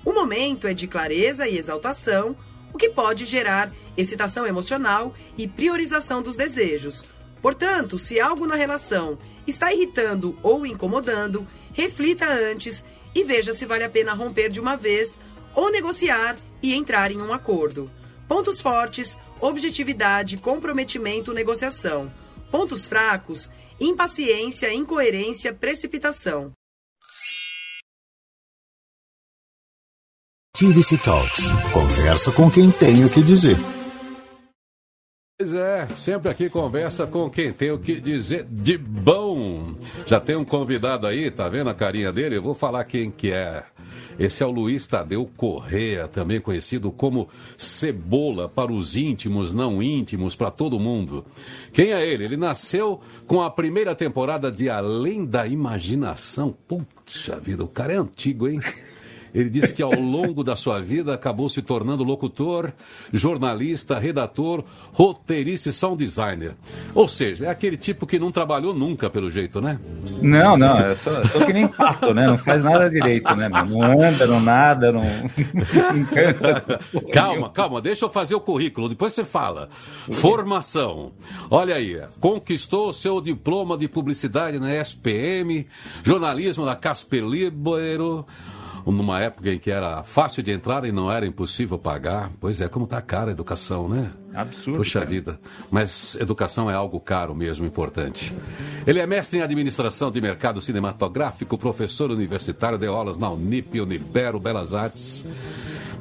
O 0.04 0.12
momento 0.12 0.66
é 0.66 0.74
de 0.74 0.86
clareza 0.86 1.48
e 1.48 1.56
exaltação, 1.56 2.36
o 2.74 2.76
que 2.76 2.90
pode 2.90 3.24
gerar 3.24 3.72
excitação 3.96 4.46
emocional 4.46 5.14
e 5.38 5.48
priorização 5.48 6.20
dos 6.20 6.36
desejos. 6.36 7.15
Portanto, 7.40 7.98
se 7.98 8.18
algo 8.18 8.46
na 8.46 8.54
relação 8.54 9.18
está 9.46 9.72
irritando 9.72 10.36
ou 10.42 10.66
incomodando, 10.66 11.46
reflita 11.72 12.28
antes 12.28 12.84
e 13.14 13.22
veja 13.24 13.52
se 13.52 13.64
vale 13.64 13.84
a 13.84 13.90
pena 13.90 14.14
romper 14.14 14.48
de 14.48 14.60
uma 14.60 14.76
vez 14.76 15.18
ou 15.54 15.70
negociar 15.70 16.36
e 16.62 16.74
entrar 16.74 17.10
em 17.10 17.20
um 17.20 17.32
acordo. 17.32 17.90
Pontos 18.28 18.60
fortes: 18.60 19.16
objetividade, 19.40 20.36
comprometimento, 20.36 21.32
negociação. 21.32 22.12
Pontos 22.50 22.86
fracos: 22.86 23.50
impaciência, 23.80 24.72
incoerência, 24.72 25.52
precipitação. 25.52 26.52
TVC 30.58 30.96
Talks. 30.96 31.44
Conversa 31.72 32.32
com 32.32 32.50
quem 32.50 32.70
tem 32.70 33.04
o 33.04 33.10
que 33.10 33.22
dizer. 33.22 33.75
Pois 35.38 35.52
é, 35.52 35.86
sempre 35.88 36.30
aqui 36.30 36.48
conversa 36.48 37.06
com 37.06 37.28
quem 37.28 37.52
tem 37.52 37.70
o 37.70 37.78
que 37.78 38.00
dizer 38.00 38.46
de 38.48 38.78
bom. 38.78 39.74
Já 40.06 40.18
tem 40.18 40.34
um 40.34 40.46
convidado 40.46 41.06
aí, 41.06 41.30
tá 41.30 41.46
vendo 41.46 41.68
a 41.68 41.74
carinha 41.74 42.10
dele? 42.10 42.38
Eu 42.38 42.42
vou 42.42 42.54
falar 42.54 42.82
quem 42.84 43.10
que 43.10 43.30
é. 43.30 43.62
Esse 44.18 44.42
é 44.42 44.46
o 44.46 44.50
Luiz 44.50 44.86
Tadeu 44.86 45.30
Correa, 45.36 46.08
também 46.08 46.40
conhecido 46.40 46.90
como 46.90 47.28
Cebola 47.58 48.48
para 48.48 48.72
os 48.72 48.96
íntimos, 48.96 49.52
não 49.52 49.82
íntimos, 49.82 50.34
para 50.34 50.50
todo 50.50 50.80
mundo. 50.80 51.22
Quem 51.70 51.92
é 51.92 52.08
ele? 52.08 52.24
Ele 52.24 52.38
nasceu 52.38 53.02
com 53.26 53.42
a 53.42 53.50
primeira 53.50 53.94
temporada 53.94 54.50
de 54.50 54.70
Além 54.70 55.26
da 55.26 55.46
Imaginação. 55.46 56.56
Puxa 56.66 57.38
vida, 57.38 57.62
o 57.62 57.68
cara 57.68 57.92
é 57.92 57.96
antigo, 57.96 58.48
hein? 58.48 58.58
Ele 59.34 59.50
disse 59.50 59.74
que 59.74 59.82
ao 59.82 59.92
longo 59.92 60.42
da 60.42 60.56
sua 60.56 60.80
vida 60.80 61.14
acabou 61.14 61.48
se 61.48 61.62
tornando 61.62 62.04
locutor, 62.04 62.72
jornalista, 63.12 63.98
redator, 63.98 64.64
roteirista 64.92 65.68
e 65.68 65.72
sound 65.72 66.02
designer. 66.02 66.54
Ou 66.94 67.08
seja, 67.08 67.46
é 67.46 67.50
aquele 67.50 67.76
tipo 67.76 68.06
que 68.06 68.18
não 68.18 68.32
trabalhou 68.32 68.74
nunca, 68.74 69.10
pelo 69.10 69.30
jeito, 69.30 69.60
né? 69.60 69.78
Não, 70.22 70.56
não, 70.56 70.80
eu 70.80 70.96
sou, 70.96 71.24
sou 71.26 71.46
que 71.46 71.52
nem 71.52 71.68
pato, 71.68 72.14
né? 72.14 72.26
Não 72.26 72.38
faz 72.38 72.62
nada 72.62 72.88
direito, 72.88 73.34
né? 73.34 73.48
Não 73.48 74.02
anda, 74.02 74.26
não 74.26 74.40
nada, 74.40 74.92
não. 74.92 75.02
calma, 77.12 77.50
calma, 77.50 77.80
deixa 77.80 78.04
eu 78.04 78.10
fazer 78.10 78.34
o 78.34 78.40
currículo, 78.40 78.88
depois 78.88 79.12
você 79.12 79.24
fala. 79.24 79.68
Formação. 80.12 81.12
Olha 81.50 81.76
aí, 81.76 82.00
conquistou 82.20 82.92
seu 82.92 83.20
diploma 83.20 83.76
de 83.76 83.88
publicidade 83.88 84.58
na 84.58 84.74
SPM, 84.74 85.66
jornalismo 86.02 86.64
da 86.64 86.76
Casper 86.76 87.24
Libero 87.24 88.26
numa 88.92 89.20
época 89.20 89.52
em 89.52 89.58
que 89.58 89.70
era 89.70 90.02
fácil 90.02 90.42
de 90.42 90.52
entrar 90.52 90.84
e 90.84 90.92
não 90.92 91.10
era 91.10 91.26
impossível 91.26 91.78
pagar. 91.78 92.30
Pois 92.40 92.60
é, 92.60 92.68
como 92.68 92.84
está 92.84 93.02
cara 93.02 93.30
a 93.30 93.32
educação, 93.32 93.88
né? 93.88 94.12
Absurdo. 94.32 94.78
Puxa 94.78 95.00
cara. 95.00 95.10
vida. 95.10 95.40
Mas 95.70 96.14
educação 96.20 96.70
é 96.70 96.74
algo 96.74 97.00
caro 97.00 97.34
mesmo, 97.34 97.66
importante. 97.66 98.34
Ele 98.86 99.00
é 99.00 99.06
mestre 99.06 99.38
em 99.38 99.42
administração 99.42 100.10
de 100.10 100.20
mercado 100.20 100.60
cinematográfico, 100.60 101.58
professor 101.58 102.10
universitário, 102.10 102.78
deu 102.78 102.94
aulas 102.94 103.18
na 103.18 103.30
Unip, 103.30 103.80
Unibero, 103.80 104.38
Belas 104.38 104.72
Artes. 104.72 105.24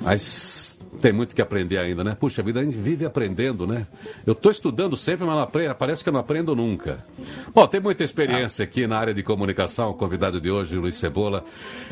Mas 0.04 0.75
tem 1.02 1.14
muito 1.14 1.36
que 1.36 1.42
aprender 1.42 1.78
ainda, 1.78 2.04
né? 2.04 2.16
Puxa 2.20 2.42
vida, 2.42 2.60
a 2.60 2.64
gente 2.64 2.78
vive 2.78 3.06
aprendendo, 3.06 3.68
né? 3.68 3.86
Eu 4.26 4.34
estou 4.34 4.52
estudando 4.52 4.96
sempre, 4.98 5.26
mas 5.26 5.36
não 5.36 5.42
aprendo, 5.42 5.76
parece 5.76 6.04
que 6.04 6.10
eu 6.10 6.14
não 6.14 6.20
aprendo 6.20 6.56
nunca. 6.56 7.00
Bom, 7.54 7.66
tem 7.68 7.80
muita 7.80 8.04
experiência 8.04 8.64
aqui 8.64 8.88
na 8.88 8.98
área 8.98 9.14
de 9.14 9.24
comunicação. 9.24 9.92
O 9.92 9.94
convidado 9.94 10.42
de 10.42 10.50
hoje, 10.50 10.76
Luiz 10.76 10.96
Cebola, 10.96 11.44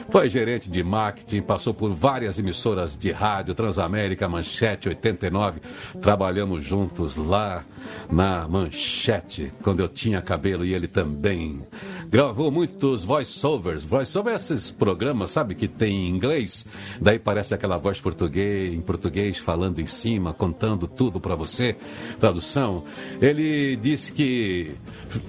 foi 0.09 0.29
gerente 0.29 0.69
de 0.69 0.83
marketing, 0.83 1.41
passou 1.41 1.73
por 1.73 1.91
várias 1.93 2.37
emissoras 2.37 2.97
de 2.97 3.11
rádio, 3.11 3.53
Transamérica, 3.53 4.27
Manchete 4.27 4.89
89. 4.89 5.61
Trabalhamos 6.01 6.63
juntos 6.63 7.15
lá 7.15 7.63
na 8.11 8.47
Manchete, 8.47 9.51
quando 9.61 9.79
eu 9.79 9.87
tinha 9.87 10.21
cabelo 10.21 10.65
e 10.65 10.73
ele 10.73 10.87
também. 10.87 11.61
Gravou 12.13 12.52
muitos 12.52 13.04
voiceovers. 13.04 13.84
Voiceover 13.84 14.34
é 14.34 14.36
esses 14.36 14.69
programas, 14.69 15.32
sabe, 15.32 15.56
que 15.56 15.67
tem 15.67 16.06
em 16.06 16.10
inglês, 16.10 16.63
daí 17.02 17.17
parece 17.17 17.56
aquela 17.56 17.80
voz 17.80 17.99
português, 17.99 18.71
em 18.71 18.82
português 18.82 19.39
falando 19.39 19.80
em 19.80 19.88
cima, 19.88 20.32
contando 20.32 20.88
tudo 20.88 21.19
para 21.19 21.34
você. 21.34 21.76
Tradução. 22.19 22.84
Ele 23.19 23.76
disse 23.78 24.12
que 24.12 24.76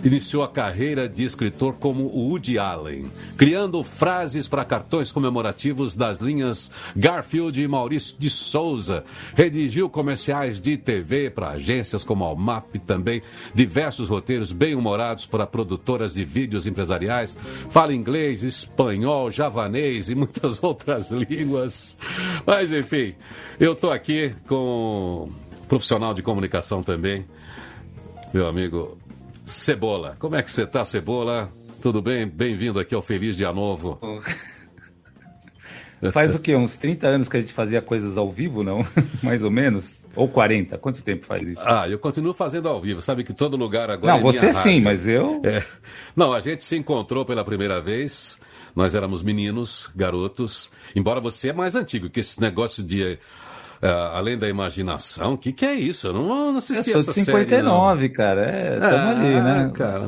iniciou 0.05 0.43
a 0.43 0.49
carreira 0.49 1.09
de 1.09 1.25
escritor 1.25 1.73
como 1.81 2.05
Woody 2.05 2.59
Allen, 2.59 3.07
criando 3.39 3.83
frases 3.83 4.47
para 4.47 4.63
cartões 4.63 5.11
comemorativos 5.11 5.97
das 5.97 6.19
linhas 6.19 6.71
Garfield 6.95 7.63
e 7.63 7.67
Maurício 7.67 8.15
de 8.19 8.29
Souza. 8.29 9.05
Redigiu 9.35 9.89
comerciais 9.89 10.61
de 10.61 10.77
TV 10.77 11.31
para 11.31 11.53
agências 11.53 12.05
como 12.05 12.27
a 12.27 12.35
MAP 12.35 12.77
também, 12.87 13.23
diversos 13.55 14.07
roteiros 14.07 14.53
bem-humorados 14.53 15.25
para 15.25 15.47
produtoras 15.47 16.13
de 16.13 16.27
vídeos 16.27 16.74
empresariais, 16.75 17.37
fala 17.71 17.95
inglês, 17.95 18.43
espanhol, 18.43 19.31
javanês 19.31 20.11
e 20.11 20.15
muitas 20.15 20.61
outras 20.63 21.11
línguas. 21.11 21.97
Mas 22.45 22.73
enfim, 22.73 23.15
eu 23.59 23.73
estou 23.73 23.93
aqui 23.93 24.35
com 24.49 25.31
um 25.31 25.67
profissional 25.67 26.13
de 26.13 26.23
comunicação 26.23 26.83
também, 26.83 27.25
meu 28.33 28.47
amigo 28.47 28.99
Cebola. 29.47 30.17
Como 30.19 30.35
é 30.35 30.43
que 30.43 30.51
você 30.51 30.65
está, 30.65 30.85
Cebola? 30.85 31.51
Tudo 31.81 32.03
bem? 32.03 32.27
Bem-vindo 32.27 32.81
aqui 32.81 32.95
ao 32.95 33.03
Feliz 33.03 33.37
Dia 33.37 33.53
Novo. 33.53 33.99
Faz 36.13 36.35
o 36.35 36.39
quê? 36.39 36.55
Uns 36.55 36.77
30 36.77 37.07
anos 37.07 37.29
que 37.29 37.37
a 37.37 37.41
gente 37.41 37.53
fazia 37.53 37.81
coisas 37.81 38.19
ao 38.19 38.31
vivo, 38.31 38.63
não? 38.63 38.85
Mais 39.23 39.43
ou 39.43 39.51
menos? 39.51 40.04
Ou 40.17 40.29
40? 40.29 40.79
Quanto 40.79 41.03
tempo 41.03 41.27
faz 41.27 41.47
isso? 41.47 41.63
Ah, 41.65 41.89
eu 41.89 41.99
continuo 41.99 42.33
fazendo 42.33 42.69
ao 42.69 42.81
vivo. 42.81 43.03
Sabe 43.03 43.25
que 43.25 43.33
todo 43.33 43.57
lugar 43.57 43.91
agora 43.91 44.13
Não, 44.13 44.21
é 44.21 44.33
você 44.33 44.53
sim, 44.55 44.81
mas 44.81 45.07
eu. 45.07 45.41
É. 45.45 45.63
Não, 46.15 46.33
a 46.33 46.41
gente 46.41 46.65
se 46.65 46.77
encontrou 46.77 47.25
pela 47.25 47.45
primeira 47.45 47.81
vez. 47.81 48.41
Nós 48.75 48.95
éramos 48.95 49.23
meninos, 49.23 49.89
garotos. 49.95 50.71
Embora 50.97 51.21
você 51.21 51.51
é 51.51 51.53
mais 51.53 51.77
antigo, 51.77 52.11
que 52.11 52.21
esse 52.21 52.41
negócio 52.41 52.83
de. 52.83 53.19
Eh, 53.85 54.11
além 54.15 54.39
da 54.39 54.49
imaginação, 54.49 55.35
o 55.35 55.39
que, 55.39 55.53
que 55.53 55.65
é 55.67 55.75
isso? 55.75 56.07
Eu 56.09 56.13
não, 56.15 56.27
não 56.27 56.53
Eu 56.53 56.57
assisti 56.59 56.91
sou 56.91 57.01
essa 57.01 57.13
de 57.13 57.25
série. 57.25 57.39
59, 57.45 58.09
cara. 58.09 58.41
É, 58.43 58.81
tamo 58.81 58.97
Ah, 58.97 59.11
ali, 59.11 59.41
né? 59.41 59.71
cara. 59.77 60.07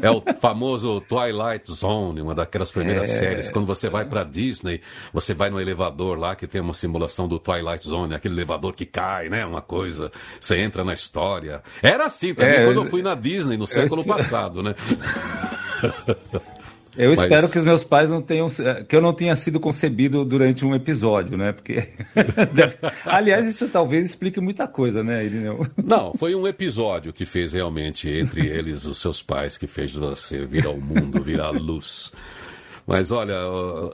É 0.00 0.10
o 0.10 0.22
famoso 0.40 1.00
Twilight 1.02 1.72
Zone, 1.72 2.20
uma 2.22 2.34
daquelas 2.34 2.70
primeiras 2.70 3.08
É. 3.10 3.18
séries. 3.18 3.50
Quando 3.50 3.66
você 3.66 3.88
vai 3.88 4.04
pra 4.04 4.22
Disney, 4.24 4.80
você 5.12 5.34
vai 5.34 5.50
no 5.50 5.60
elevador 5.60 6.18
lá 6.18 6.36
que 6.36 6.46
tem 6.46 6.60
uma 6.60 6.74
simulação 6.74 7.26
do 7.26 7.38
Twilight 7.38 7.86
Zone, 7.88 8.14
aquele 8.14 8.34
elevador 8.34 8.74
que 8.74 8.86
cai, 8.86 9.28
né? 9.28 9.44
Uma 9.44 9.60
coisa. 9.60 10.10
Você 10.40 10.58
entra 10.58 10.84
na 10.84 10.92
história. 10.92 11.62
Era 11.82 12.06
assim 12.06 12.34
também 12.34 12.54
É, 12.60 12.64
quando 12.64 12.76
eu- 12.76 12.84
eu 12.84 12.90
fui 12.90 13.02
na 13.02 13.14
Disney 13.14 13.56
no 13.56 13.66
século 13.66 14.04
passado, 14.04 14.62
né? 14.62 14.74
Eu 16.96 17.10
Mas- 17.10 17.20
espero 17.20 17.48
que 17.48 17.58
os 17.58 17.64
meus 17.64 17.84
pais 17.84 18.10
não 18.10 18.20
tenham. 18.20 18.48
que 18.86 18.94
eu 18.94 19.00
não 19.00 19.14
tenha 19.14 19.34
sido 19.34 19.58
concebido 19.58 20.24
durante 20.24 20.64
um 20.64 20.74
episódio, 20.74 21.38
né? 21.38 21.52
Porque. 21.52 21.88
Aliás, 23.06 23.46
isso 23.48 23.66
talvez 23.68 24.04
explique 24.04 24.40
muita 24.40 24.68
coisa, 24.68 25.02
né, 25.02 25.24
Irineu? 25.24 25.66
Não, 25.82 26.12
foi 26.14 26.34
um 26.34 26.46
episódio 26.46 27.12
que 27.12 27.24
fez 27.24 27.52
realmente 27.54 28.08
entre 28.10 28.46
eles 28.46 28.84
os 28.84 28.98
seus 29.00 29.22
pais, 29.22 29.56
que 29.56 29.66
fez 29.66 29.92
você 29.94 30.44
vir 30.44 30.66
ao 30.66 30.76
mundo, 30.76 31.22
vir 31.22 31.40
à 31.40 31.48
luz. 31.50 32.12
Mas 32.86 33.10
olha, 33.10 33.36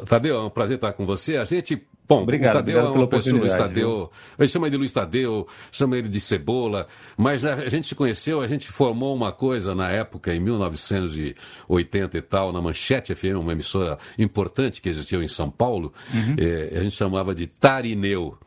Tadeu, 0.09 0.37
é 0.37 0.41
um 0.41 0.51
prazer 0.51 0.77
estar 0.77 0.93
com 0.93 1.07
você. 1.07 1.37
A 1.37 1.45
gente. 1.45 1.81
Bom, 2.09 2.23
Obrigado, 2.23 2.55
o 2.55 2.57
Tadeu 2.59 2.79
obrigado 2.79 2.95
é 2.95 2.99
uma 2.99 3.07
pessoa, 3.07 3.35
oportunidade, 3.37 3.69
Tadeu. 3.75 4.11
A 4.39 4.45
gente 4.45 4.53
chama 4.53 4.67
ele 4.67 4.71
de 4.71 4.77
Luiz 4.79 4.93
Tadeu, 4.93 5.47
chama 5.71 5.99
ele 5.99 6.09
de 6.09 6.21
Cebola, 6.21 6.87
mas 7.19 7.45
a 7.45 7.69
gente 7.69 7.87
se 7.87 7.95
conheceu, 7.95 8.41
a 8.41 8.47
gente 8.47 8.69
formou 8.69 9.15
uma 9.15 9.31
coisa 9.31 9.75
na 9.75 9.91
época, 9.91 10.35
em 10.35 10.41
1980 10.41 12.17
e 12.19 12.23
tal, 12.23 12.53
na 12.53 12.61
Manchete 12.63 13.15
FM, 13.15 13.37
uma 13.39 13.53
emissora 13.53 13.99
importante 14.19 14.81
que 14.81 14.89
existiu 14.89 15.23
em 15.23 15.29
São 15.29 15.51
Paulo, 15.51 15.93
Uhum. 16.13 16.37
eh, 16.39 16.73
a 16.79 16.81
gente 16.81 16.97
chamava 16.97 17.35
de 17.35 17.47
Tarineu. 17.47 18.39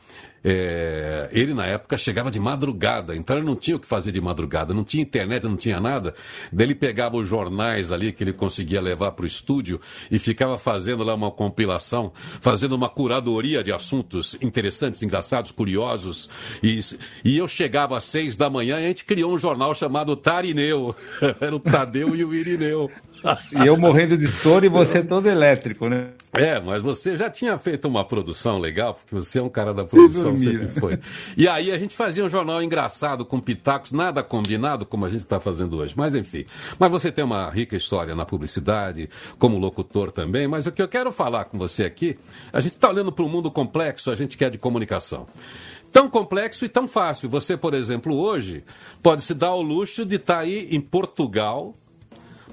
É, 0.43 1.30
ele 1.32 1.54
na 1.54 1.65
época 1.65 1.97
chegava 1.97 2.32
de 2.32 2.39
madrugada, 2.39 3.15
então 3.15 3.38
ele 3.38 3.45
não 3.45 3.56
tinha 3.56 3.77
o 3.77 3.80
que 3.80 3.88
fazer 3.88 4.12
de 4.12 4.19
madrugada, 4.19 4.73
não 4.73 4.84
tinha 4.84 5.04
internet, 5.04 5.43
não 5.43 5.56
tinha 5.56 5.80
nada. 5.80 6.15
Daí 6.51 6.67
ele 6.67 6.75
pegava 6.75 7.17
os 7.17 7.27
jornais 7.27 7.91
ali 7.91 8.12
que 8.12 8.23
ele 8.23 8.34
conseguia 8.34 8.82
levar 8.82 9.12
para 9.12 9.23
o 9.23 9.27
estúdio 9.27 9.80
e 10.10 10.17
ficava 10.17 10.58
fazendo 10.58 11.04
lá 11.04 11.13
uma 11.13 11.32
compilação, 11.32 12.12
fazendo 12.41 12.73
uma 12.75 12.89
curadoria 12.89 13.63
de 13.63 13.71
assuntos 13.71 14.36
interessantes, 14.41 15.04
engraçados, 15.04 15.51
curiosos. 15.51 16.30
E, 16.63 16.80
e 17.23 17.38
eu 17.38 17.47
chegava 17.47 17.97
às 17.97 18.04
seis 18.06 18.36
da 18.36 18.49
manhã 18.49 18.80
e 18.80 18.86
a 18.86 18.88
gente 18.88 19.06
criou 19.06 19.34
um 19.34 19.38
jornal 19.38 19.75
chamado 19.75 20.15
Tarineu. 20.15 20.95
Era 21.39 21.56
o 21.56 21.60
Tadeu 21.60 22.15
e 22.15 22.25
o 22.25 22.34
Irineu. 22.34 22.89
E 23.51 23.67
eu 23.67 23.77
morrendo 23.77 24.17
de 24.17 24.27
sono 24.27 24.65
e 24.65 24.69
você 24.69 25.03
todo 25.03 25.27
elétrico, 25.27 25.88
né? 25.88 26.10
É, 26.34 26.60
mas 26.60 26.81
você 26.81 27.17
já 27.17 27.29
tinha 27.29 27.57
feito 27.57 27.88
uma 27.88 28.05
produção 28.05 28.57
legal, 28.57 28.93
porque 28.93 29.13
você 29.13 29.39
é 29.39 29.41
um 29.41 29.49
cara 29.49 29.73
da 29.73 29.84
produção, 29.84 30.36
sempre 30.38 30.67
foi. 30.67 30.97
E 31.36 31.47
aí 31.47 31.71
a 31.71 31.77
gente 31.77 31.95
fazia 31.95 32.23
um 32.23 32.29
jornal 32.29 32.63
engraçado, 32.63 33.25
com 33.25 33.39
pitacos, 33.39 33.91
nada 33.91 34.23
combinado, 34.23 34.86
como 34.86 35.05
a 35.05 35.10
gente 35.10 35.21
está 35.21 35.39
fazendo 35.39 35.77
hoje. 35.77 35.93
Mas 35.95 36.15
enfim. 36.15 36.45
Mas 36.79 36.89
você 36.89 37.12
tem 37.12 37.25
uma 37.25 37.49
rica 37.49 37.75
história 37.75 38.15
na 38.15 38.25
publicidade, 38.25 39.10
como 39.38 39.57
locutor 39.57 40.12
também. 40.12 40.47
Mas 40.47 40.65
o 40.65 40.71
que 40.71 40.81
eu 40.81 40.88
quero 40.88 41.12
falar 41.12 41.45
com 41.45 41.57
você 41.57 41.84
aqui, 41.84 42.17
a 42.53 42.62
gente 42.62 42.73
está 42.73 42.89
olhando 42.89 43.12
para 43.12 43.25
um 43.25 43.29
mundo 43.29 43.51
complexo, 43.51 44.10
a 44.10 44.15
gente 44.15 44.38
quer 44.38 44.49
de 44.49 44.57
comunicação. 44.57 45.27
tão 45.91 46.10
complexo 46.10 46.63
e 46.63 46.69
tão 46.69 46.88
fácil. 46.88 47.29
Você, 47.29 47.57
por 47.57 47.73
exemplo, 47.73 48.15
hoje 48.15 48.63
pode 49.03 49.21
se 49.21 49.34
dar 49.34 49.47
ao 49.47 49.62
luxo 49.62 50.05
de 50.05 50.15
estar 50.15 50.36
tá 50.36 50.39
aí 50.39 50.67
em 50.71 50.79
Portugal, 50.79 51.75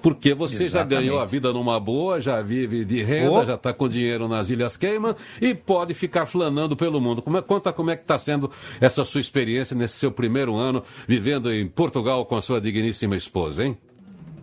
porque 0.00 0.34
você 0.34 0.64
Exatamente. 0.64 0.94
já 0.94 1.00
ganhou 1.00 1.20
a 1.20 1.24
vida 1.24 1.52
numa 1.52 1.78
boa, 1.78 2.20
já 2.20 2.40
vive 2.40 2.84
de 2.84 3.02
renda, 3.02 3.30
oh. 3.30 3.44
já 3.44 3.54
está 3.54 3.72
com 3.72 3.88
dinheiro 3.88 4.28
nas 4.28 4.48
Ilhas 4.50 4.76
Cayman 4.76 5.14
e 5.40 5.54
pode 5.54 5.94
ficar 5.94 6.26
flanando 6.26 6.76
pelo 6.76 7.00
mundo. 7.00 7.20
Como 7.22 7.36
é, 7.36 7.42
conta 7.42 7.72
como 7.72 7.90
é 7.90 7.96
que 7.96 8.02
está 8.02 8.18
sendo 8.18 8.50
essa 8.80 9.04
sua 9.04 9.20
experiência 9.20 9.76
nesse 9.76 9.96
seu 9.96 10.10
primeiro 10.10 10.56
ano 10.56 10.82
vivendo 11.06 11.52
em 11.52 11.66
Portugal 11.66 12.24
com 12.24 12.36
a 12.36 12.42
sua 12.42 12.60
digníssima 12.60 13.16
esposa, 13.16 13.64
hein? 13.64 13.76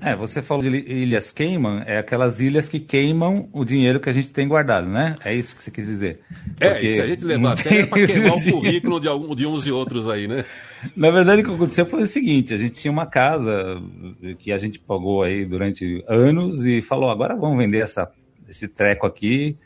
É, 0.01 0.15
você 0.15 0.41
falou 0.41 0.63
de 0.63 0.69
ilhas 0.69 1.31
queimam, 1.31 1.81
é 1.85 1.97
aquelas 1.97 2.39
ilhas 2.39 2.69
que 2.69 2.79
queimam 2.79 3.49
o 3.51 3.63
dinheiro 3.65 3.99
que 3.99 4.09
a 4.09 4.13
gente 4.13 4.31
tem 4.31 4.47
guardado, 4.47 4.87
né? 4.87 5.15
É 5.23 5.33
isso 5.33 5.55
que 5.55 5.63
você 5.63 5.71
quis 5.71 5.87
dizer. 5.87 6.21
Porque... 6.57 6.65
É, 6.65 6.85
e 6.85 6.95
se 6.95 7.01
a 7.01 7.07
gente 7.07 7.25
levar 7.25 7.53
a 7.53 7.55
sério, 7.55 7.81
é 7.81 7.85
para 7.85 8.05
queimar 8.07 8.37
o 8.37 8.51
currículo 8.51 8.99
de, 8.99 9.07
algum, 9.07 9.35
de 9.35 9.45
uns 9.45 9.65
e 9.65 9.71
outros 9.71 10.07
aí, 10.07 10.27
né? 10.27 10.45
Na 10.95 11.09
verdade, 11.09 11.41
o 11.41 11.45
que 11.45 11.51
aconteceu 11.51 11.85
foi 11.85 12.03
o 12.03 12.07
seguinte: 12.07 12.53
a 12.53 12.57
gente 12.57 12.79
tinha 12.79 12.91
uma 12.91 13.05
casa 13.05 13.81
que 14.39 14.51
a 14.51 14.57
gente 14.57 14.79
pagou 14.79 15.23
aí 15.23 15.45
durante 15.45 16.03
anos 16.07 16.65
e 16.65 16.81
falou, 16.81 17.09
agora 17.09 17.35
vamos 17.35 17.57
vender 17.57 17.81
essa, 17.81 18.09
esse 18.47 18.67
treco 18.67 19.07
aqui 19.07 19.57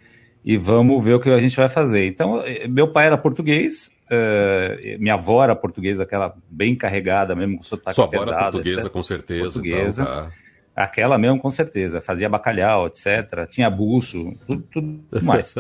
e 0.44 0.58
vamos 0.58 1.04
ver 1.04 1.16
o 1.16 1.20
que 1.20 1.30
a 1.30 1.42
gente 1.42 1.56
vai 1.56 1.70
fazer. 1.70 2.08
Então, 2.08 2.42
eh, 2.42 2.68
meu 2.68 2.88
pai 2.88 3.08
era 3.08 3.18
português, 3.18 3.92
Uh, 4.12 5.00
minha 5.00 5.14
avó 5.14 5.44
era 5.44 5.56
portuguesa, 5.56 6.02
aquela 6.02 6.36
bem 6.50 6.76
carregada 6.76 7.36
mesmo, 7.36 7.58
com 7.58 7.64
sotaque 7.64 7.96
Sua 7.96 8.06
avó 8.06 8.24
era 8.24 8.44
portuguesa, 8.44 8.80
etc. 8.82 8.92
com 8.92 9.04
certeza. 9.04 9.44
Portuguesa. 9.44 10.02
Então, 10.02 10.16
tá. 10.16 10.32
Aquela 10.76 11.18
mesmo, 11.18 11.40
com 11.40 11.52
certeza. 11.52 12.02
Fazia 12.02 12.30
bacalhau, 12.30 12.88
etc. 12.88 13.48
Tinha 13.50 13.70
buço, 13.70 14.34
tudo, 14.48 14.64
tudo 14.72 15.06
mais. 15.22 15.54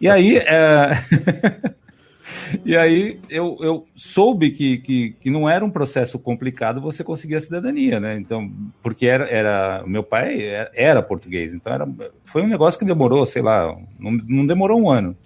e 0.00 0.08
aí... 0.08 0.38
Uh... 0.38 1.74
e 2.64 2.76
aí 2.76 3.20
eu, 3.30 3.56
eu 3.60 3.86
soube 3.94 4.50
que, 4.50 4.78
que, 4.78 5.16
que, 5.20 5.30
não 5.30 5.48
era 5.48 5.64
um 5.64 5.70
processo 5.70 6.18
complicado 6.18 6.80
você 6.80 7.04
conseguir 7.04 7.36
a 7.36 7.40
cidadania, 7.40 8.00
né? 8.00 8.16
Então, 8.16 8.50
porque 8.82 9.06
era, 9.06 9.28
era 9.28 9.84
meu 9.86 10.02
pai 10.02 10.42
era, 10.42 10.70
era 10.74 11.02
português, 11.02 11.52
então 11.52 11.72
era, 11.72 11.86
foi 12.24 12.42
um 12.42 12.48
negócio 12.48 12.78
que 12.78 12.84
demorou, 12.84 13.24
sei 13.26 13.42
lá, 13.42 13.76
não, 13.98 14.10
não 14.10 14.46
demorou 14.46 14.80
um 14.80 14.90
ano. 14.90 15.16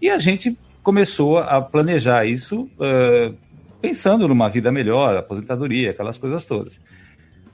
E 0.00 0.08
a 0.08 0.18
gente 0.18 0.56
começou 0.86 1.38
a 1.38 1.60
planejar 1.60 2.26
isso 2.26 2.70
uh, 2.78 3.34
pensando 3.82 4.28
numa 4.28 4.48
vida 4.48 4.70
melhor, 4.70 5.16
aposentadoria, 5.16 5.90
aquelas 5.90 6.16
coisas 6.16 6.46
todas. 6.46 6.80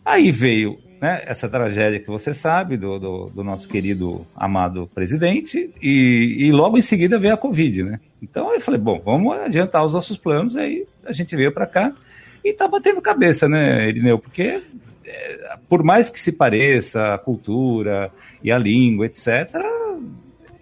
Aí 0.04 0.30
veio 0.30 0.76
né, 1.00 1.22
essa 1.24 1.48
tragédia 1.48 1.98
que 1.98 2.08
você 2.08 2.34
sabe 2.34 2.76
do, 2.76 2.98
do, 2.98 3.30
do 3.30 3.42
nosso 3.42 3.66
querido 3.70 4.26
amado 4.36 4.86
presidente 4.94 5.70
e, 5.80 6.36
e, 6.40 6.52
logo 6.52 6.76
em 6.76 6.82
seguida 6.82 7.18
veio 7.18 7.32
a 7.32 7.38
Covid, 7.38 7.84
né? 7.84 8.00
Então 8.20 8.52
eu 8.52 8.60
falei, 8.60 8.78
bom, 8.78 9.00
vamos 9.02 9.34
adiantar 9.38 9.82
os 9.82 9.94
nossos 9.94 10.18
planos, 10.18 10.54
aí 10.54 10.86
a 11.02 11.10
gente 11.10 11.34
veio 11.34 11.52
para 11.52 11.66
cá 11.66 11.90
e 12.44 12.52
tá 12.52 12.68
batendo 12.68 13.00
cabeça, 13.00 13.48
né, 13.48 13.88
Irineu? 13.88 14.18
Porque 14.18 14.60
é, 15.06 15.56
por 15.70 15.82
mais 15.82 16.10
que 16.10 16.20
se 16.20 16.32
pareça 16.32 17.14
a 17.14 17.18
cultura 17.18 18.10
e 18.44 18.52
a 18.52 18.58
língua, 18.58 19.06
etc., 19.06 19.48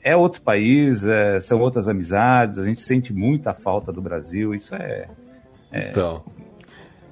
é 0.02 0.16
outro 0.16 0.42
país, 0.42 1.04
é, 1.04 1.40
são 1.40 1.60
outras 1.60 1.88
amizades, 1.88 2.58
a 2.58 2.64
gente 2.64 2.80
sente 2.80 3.12
muita 3.12 3.54
falta 3.54 3.92
do 3.92 4.00
Brasil, 4.00 4.54
isso 4.54 4.74
é. 4.74 5.08
é... 5.70 5.90
Então. 5.90 6.24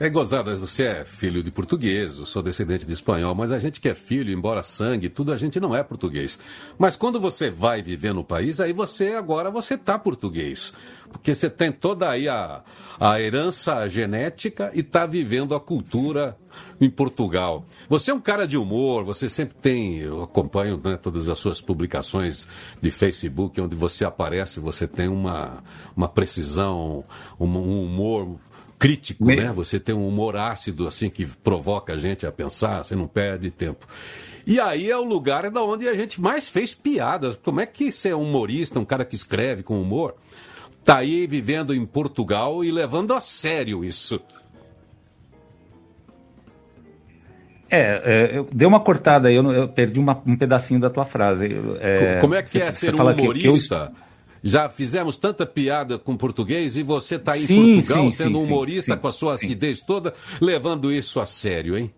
É 0.00 0.08
gozada, 0.08 0.54
você 0.54 0.84
é 0.84 1.04
filho 1.04 1.42
de 1.42 1.50
português, 1.50 2.20
eu 2.20 2.24
sou 2.24 2.40
descendente 2.40 2.86
de 2.86 2.92
espanhol, 2.92 3.34
mas 3.34 3.50
a 3.50 3.58
gente 3.58 3.80
que 3.80 3.88
é 3.88 3.96
filho, 3.96 4.32
embora 4.32 4.62
sangue, 4.62 5.08
tudo, 5.08 5.32
a 5.32 5.36
gente 5.36 5.58
não 5.58 5.74
é 5.74 5.82
português. 5.82 6.38
Mas 6.78 6.94
quando 6.94 7.20
você 7.20 7.50
vai 7.50 7.82
viver 7.82 8.14
no 8.14 8.22
país, 8.22 8.60
aí 8.60 8.72
você, 8.72 9.14
agora, 9.14 9.50
você 9.50 9.76
tá 9.76 9.98
português. 9.98 10.72
Porque 11.10 11.34
você 11.34 11.50
tem 11.50 11.72
toda 11.72 12.08
aí 12.08 12.28
a, 12.28 12.62
a 13.00 13.20
herança 13.20 13.88
genética 13.88 14.70
e 14.72 14.84
tá 14.84 15.04
vivendo 15.04 15.52
a 15.52 15.58
cultura 15.58 16.36
em 16.80 16.88
Portugal. 16.88 17.64
Você 17.88 18.10
é 18.10 18.14
um 18.14 18.20
cara 18.20 18.46
de 18.46 18.56
humor, 18.56 19.04
você 19.04 19.28
sempre 19.28 19.56
tem, 19.60 19.98
eu 19.98 20.22
acompanho 20.22 20.80
né, 20.82 20.96
todas 20.96 21.28
as 21.28 21.38
suas 21.38 21.60
publicações 21.60 22.46
de 22.80 22.90
Facebook, 22.90 23.60
onde 23.60 23.76
você 23.76 24.04
aparece, 24.04 24.60
você 24.60 24.86
tem 24.86 25.08
uma, 25.08 25.62
uma 25.96 26.08
precisão, 26.08 27.04
um, 27.38 27.46
um 27.46 27.84
humor 27.84 28.38
crítico, 28.78 29.24
Me... 29.24 29.36
né? 29.36 29.52
Você 29.52 29.80
tem 29.80 29.94
um 29.94 30.06
humor 30.06 30.36
ácido, 30.36 30.86
assim, 30.86 31.10
que 31.10 31.26
provoca 31.26 31.94
a 31.94 31.98
gente 31.98 32.24
a 32.24 32.32
pensar, 32.32 32.84
você 32.84 32.94
não 32.94 33.08
perde 33.08 33.50
tempo. 33.50 33.86
E 34.46 34.58
aí 34.60 34.90
é 34.90 34.96
o 34.96 35.04
lugar 35.04 35.50
da 35.50 35.62
onde 35.62 35.86
a 35.88 35.94
gente 35.94 36.20
mais 36.20 36.48
fez 36.48 36.72
piadas. 36.72 37.36
Como 37.36 37.60
é 37.60 37.66
que 37.66 37.92
ser 37.92 38.14
humorista, 38.14 38.78
um 38.78 38.84
cara 38.84 39.04
que 39.04 39.14
escreve 39.14 39.62
com 39.62 39.80
humor, 39.80 40.14
tá 40.84 40.98
aí 40.98 41.26
vivendo 41.26 41.74
em 41.74 41.84
Portugal 41.84 42.64
e 42.64 42.70
levando 42.70 43.12
a 43.12 43.20
sério 43.20 43.84
isso? 43.84 44.20
É, 47.70 47.80
é, 47.80 48.38
eu 48.38 48.48
dei 48.52 48.66
uma 48.66 48.80
cortada 48.80 49.28
aí, 49.28 49.34
eu, 49.34 49.52
eu 49.52 49.68
perdi 49.68 50.00
uma, 50.00 50.20
um 50.26 50.36
pedacinho 50.36 50.80
da 50.80 50.88
tua 50.88 51.04
frase. 51.04 51.54
É, 51.80 52.18
Como 52.20 52.34
é 52.34 52.42
que 52.42 52.50
você, 52.50 52.62
é 52.62 52.70
ser 52.70 52.94
um 52.94 53.10
humorista? 53.10 53.92
Que. 53.94 54.08
Já 54.42 54.68
fizemos 54.68 55.18
tanta 55.18 55.44
piada 55.44 55.98
com 55.98 56.16
português 56.16 56.76
e 56.76 56.82
você 56.82 57.16
está 57.16 57.32
aí 57.32 57.46
sim, 57.46 57.72
em 57.72 57.74
Portugal 57.76 58.04
sim, 58.04 58.16
sendo 58.16 58.38
sim, 58.38 58.44
humorista 58.44 58.96
com 58.96 59.08
a 59.08 59.12
sua 59.12 59.34
acidez 59.34 59.82
toda, 59.82 60.14
levando 60.40 60.92
isso 60.92 61.20
a 61.20 61.26
sério, 61.26 61.76
hein? 61.76 61.92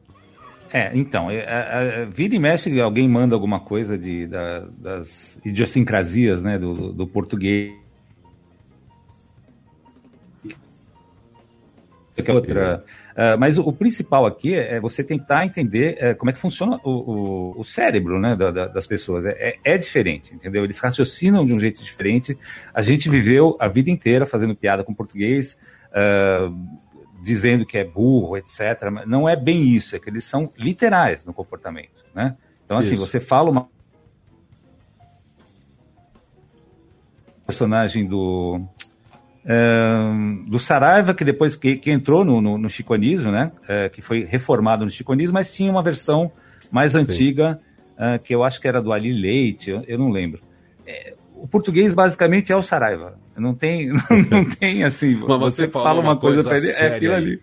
É, 0.72 0.90
então, 0.94 1.30
é, 1.30 1.38
é, 1.38 2.02
é, 2.02 2.06
vira 2.06 2.34
e 2.34 2.38
mexe, 2.38 2.80
alguém 2.80 3.08
manda 3.08 3.34
alguma 3.34 3.58
coisa 3.58 3.98
de, 3.98 4.26
da, 4.26 4.60
das 4.78 5.36
idiosincrasias 5.44 6.42
né, 6.42 6.58
do, 6.58 6.92
do 6.92 7.06
português. 7.06 7.72
Outra, 12.28 12.84
Uh, 13.20 13.36
mas 13.38 13.58
o, 13.58 13.62
o, 13.62 13.70
principal 13.70 14.24
aqui 14.24 14.54
é, 14.54 14.76
é 14.76 14.80
você 14.80 15.04
tentar 15.04 15.44
entender 15.44 15.94
é, 16.00 16.14
como 16.14 16.30
é 16.30 16.32
que 16.32 16.38
funciona 16.38 16.80
o, 16.82 16.90
o, 16.90 17.60
o 17.60 17.64
cérebro 17.64 18.18
né, 18.18 18.34
da, 18.34 18.50
da, 18.50 18.66
das 18.66 18.86
pessoas. 18.86 19.26
É, 19.26 19.32
é, 19.32 19.74
é, 19.74 19.76
diferente, 19.76 20.34
entendeu? 20.34 20.64
Eles 20.64 20.78
raciocinam 20.78 21.44
de 21.44 21.52
um 21.52 21.60
jeito 21.60 21.84
diferente. 21.84 22.38
A 22.72 22.80
gente 22.80 23.10
viveu 23.10 23.58
a 23.60 23.68
vida 23.68 23.90
inteira 23.90 24.24
fazendo 24.24 24.56
piada 24.56 24.82
com 24.82 24.94
português, 24.94 25.58
uh, 25.90 26.50
dizendo 27.22 27.66
que 27.66 27.76
é 27.76 27.84
burro, 27.84 28.38
etc. 28.38 28.88
Mas 28.90 29.06
não 29.06 29.28
é 29.28 29.36
bem 29.36 29.60
isso, 29.60 29.94
é 29.94 29.98
que 29.98 30.08
eles 30.08 30.24
são 30.24 30.50
literais 30.56 31.26
no 31.26 31.34
comportamento. 31.34 32.02
Né? 32.14 32.34
Então, 32.64 32.78
assim, 32.78 32.94
isso. 32.94 33.06
você 33.06 33.20
fala 33.20 33.50
uma 33.50 33.68
personagem 37.46 38.06
do 38.06 38.62
do 40.46 40.58
Saraiva, 40.58 41.14
que 41.14 41.24
depois 41.24 41.56
que, 41.56 41.76
que 41.76 41.90
entrou 41.90 42.24
no, 42.24 42.40
no, 42.40 42.58
no 42.58 42.68
chiconismo, 42.68 43.32
né, 43.32 43.52
é, 43.66 43.88
que 43.88 44.02
foi 44.02 44.24
reformado 44.24 44.84
no 44.84 44.90
chiconismo, 44.90 45.34
mas 45.34 45.52
tinha 45.52 45.70
uma 45.70 45.82
versão 45.82 46.30
mais 46.70 46.94
antiga, 46.94 47.60
uh, 47.96 48.18
que 48.22 48.34
eu 48.34 48.44
acho 48.44 48.60
que 48.60 48.68
era 48.68 48.80
do 48.80 48.92
Ali 48.92 49.12
Leite, 49.12 49.70
eu, 49.70 49.84
eu 49.86 49.98
não 49.98 50.10
lembro. 50.10 50.40
É, 50.86 51.14
o 51.34 51.48
português 51.48 51.92
basicamente 51.92 52.52
é 52.52 52.56
o 52.56 52.62
Saraiva. 52.62 53.18
Não 53.36 53.54
tem, 53.54 53.88
não, 53.92 54.02
não 54.30 54.44
tem 54.44 54.84
assim. 54.84 55.14
Mas 55.16 55.38
você, 55.38 55.62
você 55.62 55.68
fala 55.68 56.00
uma 56.00 56.16
coisa, 56.16 56.42
coisa 56.42 56.48
para 56.48 56.86
ele, 56.86 56.92
é 56.92 56.96
aquilo 56.96 57.14
ali. 57.14 57.40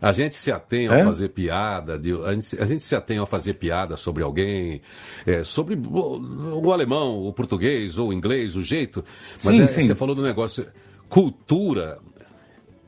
A 0.00 0.12
gente 0.12 0.34
se 0.34 0.52
atém 0.52 0.88
a 0.88 1.02
fazer 1.02 1.30
piada, 1.30 1.98
de, 1.98 2.12
a, 2.12 2.34
gente, 2.34 2.62
a, 2.62 2.66
gente, 2.66 2.84
se 2.84 2.94
atém 2.94 3.18
a 3.18 3.24
fazer 3.24 3.54
piada 3.54 3.96
sobre 3.96 4.22
alguém, 4.22 4.82
é, 5.26 5.42
sobre 5.42 5.74
o, 5.74 6.60
o, 6.62 6.72
alemão, 6.72 7.24
o 7.24 7.32
português 7.32 7.96
ou 7.96 8.10
o 8.10 8.12
inglês, 8.12 8.56
o 8.56 8.62
jeito. 8.62 9.02
Mas 9.42 9.56
sim, 9.56 9.62
é, 9.62 9.66
sim. 9.66 9.82
você 9.82 9.94
falou 9.94 10.14
do 10.14 10.22
negócio 10.22 10.66
cultura 11.08 11.98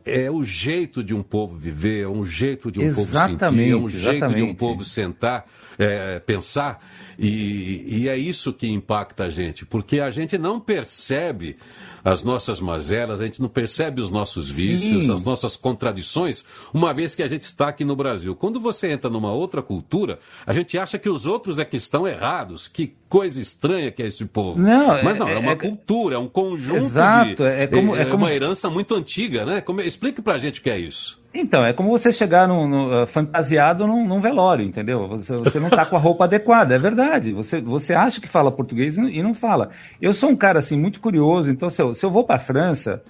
é 0.09 0.31
o 0.31 0.43
jeito 0.45 1.03
de 1.03 1.15
um 1.15 1.23
povo 1.23 1.57
viver, 1.57 2.05
é 2.05 2.09
um 2.09 2.25
jeito 2.25 2.71
de 2.71 2.81
um 2.81 2.85
exatamente, 2.85 3.39
povo 3.39 3.51
sentir, 3.51 3.71
é 3.71 3.77
um 3.77 3.89
jeito 3.89 4.17
exatamente. 4.17 4.37
de 4.37 4.43
um 4.43 4.55
povo 4.55 4.85
sentar, 4.85 5.47
é, 5.79 6.19
pensar. 6.21 6.85
E, 7.19 8.03
e, 8.03 8.09
é 8.09 8.17
isso 8.17 8.53
que 8.53 8.69
impacta 8.69 9.25
a 9.25 9.29
gente, 9.29 9.67
porque 9.67 9.99
a 9.99 10.09
gente 10.09 10.39
não 10.39 10.61
percebe 10.61 11.57
as 12.05 12.23
nossas 12.23 12.61
mazelas, 12.61 13.21
a 13.21 13.25
gente 13.25 13.43
não 13.43 13.49
percebe 13.49 14.01
os 14.01 14.09
nossos 14.09 14.49
vícios, 14.49 15.07
Sim. 15.07 15.13
as 15.13 15.25
nossas 15.25 15.57
contradições, 15.57 16.45
uma 16.73 16.95
vez 16.95 17.17
que 17.17 17.23
a 17.23 17.29
gente 17.29 17.41
está 17.41 17.69
aqui 17.69 17.85
no 17.85 17.97
Brasil. 17.97 18.37
Quando 18.37 18.61
você 18.61 18.89
entra 18.89 19.11
numa 19.11 19.33
outra 19.33 19.61
cultura, 19.61 20.21
a 20.47 20.53
gente 20.53 20.79
acha 20.79 20.97
que 20.97 21.09
os 21.09 21.27
outros 21.27 21.59
é 21.59 21.65
que 21.65 21.77
estão 21.77 22.07
errados, 22.07 22.69
que 22.69 22.95
coisa 23.09 23.41
estranha 23.41 23.91
que 23.91 24.03
é 24.03 24.07
esse 24.07 24.25
povo. 24.27 24.61
Não, 24.61 25.03
Mas 25.03 25.17
não, 25.17 25.29
é, 25.29 25.35
é 25.35 25.39
uma 25.39 25.53
é, 25.53 25.57
cultura, 25.57 26.17
é 26.17 26.19
um 26.19 26.29
conjunto 26.29 26.77
exato, 26.77 27.37
de. 27.37 27.43
É, 27.43 27.67
como, 27.67 27.97
é, 27.97 28.03
é 28.03 28.05
como... 28.05 28.25
uma 28.25 28.33
herança 28.33 28.71
muito 28.71 28.95
antiga, 28.95 29.45
né? 29.45 29.61
Como, 29.61 29.81
explique 29.99 30.23
pra 30.23 30.39
gente 30.39 30.61
o 30.61 30.63
que 30.63 30.71
é 30.71 30.79
isso. 30.79 31.19
Então, 31.35 31.65
é 31.65 31.73
como 31.73 31.91
você 31.91 32.11
chegar 32.11 32.49
no, 32.49 32.67
no, 32.67 33.03
uh, 33.03 33.07
fantasiado 33.07 33.87
num, 33.87 34.07
num, 34.07 34.21
velório, 34.21 34.65
entendeu? 34.65 35.07
Você, 35.09 35.37
você 35.37 35.61
não 35.61 35.69
está 35.69 35.85
com 35.85 35.97
a 35.97 35.99
roupa 35.99 36.25
adequada, 36.25 36.75
é 36.75 36.79
verdade. 36.79 37.33
Você, 37.33 37.61
você 37.61 37.93
acha 37.93 38.21
que 38.21 38.29
fala 38.29 38.51
português 38.51 38.97
e 38.97 39.23
não 39.23 39.35
fala. 39.35 39.71
Eu 40.01 40.15
sou 40.15 40.31
um 40.31 40.37
cara 40.37 40.61
assim 40.61 40.79
muito 40.79 41.01
curioso, 41.01 41.51
então 41.51 41.69
se 41.69 41.83
eu, 41.83 41.93
se 41.93 42.05
eu 42.05 42.11
vou 42.11 42.25
para 42.25 42.37
a 42.37 42.41
França, 42.41 43.03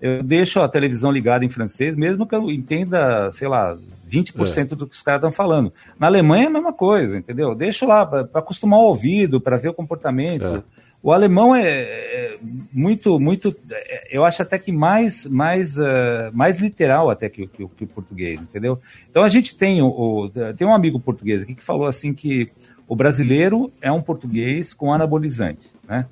eu 0.00 0.22
deixo 0.22 0.60
a 0.60 0.68
televisão 0.68 1.10
ligada 1.10 1.44
em 1.44 1.48
francês, 1.50 1.94
mesmo 1.94 2.26
que 2.26 2.34
eu 2.34 2.50
entenda, 2.50 3.30
sei 3.32 3.48
lá, 3.48 3.76
20% 4.10 4.58
é. 4.58 4.64
do 4.74 4.86
que 4.86 4.94
os 4.94 5.02
caras 5.02 5.18
estão 5.18 5.32
falando. 5.32 5.72
Na 5.98 6.06
Alemanha 6.06 6.44
é 6.44 6.46
a 6.46 6.50
mesma 6.50 6.72
coisa, 6.72 7.18
entendeu? 7.18 7.54
Deixo 7.54 7.86
lá 7.86 8.06
para 8.06 8.26
acostumar 8.34 8.80
o 8.80 8.84
ouvido, 8.84 9.40
para 9.40 9.58
ver 9.58 9.68
o 9.68 9.74
comportamento. 9.74 10.46
É. 10.46 10.62
O 11.02 11.12
alemão 11.12 11.54
é, 11.54 11.70
é 11.70 12.36
muito, 12.74 13.20
muito, 13.20 13.54
é, 13.70 14.16
eu 14.16 14.24
acho 14.24 14.42
até 14.42 14.58
que 14.58 14.72
mais, 14.72 15.26
mais, 15.26 15.78
uh, 15.78 16.30
mais 16.32 16.58
literal 16.58 17.08
até 17.08 17.28
que, 17.28 17.46
que, 17.46 17.68
que, 17.68 17.84
o 17.84 17.86
português, 17.86 18.40
entendeu? 18.40 18.80
Então 19.08 19.22
a 19.22 19.28
gente 19.28 19.56
tem 19.56 19.80
o, 19.80 19.86
o, 19.86 20.30
tem 20.56 20.66
um 20.66 20.74
amigo 20.74 20.98
português 20.98 21.42
aqui 21.42 21.54
que 21.54 21.62
falou 21.62 21.86
assim 21.86 22.12
que 22.12 22.50
o 22.86 22.96
brasileiro 22.96 23.72
é 23.80 23.92
um 23.92 24.02
português 24.02 24.74
com 24.74 24.92
anabolizante, 24.92 25.70
né? 25.86 26.06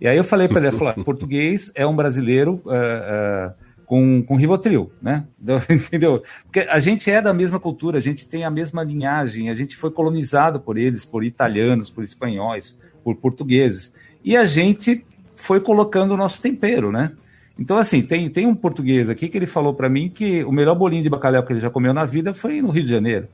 E 0.00 0.08
aí 0.08 0.16
eu 0.16 0.24
falei 0.24 0.48
para 0.48 0.60
ele, 0.60 0.76
falou, 0.76 0.92
português 1.04 1.70
é 1.74 1.86
um 1.86 1.94
brasileiro 1.94 2.60
uh, 2.64 3.50
uh, 3.50 3.54
com, 3.86 4.22
com 4.22 4.34
Rivotril, 4.34 4.90
né? 5.00 5.26
Entendeu? 5.70 6.22
Porque 6.44 6.60
a 6.60 6.80
gente 6.80 7.10
é 7.10 7.22
da 7.22 7.32
mesma 7.32 7.60
cultura, 7.60 7.98
a 7.98 8.00
gente 8.00 8.26
tem 8.26 8.44
a 8.44 8.50
mesma 8.50 8.82
linhagem, 8.82 9.48
a 9.48 9.54
gente 9.54 9.76
foi 9.76 9.90
colonizado 9.90 10.58
por 10.58 10.76
eles, 10.76 11.04
por 11.04 11.22
italianos, 11.22 11.88
por 11.88 12.02
espanhóis, 12.02 12.76
por 13.04 13.16
portugueses. 13.16 13.92
E 14.24 14.36
a 14.36 14.44
gente 14.44 15.04
foi 15.36 15.60
colocando 15.60 16.12
o 16.12 16.16
nosso 16.16 16.40
tempero, 16.40 16.90
né? 16.90 17.12
Então, 17.58 17.76
assim, 17.76 18.02
tem, 18.02 18.28
tem 18.30 18.46
um 18.46 18.54
português 18.54 19.08
aqui 19.08 19.28
que 19.28 19.38
ele 19.38 19.46
falou 19.46 19.74
para 19.74 19.88
mim 19.88 20.08
que 20.08 20.42
o 20.44 20.50
melhor 20.50 20.74
bolinho 20.74 21.02
de 21.02 21.10
bacalhau 21.10 21.42
que 21.44 21.52
ele 21.52 21.60
já 21.60 21.70
comeu 21.70 21.92
na 21.92 22.04
vida 22.04 22.34
foi 22.34 22.60
no 22.60 22.70
Rio 22.70 22.84
de 22.84 22.90
Janeiro. 22.90 23.28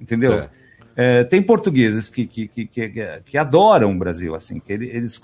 Entendeu? 0.00 0.34
É. 0.34 0.48
É, 1.00 1.22
tem 1.22 1.40
portugueses 1.40 2.08
que, 2.08 2.26
que, 2.26 2.48
que, 2.48 2.66
que, 2.66 2.90
que 3.24 3.38
adoram 3.38 3.92
o 3.92 3.98
Brasil, 3.98 4.34
assim, 4.34 4.58
que 4.58 4.72
eles 4.72 5.20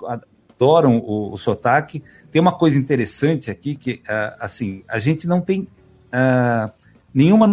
adoram 0.54 0.98
o, 0.98 1.32
o 1.32 1.36
sotaque. 1.36 2.00
Tem 2.30 2.40
uma 2.40 2.52
coisa 2.52 2.78
interessante 2.78 3.50
aqui 3.50 3.74
que, 3.74 3.94
uh, 3.94 4.36
assim, 4.38 4.84
a 4.86 5.00
gente 5.00 5.26
não 5.26 5.40
tem 5.40 5.62
uh, 5.62 6.70
nenhuma 7.12 7.48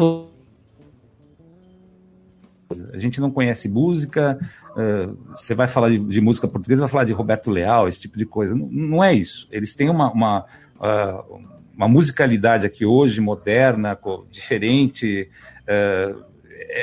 a 2.94 2.98
gente 3.00 3.20
não 3.20 3.32
conhece 3.32 3.70
música, 3.70 4.40
uh, 4.72 5.18
você 5.36 5.54
vai 5.54 5.68
falar 5.68 5.90
de, 5.90 6.00
de, 6.00 6.22
música 6.22 6.48
portuguesa, 6.48 6.82
vai 6.82 6.90
falar 6.90 7.04
de 7.04 7.14
Roberto 7.14 7.50
Leal, 7.50 7.88
esse 7.88 8.02
tipo 8.02 8.18
de 8.18 8.26
coisa. 8.26 8.56
Não, 8.56 8.68
não 8.68 9.04
é 9.04 9.14
isso. 9.14 9.48
Eles 9.52 9.74
têm 9.74 9.90
uma, 9.90 10.12
uma, 10.12 10.46
uh, 10.78 11.40
uma 11.76 11.88
musicalidade 11.88 12.66
aqui 12.66 12.86
hoje, 12.86 13.22
moderna, 13.22 13.98
diferente, 14.30 15.30
uh, 15.64 16.24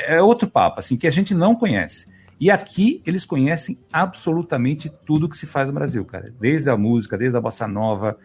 é 0.05 0.21
outro 0.21 0.47
papo, 0.47 0.79
assim, 0.79 0.97
que 0.97 1.07
a 1.07 1.11
gente 1.11 1.33
não 1.33 1.55
conhece. 1.55 2.07
E 2.39 2.49
aqui 2.49 3.01
eles 3.05 3.25
conhecem 3.25 3.77
absolutamente 3.91 4.89
tudo 5.05 5.27
que 5.27 5.37
se 5.37 5.45
faz 5.45 5.67
no 5.67 5.73
Brasil, 5.73 6.05
cara. 6.05 6.33
Desde 6.39 6.69
a 6.69 6.77
música, 6.77 7.17
desde 7.17 7.37
a 7.37 7.41
bossa 7.41 7.67
nova, 7.67 8.17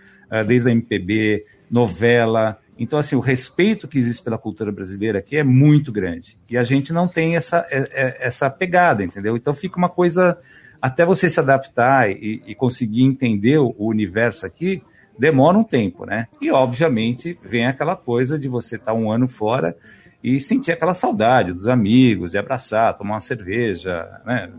desde 0.47 0.69
a 0.69 0.73
MPB, 0.73 1.45
novela, 1.69 2.59
então, 2.79 2.99
assim, 2.99 3.15
o 3.15 3.21
respeito 3.21 3.87
que 3.87 3.99
existe 3.99 4.23
pela 4.23 4.37
cultura 4.37 4.73
brasileira 4.73 5.21
aqui 5.21 5.37
é 5.37 5.45
muito 5.45 5.93
grande. 5.93 6.37
E 6.51 6.59
a 6.59 6.63
gente 6.63 6.93
não 6.93 7.07
tem 7.07 7.37
essa, 7.37 7.65
é, 7.71 7.89
é, 7.93 8.17
essa 8.21 8.51
pegada, 8.51 9.05
entendeu? 9.05 9.37
Então 9.37 9.55
fica 9.55 9.79
uma 9.79 9.89
coisa. 9.89 10.39
Até 10.83 11.05
você 11.05 11.31
se 11.31 11.41
adaptar 11.41 12.11
e, 12.11 12.43
e 12.47 12.55
conseguir 12.55 13.05
entender 13.05 13.59
o 13.59 13.75
universo 13.79 14.45
aqui, 14.45 14.83
demora 15.19 15.57
um 15.57 15.65
tempo, 15.65 16.05
né? 16.05 16.29
E, 16.41 16.51
obviamente, 16.51 17.39
vem 17.43 17.67
aquela 17.67 17.97
coisa 17.97 18.39
de 18.39 18.49
você 18.49 18.77
estar 18.77 18.93
um 18.93 19.11
ano 19.11 19.27
fora 19.27 19.75
e 20.23 20.39
sentir 20.41 20.73
aquela 20.73 20.93
saudade 20.93 21.53
dos 21.53 21.69
amigos, 21.69 22.33
de 22.33 22.39
abraçar, 22.39 22.97
tomar 22.97 23.15
uma 23.15 23.21
cerveja, 23.21 24.21
né? 24.27 24.51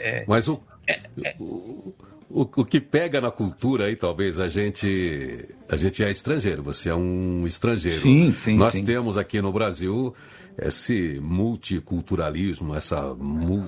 É, 0.00 0.24
Mas 0.28 0.48
o, 0.48 0.60
é, 0.86 1.00
é 1.24 1.34
o, 1.40 1.92
o, 2.30 2.42
o, 2.42 2.64
que 2.64 2.80
pega 2.80 3.20
na 3.20 3.30
cultura 3.30 3.86
aí, 3.86 3.96
talvez 3.96 4.38
a 4.38 4.48
gente 4.48 5.48
a 5.68 5.76
gente 5.76 6.02
é 6.04 6.10
estrangeiro, 6.10 6.62
você 6.62 6.90
é 6.90 6.94
um 6.94 7.46
estrangeiro. 7.46 8.02
Sim, 8.02 8.32
sim. 8.32 8.56
Nós 8.56 8.74
sim. 8.74 8.84
temos 8.84 9.16
aqui 9.16 9.40
no 9.40 9.52
Brasil 9.52 10.14
esse 10.60 11.20
multiculturalismo, 11.22 12.74
essa, 12.74 13.16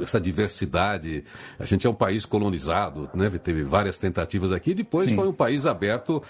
essa 0.03 0.21
diversidade. 0.21 1.25
A 1.59 1.65
gente 1.65 1.87
é 1.87 1.91
um 1.91 1.95
país 1.95 2.25
colonizado, 2.25 3.09
né? 3.15 3.31
teve 3.31 3.63
várias 3.63 3.97
tentativas 3.97 4.53
aqui, 4.53 4.75
depois 4.75 5.09
sim. 5.09 5.15
foi 5.15 5.29
um 5.29 5.33
país 5.33 5.67
aberto 5.67 6.23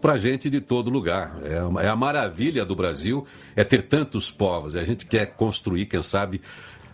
para 0.00 0.18
gente 0.18 0.50
de 0.50 0.60
todo 0.60 0.90
lugar. 0.90 1.36
É, 1.44 1.84
é 1.84 1.88
a 1.88 1.94
maravilha 1.94 2.64
do 2.64 2.74
Brasil, 2.74 3.24
é 3.54 3.62
ter 3.62 3.82
tantos 3.82 4.30
povos. 4.30 4.74
A 4.74 4.84
gente 4.84 5.06
quer 5.06 5.26
construir, 5.26 5.86
quem 5.86 6.02
sabe, 6.02 6.40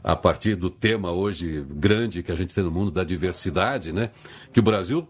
a 0.07 0.14
partir 0.14 0.55
do 0.55 0.71
tema 0.71 1.11
hoje 1.11 1.66
grande 1.69 2.23
que 2.23 2.31
a 2.31 2.37
gente 2.37 2.55
tem 2.55 2.62
no 2.62 2.71
mundo 2.71 2.92
da 2.92 3.03
diversidade, 3.03 3.92
né? 3.92 4.11
Que 4.53 4.61
o 4.61 4.62
Brasil 4.62 5.05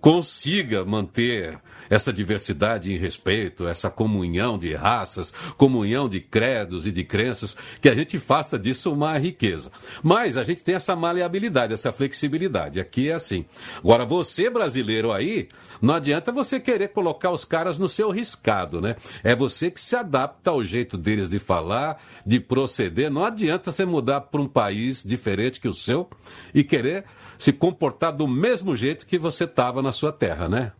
consiga 0.00 0.84
manter 0.84 1.60
essa 1.90 2.12
diversidade 2.12 2.92
em 2.92 2.96
respeito, 2.96 3.66
essa 3.66 3.90
comunhão 3.90 4.56
de 4.56 4.72
raças, 4.74 5.34
comunhão 5.56 6.08
de 6.08 6.20
credos 6.20 6.86
e 6.86 6.92
de 6.92 7.02
crenças, 7.02 7.56
que 7.80 7.88
a 7.88 7.94
gente 7.94 8.18
faça 8.18 8.56
disso 8.56 8.92
uma 8.92 9.18
riqueza. 9.18 9.72
Mas 10.02 10.36
a 10.36 10.44
gente 10.44 10.62
tem 10.62 10.76
essa 10.76 10.94
maleabilidade, 10.94 11.74
essa 11.74 11.92
flexibilidade. 11.92 12.78
Aqui 12.78 13.10
é 13.10 13.14
assim. 13.14 13.44
Agora, 13.78 14.06
você 14.06 14.48
brasileiro 14.48 15.10
aí, 15.10 15.48
não 15.82 15.94
adianta 15.94 16.30
você 16.30 16.60
querer 16.60 16.88
colocar 16.88 17.30
os 17.32 17.44
caras 17.44 17.76
no 17.76 17.88
seu 17.88 18.10
riscado, 18.10 18.80
né? 18.80 18.94
É 19.24 19.34
você 19.34 19.70
que 19.70 19.80
se 19.80 19.96
adapta 19.96 20.50
ao 20.50 20.64
jeito 20.64 20.96
deles 20.96 21.28
de 21.28 21.40
falar, 21.40 22.00
de 22.24 22.38
proceder. 22.38 23.10
Não 23.10 23.24
adianta 23.24 23.72
você 23.72 23.84
mudar 23.84 24.20
para 24.20 24.40
um 24.40 24.48
país 24.48 25.02
diferente 25.02 25.58
que 25.58 25.68
o 25.68 25.74
seu 25.74 26.08
e 26.54 26.62
querer 26.62 27.04
se 27.36 27.52
comportar 27.52 28.12
do 28.12 28.28
mesmo 28.28 28.76
jeito 28.76 29.06
que 29.06 29.18
você 29.18 29.44
estava 29.44 29.82
na 29.82 29.92
sua 29.92 30.12
terra, 30.12 30.48
né? 30.48 30.72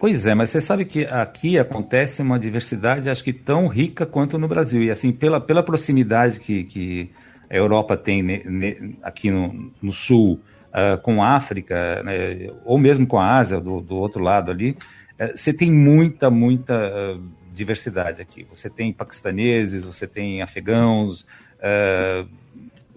Pois 0.00 0.24
é, 0.24 0.34
mas 0.34 0.48
você 0.48 0.62
sabe 0.62 0.86
que 0.86 1.04
aqui 1.04 1.58
acontece 1.58 2.22
uma 2.22 2.38
diversidade, 2.38 3.10
acho 3.10 3.22
que 3.22 3.34
tão 3.34 3.68
rica 3.68 4.06
quanto 4.06 4.38
no 4.38 4.48
Brasil. 4.48 4.82
E 4.82 4.90
assim, 4.90 5.12
pela, 5.12 5.38
pela 5.38 5.62
proximidade 5.62 6.40
que, 6.40 6.64
que 6.64 7.10
a 7.50 7.54
Europa 7.54 7.98
tem 7.98 8.22
ne, 8.22 8.42
ne, 8.46 8.96
aqui 9.02 9.30
no, 9.30 9.70
no 9.82 9.92
sul 9.92 10.40
uh, 10.70 10.98
com 11.02 11.22
a 11.22 11.36
África, 11.36 12.02
né, 12.02 12.50
ou 12.64 12.78
mesmo 12.78 13.06
com 13.06 13.18
a 13.18 13.36
Ásia, 13.36 13.60
do, 13.60 13.82
do 13.82 13.94
outro 13.94 14.24
lado 14.24 14.50
ali, 14.50 14.70
uh, 14.70 15.36
você 15.36 15.52
tem 15.52 15.70
muita, 15.70 16.30
muita 16.30 16.74
uh, 16.74 17.22
diversidade 17.52 18.22
aqui. 18.22 18.46
Você 18.48 18.70
tem 18.70 18.94
paquistaneses, 18.94 19.84
você 19.84 20.06
tem 20.06 20.40
afegãos, 20.40 21.26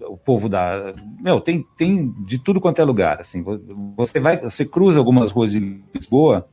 o 0.00 0.16
povo 0.16 0.48
da. 0.48 0.94
Meu, 1.20 1.38
tem, 1.38 1.66
tem 1.76 2.14
de 2.20 2.38
tudo 2.38 2.62
quanto 2.62 2.80
é 2.80 2.84
lugar. 2.84 3.20
Assim, 3.20 3.44
você 3.94 4.18
vai, 4.18 4.40
você 4.40 4.64
cruza 4.64 4.98
algumas 4.98 5.30
ruas 5.30 5.52
de 5.52 5.82
Lisboa 5.94 6.48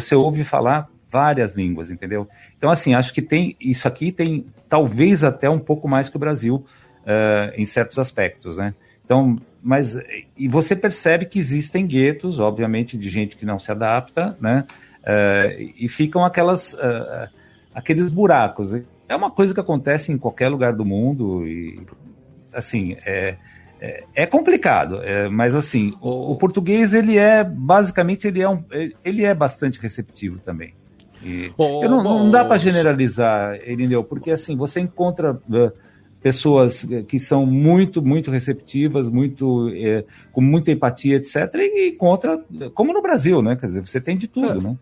você 0.00 0.14
ouve 0.14 0.44
falar 0.44 0.88
várias 1.08 1.54
línguas, 1.54 1.90
entendeu? 1.90 2.28
Então, 2.56 2.70
assim, 2.70 2.94
acho 2.94 3.14
que 3.14 3.22
tem 3.22 3.56
isso 3.60 3.86
aqui 3.86 4.10
tem 4.10 4.46
talvez 4.68 5.22
até 5.22 5.48
um 5.48 5.60
pouco 5.60 5.88
mais 5.88 6.08
que 6.08 6.16
o 6.16 6.18
Brasil 6.18 6.56
uh, 6.56 7.54
em 7.56 7.64
certos 7.64 7.98
aspectos, 7.98 8.56
né? 8.56 8.74
Então, 9.04 9.36
mas 9.62 9.96
e 10.36 10.48
você 10.48 10.74
percebe 10.74 11.26
que 11.26 11.38
existem 11.38 11.86
guetos, 11.86 12.40
obviamente, 12.40 12.98
de 12.98 13.08
gente 13.08 13.36
que 13.36 13.46
não 13.46 13.58
se 13.58 13.70
adapta, 13.70 14.36
né? 14.40 14.66
Uh, 15.02 15.72
e 15.76 15.88
ficam 15.88 16.24
aquelas 16.24 16.72
uh, 16.72 17.28
aqueles 17.72 18.12
buracos. 18.12 18.74
É 19.08 19.14
uma 19.14 19.30
coisa 19.30 19.54
que 19.54 19.60
acontece 19.60 20.10
em 20.10 20.18
qualquer 20.18 20.48
lugar 20.48 20.72
do 20.72 20.84
mundo 20.84 21.46
e 21.46 21.80
assim 22.52 22.96
é 23.04 23.36
é, 23.84 24.04
é 24.14 24.26
complicado, 24.26 25.02
é, 25.02 25.28
mas 25.28 25.54
assim, 25.54 25.92
o, 26.00 26.32
o, 26.32 26.36
português 26.36 26.94
ele 26.94 27.18
é 27.18 27.44
basicamente 27.44 28.26
ele 28.26 28.40
é 28.40 28.48
um, 28.48 28.64
ele 29.04 29.24
é 29.24 29.34
bastante 29.34 29.78
receptivo 29.78 30.38
também. 30.38 30.74
Oh, 31.56 31.82
não, 31.82 32.02
não, 32.02 32.30
dá 32.30 32.44
para 32.44 32.56
generalizar, 32.56 33.56
Irineu, 33.66 34.02
porque 34.04 34.30
assim 34.30 34.56
você 34.56 34.80
encontra 34.80 35.32
uh, 35.32 35.72
pessoas 36.22 36.86
que 37.08 37.18
são 37.18 37.46
muito 37.46 38.00
muito 38.00 38.30
receptivas, 38.30 39.08
muito 39.08 39.70
é, 39.74 40.04
com 40.32 40.40
muita 40.40 40.70
empatia, 40.70 41.16
etc. 41.16 41.36
E 41.54 41.90
encontra 41.90 42.42
como 42.74 42.92
no 42.92 43.02
Brasil, 43.02 43.42
né? 43.42 43.56
Quer 43.56 43.66
dizer, 43.66 43.86
você 43.86 44.00
tem 44.00 44.16
de 44.16 44.28
tudo, 44.28 44.58
é. 44.58 44.62
né? 44.62 44.78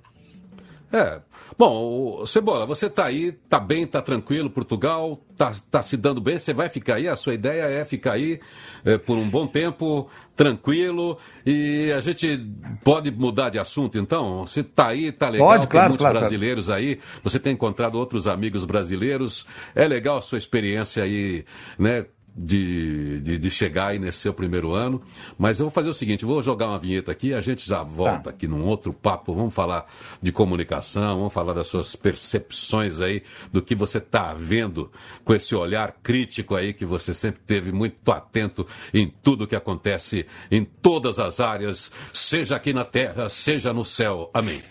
É. 0.92 1.20
Bom, 1.58 2.24
Cebola, 2.26 2.66
você 2.66 2.86
está 2.86 3.06
aí, 3.06 3.28
está 3.28 3.58
bem, 3.58 3.84
está 3.84 4.02
tranquilo, 4.02 4.50
Portugal, 4.50 5.20
está 5.50 5.78
tá 5.78 5.82
se 5.82 5.96
dando 5.96 6.20
bem, 6.20 6.38
você 6.38 6.52
vai 6.52 6.68
ficar 6.68 6.96
aí, 6.96 7.08
a 7.08 7.16
sua 7.16 7.34
ideia 7.34 7.62
é 7.64 7.84
ficar 7.84 8.12
aí 8.12 8.40
é, 8.84 8.98
por 8.98 9.16
um 9.16 9.28
bom 9.28 9.46
tempo, 9.46 10.08
tranquilo, 10.36 11.18
e 11.44 11.92
a 11.92 12.00
gente 12.00 12.46
pode 12.84 13.10
mudar 13.10 13.50
de 13.50 13.58
assunto 13.58 13.98
então? 13.98 14.46
Você 14.46 14.60
está 14.60 14.88
aí, 14.88 15.06
está 15.06 15.28
legal, 15.28 15.48
pode, 15.48 15.62
tem 15.62 15.70
claro, 15.70 15.88
muitos 15.88 16.04
claro, 16.04 16.18
brasileiros 16.20 16.66
claro. 16.66 16.80
aí, 16.80 16.98
você 17.22 17.38
tem 17.38 17.52
encontrado 17.52 17.96
outros 17.96 18.26
amigos 18.26 18.64
brasileiros, 18.64 19.46
é 19.74 19.86
legal 19.86 20.18
a 20.18 20.22
sua 20.22 20.38
experiência 20.38 21.02
aí, 21.02 21.44
né? 21.78 22.06
De, 22.34 23.20
de, 23.20 23.38
de, 23.38 23.50
chegar 23.50 23.88
aí 23.88 23.98
nesse 23.98 24.18
seu 24.18 24.32
primeiro 24.32 24.72
ano. 24.72 25.02
Mas 25.38 25.60
eu 25.60 25.66
vou 25.66 25.70
fazer 25.70 25.88
o 25.88 25.94
seguinte: 25.94 26.24
vou 26.24 26.42
jogar 26.42 26.68
uma 26.68 26.78
vinheta 26.78 27.12
aqui, 27.12 27.34
a 27.34 27.40
gente 27.40 27.66
já 27.68 27.82
volta 27.82 28.24
tá. 28.24 28.30
aqui 28.30 28.46
num 28.48 28.64
outro 28.64 28.92
papo. 28.92 29.34
Vamos 29.34 29.54
falar 29.54 29.86
de 30.20 30.32
comunicação, 30.32 31.18
vamos 31.18 31.32
falar 31.32 31.52
das 31.52 31.68
suas 31.68 31.94
percepções 31.94 33.00
aí, 33.00 33.22
do 33.52 33.60
que 33.60 33.74
você 33.74 33.98
está 33.98 34.32
vendo 34.32 34.90
com 35.24 35.34
esse 35.34 35.54
olhar 35.54 35.94
crítico 36.02 36.54
aí 36.54 36.72
que 36.72 36.86
você 36.86 37.12
sempre 37.12 37.42
teve 37.46 37.70
muito 37.70 38.10
atento 38.10 38.66
em 38.92 39.12
tudo 39.22 39.46
que 39.46 39.56
acontece 39.56 40.26
em 40.50 40.64
todas 40.64 41.18
as 41.18 41.40
áreas, 41.40 41.92
seja 42.12 42.56
aqui 42.56 42.72
na 42.72 42.84
terra, 42.84 43.28
seja 43.28 43.72
no 43.72 43.84
céu. 43.84 44.30
Amém. 44.32 44.62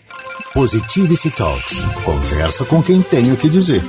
Positivity 0.52 1.30
Talks. 1.30 1.78
Conversa 2.04 2.64
com 2.64 2.82
quem 2.82 3.02
tem 3.02 3.32
o 3.32 3.36
que 3.36 3.48
dizer. 3.48 3.82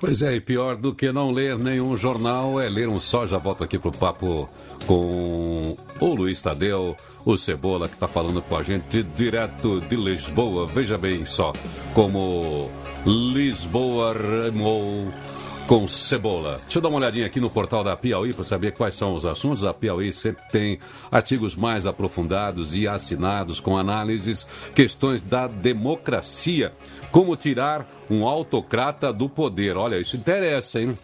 Pois 0.00 0.22
é, 0.22 0.36
e 0.36 0.40
pior 0.40 0.76
do 0.76 0.94
que 0.94 1.10
não 1.10 1.32
ler 1.32 1.58
nenhum 1.58 1.96
jornal 1.96 2.60
é 2.60 2.68
ler 2.68 2.88
um 2.88 3.00
só. 3.00 3.26
Já 3.26 3.36
volto 3.36 3.64
aqui 3.64 3.80
pro 3.80 3.90
papo 3.90 4.48
com 4.86 5.76
o 5.98 6.14
Luiz 6.14 6.40
Tadeu, 6.40 6.96
o 7.24 7.36
Cebola, 7.36 7.88
que 7.88 7.94
está 7.94 8.06
falando 8.06 8.40
com 8.40 8.56
a 8.56 8.62
gente 8.62 9.02
direto 9.02 9.80
de 9.80 9.96
Lisboa. 9.96 10.68
Veja 10.68 10.96
bem 10.96 11.26
só 11.26 11.52
como 11.94 12.70
Lisboa 13.04 14.14
remou 14.14 15.12
com 15.68 15.86
cebola. 15.86 16.60
Deixa 16.62 16.78
eu 16.78 16.82
dar 16.82 16.88
uma 16.88 16.96
olhadinha 16.96 17.26
aqui 17.26 17.38
no 17.38 17.50
portal 17.50 17.84
da 17.84 17.94
Piauí 17.94 18.32
para 18.32 18.42
saber 18.42 18.72
quais 18.72 18.94
são 18.94 19.12
os 19.12 19.26
assuntos. 19.26 19.66
A 19.66 19.74
Piauí 19.74 20.14
sempre 20.14 20.42
tem 20.50 20.78
artigos 21.12 21.54
mais 21.54 21.84
aprofundados 21.84 22.74
e 22.74 22.88
assinados 22.88 23.60
com 23.60 23.76
análises, 23.76 24.48
questões 24.74 25.20
da 25.20 25.46
democracia. 25.46 26.72
Como 27.12 27.36
tirar 27.36 27.86
um 28.08 28.26
autocrata 28.26 29.12
do 29.12 29.28
poder. 29.28 29.76
Olha, 29.76 30.00
isso 30.00 30.16
interessa, 30.16 30.80
hein? 30.80 30.96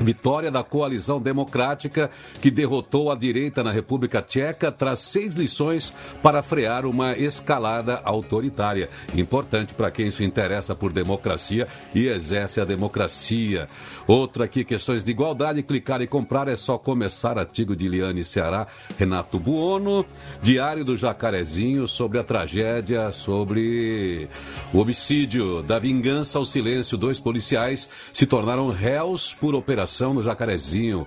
Vitória 0.00 0.50
da 0.50 0.64
coalizão 0.64 1.20
democrática 1.20 2.10
que 2.40 2.50
derrotou 2.50 3.12
a 3.12 3.14
direita 3.14 3.62
na 3.62 3.70
República 3.70 4.22
Tcheca 4.22 4.72
traz 4.72 5.00
seis 5.00 5.34
lições 5.34 5.92
para 6.22 6.42
frear 6.42 6.86
uma 6.86 7.12
escalada 7.12 8.00
autoritária. 8.02 8.88
Importante 9.14 9.74
para 9.74 9.90
quem 9.90 10.10
se 10.10 10.24
interessa 10.24 10.74
por 10.74 10.92
democracia 10.92 11.68
e 11.94 12.06
exerce 12.06 12.60
a 12.60 12.64
democracia. 12.64 13.68
Outro 14.06 14.42
aqui, 14.42 14.64
questões 14.64 15.04
de 15.04 15.10
igualdade. 15.10 15.62
Clicar 15.62 16.00
e 16.00 16.06
comprar 16.06 16.48
é 16.48 16.56
só 16.56 16.78
começar. 16.78 17.38
Artigo 17.38 17.76
de 17.76 17.86
Liane 17.86 18.24
Ceará, 18.24 18.66
Renato 18.98 19.38
Buono. 19.38 20.06
Diário 20.42 20.84
do 20.84 20.96
Jacarezinho 20.96 21.86
sobre 21.86 22.18
a 22.18 22.24
tragédia, 22.24 23.12
sobre 23.12 24.28
o 24.72 24.78
homicídio, 24.78 25.62
da 25.62 25.78
vingança 25.78 26.38
ao 26.38 26.44
silêncio. 26.44 26.96
Dois 26.96 27.20
policiais 27.20 27.90
se 28.12 28.24
tornaram 28.26 28.70
réus 28.70 29.34
por 29.34 29.54
operação 29.54 29.81
operação 29.82 30.14
no 30.14 30.22
Jacarezinho. 30.22 31.06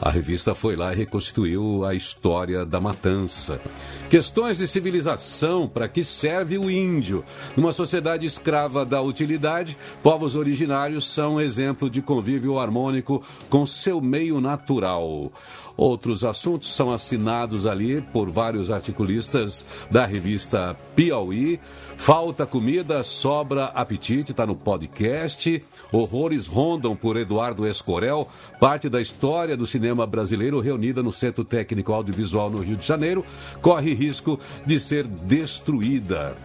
A 0.00 0.10
revista 0.10 0.54
foi 0.54 0.74
lá 0.74 0.92
e 0.92 0.96
reconstituiu 0.96 1.84
a 1.84 1.94
história 1.94 2.64
da 2.64 2.80
matança. 2.80 3.60
Questões 4.08 4.58
de 4.58 4.66
civilização, 4.66 5.68
para 5.68 5.88
que 5.88 6.02
serve 6.02 6.58
o 6.58 6.70
índio? 6.70 7.24
Numa 7.56 7.72
sociedade 7.72 8.26
escrava 8.26 8.84
da 8.84 9.00
utilidade, 9.00 9.76
povos 10.02 10.34
originários 10.34 11.06
são 11.08 11.40
exemplo 11.40 11.88
de 11.90 12.02
convívio 12.02 12.58
harmônico 12.58 13.22
com 13.48 13.64
seu 13.66 14.00
meio 14.00 14.40
natural. 14.40 15.30
Outros 15.76 16.24
assuntos 16.24 16.74
são 16.74 16.92
assinados 16.92 17.66
ali 17.66 18.00
por 18.00 18.30
vários 18.30 18.70
articulistas 18.70 19.66
da 19.90 20.06
revista 20.06 20.74
Piauí. 20.94 21.60
Falta 21.96 22.46
comida, 22.46 23.02
sobra 23.02 23.64
apetite, 23.66 24.30
está 24.30 24.46
no 24.46 24.54
podcast. 24.54 25.62
Horrores 25.90 26.46
rondam 26.46 26.94
por 26.94 27.16
Eduardo 27.16 27.66
Escorel, 27.66 28.28
parte 28.60 28.88
da 28.88 29.00
história 29.00 29.56
do 29.56 29.66
cinema 29.66 30.06
brasileiro 30.06 30.60
reunida 30.60 31.02
no 31.02 31.12
Centro 31.12 31.44
Técnico 31.44 31.92
Audiovisual 31.92 32.48
no 32.48 32.62
Rio 32.62 32.76
de 32.76 32.86
Janeiro, 32.86 33.24
corre 33.60 33.92
risco 33.92 34.38
de 34.64 34.78
ser 34.78 35.04
destruída. 35.06 36.36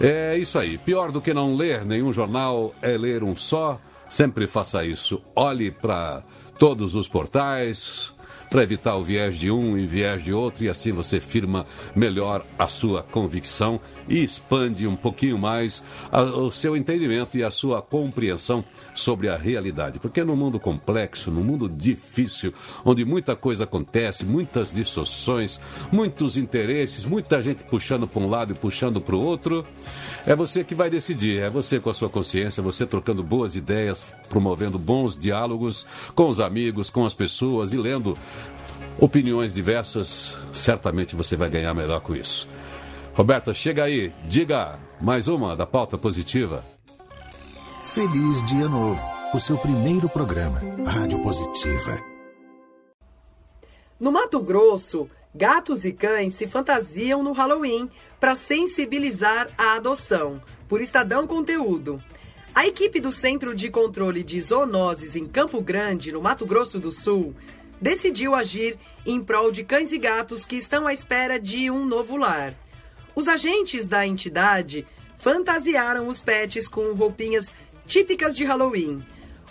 É 0.00 0.36
isso 0.36 0.58
aí. 0.58 0.76
Pior 0.76 1.12
do 1.12 1.20
que 1.20 1.32
não 1.32 1.54
ler 1.54 1.84
nenhum 1.84 2.12
jornal 2.12 2.74
é 2.82 2.96
ler 2.98 3.22
um 3.22 3.36
só. 3.36 3.80
Sempre 4.08 4.46
faça 4.46 4.84
isso. 4.84 5.22
Olhe 5.34 5.70
para 5.70 6.22
todos 6.58 6.94
os 6.94 7.08
portais, 7.08 8.11
para 8.52 8.62
evitar 8.62 8.96
o 8.96 9.02
viés 9.02 9.38
de 9.38 9.50
um 9.50 9.78
e 9.78 9.86
viés 9.86 10.22
de 10.22 10.30
outro, 10.30 10.62
e 10.62 10.68
assim 10.68 10.92
você 10.92 11.18
firma 11.18 11.64
melhor 11.96 12.44
a 12.58 12.68
sua 12.68 13.02
convicção 13.02 13.80
e 14.06 14.22
expande 14.22 14.86
um 14.86 14.94
pouquinho 14.94 15.38
mais 15.38 15.82
a, 16.10 16.20
o 16.20 16.50
seu 16.50 16.76
entendimento 16.76 17.38
e 17.38 17.42
a 17.42 17.50
sua 17.50 17.80
compreensão 17.80 18.62
sobre 18.94 19.28
a 19.28 19.36
realidade. 19.36 19.98
Porque 19.98 20.22
no 20.22 20.36
mundo 20.36 20.58
complexo, 20.60 21.30
no 21.30 21.42
mundo 21.42 21.68
difícil, 21.68 22.52
onde 22.84 23.04
muita 23.04 23.34
coisa 23.34 23.64
acontece, 23.64 24.24
muitas 24.24 24.72
distorções, 24.72 25.60
muitos 25.90 26.36
interesses, 26.36 27.04
muita 27.04 27.42
gente 27.42 27.64
puxando 27.64 28.06
para 28.06 28.22
um 28.22 28.28
lado 28.28 28.52
e 28.52 28.56
puxando 28.56 29.00
para 29.00 29.14
o 29.14 29.22
outro, 29.22 29.66
é 30.26 30.34
você 30.36 30.62
que 30.62 30.74
vai 30.74 30.88
decidir, 30.88 31.40
é 31.40 31.50
você 31.50 31.80
com 31.80 31.90
a 31.90 31.94
sua 31.94 32.08
consciência, 32.08 32.62
você 32.62 32.86
trocando 32.86 33.22
boas 33.22 33.56
ideias, 33.56 34.02
promovendo 34.28 34.78
bons 34.78 35.16
diálogos 35.16 35.86
com 36.14 36.28
os 36.28 36.40
amigos, 36.40 36.90
com 36.90 37.04
as 37.04 37.14
pessoas 37.14 37.72
e 37.72 37.76
lendo 37.76 38.16
opiniões 38.98 39.54
diversas, 39.54 40.34
certamente 40.52 41.16
você 41.16 41.34
vai 41.34 41.48
ganhar 41.48 41.74
melhor 41.74 42.00
com 42.00 42.14
isso. 42.14 42.48
Roberta, 43.14 43.52
chega 43.52 43.84
aí, 43.84 44.12
diga 44.28 44.78
mais 45.00 45.28
uma 45.28 45.56
da 45.56 45.66
pauta 45.66 45.98
positiva. 45.98 46.71
Feliz 47.84 48.40
Dia 48.44 48.68
Novo, 48.68 49.04
o 49.34 49.40
seu 49.40 49.58
primeiro 49.58 50.08
programa, 50.08 50.60
Rádio 50.86 51.20
Positiva. 51.20 52.00
No 53.98 54.12
Mato 54.12 54.38
Grosso, 54.40 55.10
gatos 55.34 55.84
e 55.84 55.92
cães 55.92 56.34
se 56.34 56.46
fantasiam 56.46 57.24
no 57.24 57.32
Halloween 57.32 57.90
para 58.20 58.36
sensibilizar 58.36 59.50
a 59.58 59.74
adoção, 59.74 60.40
por 60.68 60.80
Estadão 60.80 61.26
Conteúdo. 61.26 62.00
A 62.54 62.68
equipe 62.68 63.00
do 63.00 63.10
Centro 63.10 63.52
de 63.52 63.68
Controle 63.68 64.22
de 64.22 64.40
Zoonoses 64.40 65.16
em 65.16 65.26
Campo 65.26 65.60
Grande, 65.60 66.12
no 66.12 66.22
Mato 66.22 66.46
Grosso 66.46 66.78
do 66.78 66.92
Sul, 66.92 67.34
decidiu 67.80 68.32
agir 68.32 68.78
em 69.04 69.20
prol 69.20 69.50
de 69.50 69.64
cães 69.64 69.90
e 69.90 69.98
gatos 69.98 70.46
que 70.46 70.54
estão 70.54 70.86
à 70.86 70.92
espera 70.92 71.38
de 71.38 71.68
um 71.68 71.84
novo 71.84 72.16
lar. 72.16 72.54
Os 73.12 73.26
agentes 73.26 73.88
da 73.88 74.06
entidade 74.06 74.86
fantasiaram 75.18 76.08
os 76.08 76.20
pets 76.20 76.66
com 76.66 76.94
roupinhas 76.94 77.52
típicas 77.86 78.36
de 78.36 78.44
Halloween. 78.44 79.04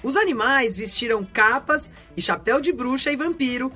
Os 0.04 0.18
animais 0.18 0.76
vestiram 0.76 1.24
capas 1.24 1.92
e 2.16 2.22
chapéu 2.22 2.60
de 2.60 2.72
bruxa 2.72 3.12
e 3.12 3.16
vampiro 3.16 3.72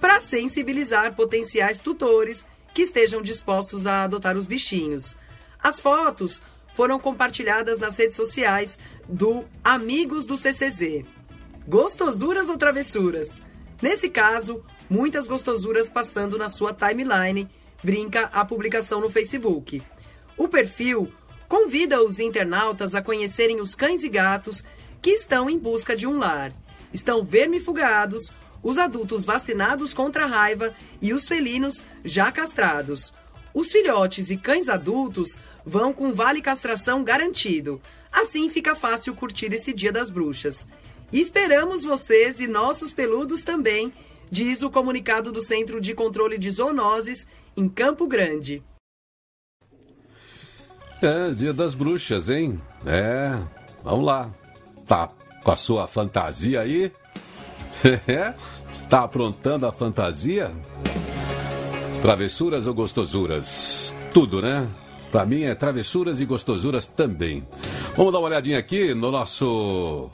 para 0.00 0.20
sensibilizar 0.20 1.14
potenciais 1.14 1.78
tutores 1.78 2.46
que 2.74 2.82
estejam 2.82 3.22
dispostos 3.22 3.86
a 3.86 4.04
adotar 4.04 4.36
os 4.36 4.46
bichinhos. 4.46 5.16
As 5.60 5.80
fotos 5.80 6.40
foram 6.74 6.98
compartilhadas 6.98 7.78
nas 7.78 7.96
redes 7.96 8.16
sociais 8.16 8.78
do 9.08 9.44
Amigos 9.64 10.26
do 10.26 10.36
CCZ. 10.36 11.04
Gostosuras 11.66 12.48
ou 12.48 12.56
travessuras? 12.56 13.40
Nesse 13.82 14.08
caso, 14.08 14.64
muitas 14.88 15.26
gostosuras 15.26 15.88
passando 15.88 16.38
na 16.38 16.48
sua 16.48 16.72
timeline, 16.72 17.48
brinca 17.82 18.30
a 18.32 18.44
publicação 18.44 19.00
no 19.00 19.10
Facebook. 19.10 19.82
O 20.36 20.48
perfil 20.48 21.12
convida 21.48 22.02
os 22.02 22.20
internautas 22.20 22.94
a 22.94 23.02
conhecerem 23.02 23.60
os 23.60 23.74
cães 23.74 24.04
e 24.04 24.08
gatos 24.08 24.62
que 25.00 25.10
estão 25.10 25.48
em 25.48 25.58
busca 25.58 25.96
de 25.96 26.06
um 26.06 26.18
lar. 26.18 26.52
Estão 26.92 27.24
vermifugados, 27.24 28.30
os 28.62 28.78
adultos 28.78 29.24
vacinados 29.24 29.94
contra 29.94 30.24
a 30.24 30.26
raiva 30.26 30.74
e 31.00 31.12
os 31.12 31.26
felinos 31.26 31.82
já 32.04 32.30
castrados. 32.30 33.12
Os 33.54 33.72
filhotes 33.72 34.30
e 34.30 34.36
cães 34.36 34.68
adultos 34.68 35.38
vão 35.64 35.92
com 35.92 36.12
vale 36.12 36.42
castração 36.42 37.02
garantido. 37.02 37.80
Assim 38.12 38.48
fica 38.50 38.74
fácil 38.74 39.14
curtir 39.14 39.52
esse 39.52 39.72
Dia 39.72 39.90
das 39.90 40.10
Bruxas. 40.10 40.66
E 41.10 41.20
esperamos 41.20 41.84
vocês 41.84 42.40
e 42.40 42.46
nossos 42.46 42.92
peludos 42.92 43.42
também, 43.42 43.92
diz 44.30 44.62
o 44.62 44.70
comunicado 44.70 45.32
do 45.32 45.40
Centro 45.40 45.80
de 45.80 45.94
Controle 45.94 46.36
de 46.36 46.50
Zoonoses 46.50 47.26
em 47.56 47.68
Campo 47.68 48.06
Grande. 48.06 48.62
É, 51.00 51.30
dia 51.30 51.52
das 51.52 51.74
bruxas, 51.74 52.28
hein? 52.28 52.60
É, 52.84 53.38
vamos 53.84 54.04
lá. 54.04 54.30
Tá 54.86 55.08
com 55.44 55.50
a 55.50 55.56
sua 55.56 55.86
fantasia 55.86 56.60
aí? 56.60 56.92
É? 58.08 58.34
tá 58.88 59.04
aprontando 59.04 59.66
a 59.66 59.72
fantasia? 59.72 60.50
Travessuras 62.02 62.66
ou 62.66 62.74
gostosuras? 62.74 63.94
Tudo, 64.12 64.42
né? 64.42 64.68
Pra 65.12 65.24
mim 65.24 65.42
é 65.42 65.54
travessuras 65.54 66.20
e 66.20 66.24
gostosuras 66.24 66.86
também. 66.86 67.46
Vamos 67.96 68.12
dar 68.12 68.18
uma 68.18 68.26
olhadinha 68.26 68.58
aqui 68.58 68.94
no 68.94 69.10
nosso 69.10 70.10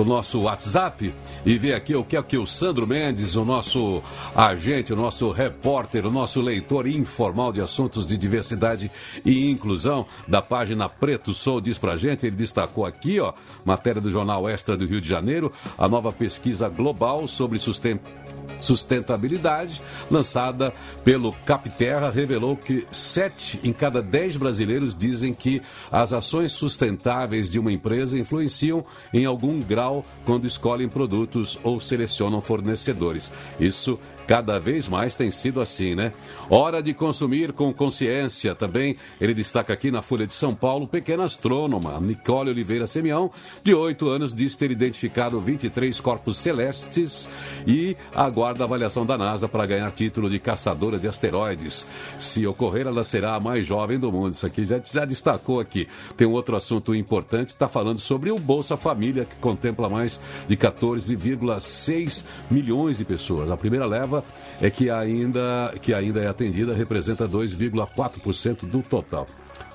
o 0.00 0.04
nosso 0.04 0.42
WhatsApp 0.42 1.12
e 1.44 1.58
ver 1.58 1.74
aqui 1.74 1.94
o 1.94 2.04
que 2.04 2.16
é 2.16 2.22
que 2.22 2.36
o 2.36 2.46
Sandro 2.46 2.86
Mendes, 2.86 3.36
o 3.36 3.44
nosso 3.44 4.02
agente, 4.34 4.92
o 4.92 4.96
nosso 4.96 5.30
repórter, 5.30 6.06
o 6.06 6.10
nosso 6.10 6.40
leitor 6.40 6.86
informal 6.86 7.52
de 7.52 7.60
assuntos 7.60 8.06
de 8.06 8.16
diversidade 8.16 8.90
e 9.24 9.50
inclusão 9.50 10.06
da 10.26 10.40
página 10.42 10.88
Preto 10.88 11.34
Sou 11.34 11.60
diz 11.60 11.78
pra 11.78 11.96
gente. 11.96 12.26
Ele 12.26 12.36
destacou 12.36 12.84
aqui, 12.84 13.20
ó, 13.20 13.32
matéria 13.64 14.00
do 14.00 14.10
Jornal 14.10 14.48
Extra 14.48 14.76
do 14.76 14.86
Rio 14.86 15.00
de 15.00 15.08
Janeiro, 15.08 15.52
a 15.76 15.88
nova 15.88 16.12
pesquisa 16.12 16.68
global 16.68 17.26
sobre 17.26 17.58
sustentabilidade 17.58 18.37
Sustentabilidade, 18.58 19.80
lançada 20.10 20.72
pelo 21.04 21.32
Capterra, 21.44 22.10
revelou 22.10 22.56
que 22.56 22.86
sete 22.90 23.60
em 23.62 23.72
cada 23.72 24.02
dez 24.02 24.36
brasileiros 24.36 24.96
dizem 24.96 25.32
que 25.32 25.62
as 25.90 26.12
ações 26.12 26.52
sustentáveis 26.52 27.50
de 27.50 27.58
uma 27.58 27.72
empresa 27.72 28.18
influenciam 28.18 28.84
em 29.12 29.24
algum 29.24 29.60
grau 29.60 30.04
quando 30.24 30.46
escolhem 30.46 30.88
produtos 30.88 31.58
ou 31.62 31.80
selecionam 31.80 32.40
fornecedores. 32.40 33.32
Isso 33.60 33.98
Cada 34.28 34.60
vez 34.60 34.86
mais 34.86 35.14
tem 35.14 35.30
sido 35.30 35.58
assim, 35.58 35.94
né? 35.94 36.12
Hora 36.50 36.82
de 36.82 36.92
consumir 36.92 37.50
com 37.50 37.72
consciência. 37.72 38.54
Também 38.54 38.98
ele 39.18 39.32
destaca 39.32 39.72
aqui 39.72 39.90
na 39.90 40.02
Folha 40.02 40.26
de 40.26 40.34
São 40.34 40.54
Paulo, 40.54 40.86
pequena 40.86 41.24
astrônoma, 41.24 41.98
Nicole 41.98 42.50
Oliveira 42.50 42.86
Semião, 42.86 43.30
de 43.64 43.72
8 43.72 44.06
anos, 44.06 44.34
diz 44.34 44.54
ter 44.54 44.70
identificado 44.70 45.40
23 45.40 45.98
corpos 46.00 46.36
celestes 46.36 47.26
e 47.66 47.96
aguarda 48.14 48.64
a 48.64 48.66
avaliação 48.66 49.06
da 49.06 49.16
NASA 49.16 49.48
para 49.48 49.64
ganhar 49.64 49.90
título 49.92 50.28
de 50.28 50.38
caçadora 50.38 50.98
de 50.98 51.08
asteroides. 51.08 51.86
Se 52.20 52.46
ocorrer, 52.46 52.86
ela 52.86 53.04
será 53.04 53.34
a 53.34 53.40
mais 53.40 53.66
jovem 53.66 53.98
do 53.98 54.12
mundo. 54.12 54.34
Isso 54.34 54.44
aqui 54.44 54.62
já, 54.62 54.78
já 54.78 55.06
destacou 55.06 55.58
aqui. 55.58 55.88
Tem 56.18 56.26
um 56.26 56.32
outro 56.32 56.54
assunto 56.54 56.94
importante, 56.94 57.48
está 57.48 57.66
falando 57.66 57.98
sobre 57.98 58.30
o 58.30 58.38
Bolsa 58.38 58.76
Família, 58.76 59.24
que 59.24 59.36
contempla 59.36 59.88
mais 59.88 60.20
de 60.46 60.54
14,6 60.54 62.26
milhões 62.50 62.98
de 62.98 63.06
pessoas. 63.06 63.50
A 63.50 63.56
primeira 63.56 63.86
leva 63.86 64.17
é 64.60 64.70
que 64.70 64.90
ainda, 64.90 65.74
que 65.80 65.94
ainda 65.94 66.20
é 66.20 66.28
atendida 66.28 66.74
representa 66.74 67.28
2,4% 67.28 68.68
do 68.68 68.82
total. 68.82 69.26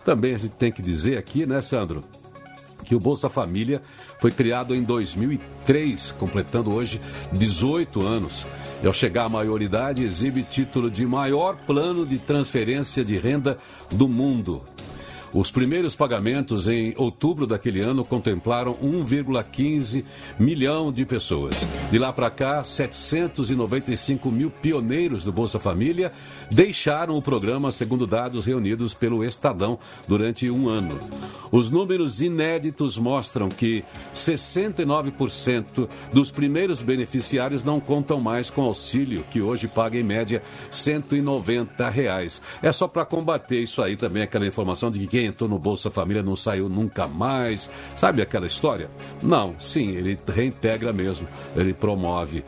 Também 0.04 0.36
a 0.36 0.38
gente 0.38 0.52
tem 0.52 0.72
que 0.72 0.82
dizer 0.82 1.18
aqui, 1.18 1.46
né, 1.46 1.62
Sandro? 1.62 2.04
que 2.84 2.94
o 2.94 3.00
Bolsa 3.00 3.30
Família 3.30 3.82
foi 4.20 4.32
criado 4.32 4.76
em 4.76 4.84
2003, 4.84 6.12
completando 6.12 6.72
hoje 6.72 7.02
18 7.32 8.06
anos. 8.06 8.46
E 8.84 8.88
ao 8.88 8.94
chegar 8.94 9.26
à 9.26 9.30
maioridade, 9.30 10.04
exibe 10.04 10.44
título 10.44 10.92
de 10.92 11.06
maior 11.06 11.56
plano 11.66 12.06
de 12.06 12.20
transferência 12.20 13.04
de 13.04 13.18
renda 13.18 13.58
do 13.90 14.08
mundo. 14.08 14.62
Os 15.34 15.50
primeiros 15.50 15.96
pagamentos 15.96 16.68
em 16.68 16.94
outubro 16.96 17.48
daquele 17.48 17.80
ano 17.82 18.06
contemplaram 18.06 18.76
1,15 18.76 20.06
milhão 20.38 20.92
de 20.92 21.06
pessoas. 21.06 21.66
De 21.90 21.98
lá 21.98 22.14
para 22.14 22.30
cá, 22.30 22.64
795 22.64 24.30
mil 24.30 24.52
pioneiros 24.52 25.24
do 25.24 25.32
Bolsa 25.32 25.58
Família 25.58 26.12
deixaram 26.52 27.16
o 27.16 27.22
programa, 27.22 27.72
segundo 27.72 28.06
dados 28.06 28.46
reunidos 28.46 28.94
pelo 28.94 29.24
Estadão 29.24 29.80
durante 30.08 30.52
um 30.52 30.70
ano. 30.70 31.00
Os 31.52 31.72
números 31.72 32.22
inéditos 32.22 32.98
mostram 33.00 33.50
que 33.50 33.84
69% 34.14 35.88
dos 36.12 36.30
primeiros 36.30 36.84
beneficiários 36.84 37.64
não 37.64 37.80
contam 37.80 38.20
mais 38.20 38.52
com 38.52 38.62
auxílio, 38.62 39.26
que 39.32 39.42
hoje 39.42 39.68
paga 39.68 39.98
em 39.98 40.04
média 40.04 40.44
190 40.70 41.90
reais. 41.90 42.40
É 42.62 42.72
só 42.72 42.88
para 42.88 43.04
combater 43.04 43.64
isso 43.64 43.82
aí 43.82 43.98
também, 43.98 44.22
aquela 44.22 44.46
informação 44.46 44.92
de 44.92 45.00
que 45.00 45.08
quem 45.08 45.23
entrou 45.26 45.50
no 45.50 45.60
Bolsa 45.60 45.90
Família 45.90 46.24
não 46.24 46.36
saiu 46.36 46.70
nunca 46.70 47.08
mais. 47.08 47.70
Sabe 47.96 48.22
aquela 48.22 48.48
história? 48.48 48.90
Não, 49.22 49.56
sim, 49.60 49.90
ele 49.92 50.18
reintegra 50.28 50.94
mesmo, 50.94 51.28
ele 51.56 51.74
promove, 51.74 52.44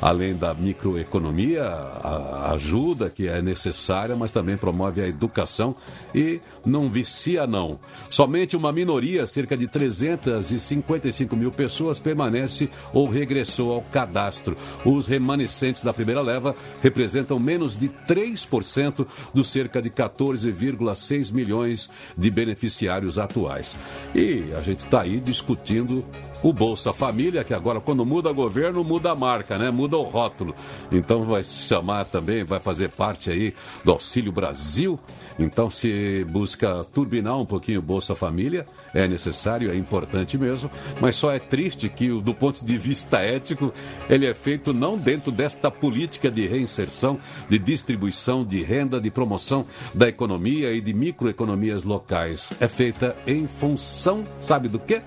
além 0.00 0.34
da 0.34 0.54
microeconomia, 0.54 1.62
a 1.62 2.52
ajuda 2.52 3.10
que 3.10 3.28
é 3.28 3.40
necessária, 3.42 4.16
mas 4.16 4.30
também 4.30 4.56
promove 4.56 5.00
a 5.00 5.08
educação 5.08 5.74
e 6.14 6.40
não 6.64 6.88
vicia, 6.88 7.46
não. 7.46 7.78
Somente 8.08 8.56
uma 8.56 8.72
minoria, 8.72 9.26
cerca 9.26 9.56
de 9.56 9.66
355 9.66 11.36
mil 11.36 11.50
pessoas, 11.50 11.98
permanece 11.98 12.70
ou 12.92 13.08
regressou 13.08 13.72
ao 13.72 13.82
cadastro. 13.82 14.56
Os 14.84 15.06
remanescentes 15.06 15.82
da 15.82 15.92
primeira 15.92 16.20
leva 16.20 16.54
representam 16.82 17.38
menos 17.38 17.78
de 17.78 17.88
3% 17.88 19.06
dos 19.34 19.50
cerca 19.50 19.80
de 19.82 19.90
14,6 19.90 21.32
milhões 21.32 21.90
de 22.20 22.30
beneficiários 22.30 23.18
atuais. 23.18 23.76
E 24.14 24.52
a 24.56 24.60
gente 24.60 24.80
está 24.80 25.00
aí 25.00 25.18
discutindo 25.18 26.04
o 26.42 26.52
Bolsa 26.52 26.92
Família, 26.92 27.44
que 27.44 27.52
agora, 27.52 27.80
quando 27.80 28.04
muda 28.04 28.32
governo, 28.32 28.82
muda 28.82 29.10
a 29.10 29.14
marca, 29.14 29.58
né? 29.58 29.70
Muda 29.70 29.96
o 29.96 30.02
rótulo. 30.02 30.54
Então 30.90 31.24
vai 31.24 31.44
se 31.44 31.66
chamar 31.66 32.04
também, 32.04 32.44
vai 32.44 32.60
fazer 32.60 32.88
parte 32.88 33.30
aí 33.30 33.54
do 33.84 33.92
Auxílio 33.92 34.32
Brasil. 34.32 34.98
Então 35.38 35.70
se 35.70 36.24
busca 36.28 36.84
turbinar 36.92 37.38
um 37.38 37.46
pouquinho 37.46 37.78
o 37.78 37.82
Bolsa 37.82 38.14
Família, 38.14 38.66
é 38.92 39.06
necessário, 39.06 39.70
é 39.70 39.76
importante 39.76 40.36
mesmo, 40.36 40.70
mas 41.00 41.16
só 41.16 41.32
é 41.32 41.38
triste 41.38 41.88
que, 41.88 42.08
do 42.20 42.34
ponto 42.34 42.64
de 42.64 42.76
vista 42.76 43.18
ético, 43.18 43.72
ele 44.08 44.26
é 44.26 44.34
feito 44.34 44.72
não 44.72 44.98
dentro 44.98 45.32
desta 45.32 45.70
política 45.70 46.30
de 46.30 46.46
reinserção, 46.46 47.18
de 47.48 47.58
distribuição 47.58 48.44
de 48.44 48.62
renda, 48.62 49.00
de 49.00 49.10
promoção 49.10 49.64
da 49.94 50.08
economia 50.08 50.72
e 50.72 50.80
de 50.80 50.92
microeconomias 50.92 51.84
locais. 51.84 52.52
É 52.60 52.68
feita 52.68 53.16
em 53.26 53.46
função, 53.46 54.24
sabe 54.40 54.68
do 54.68 54.78
quê? 54.78 55.00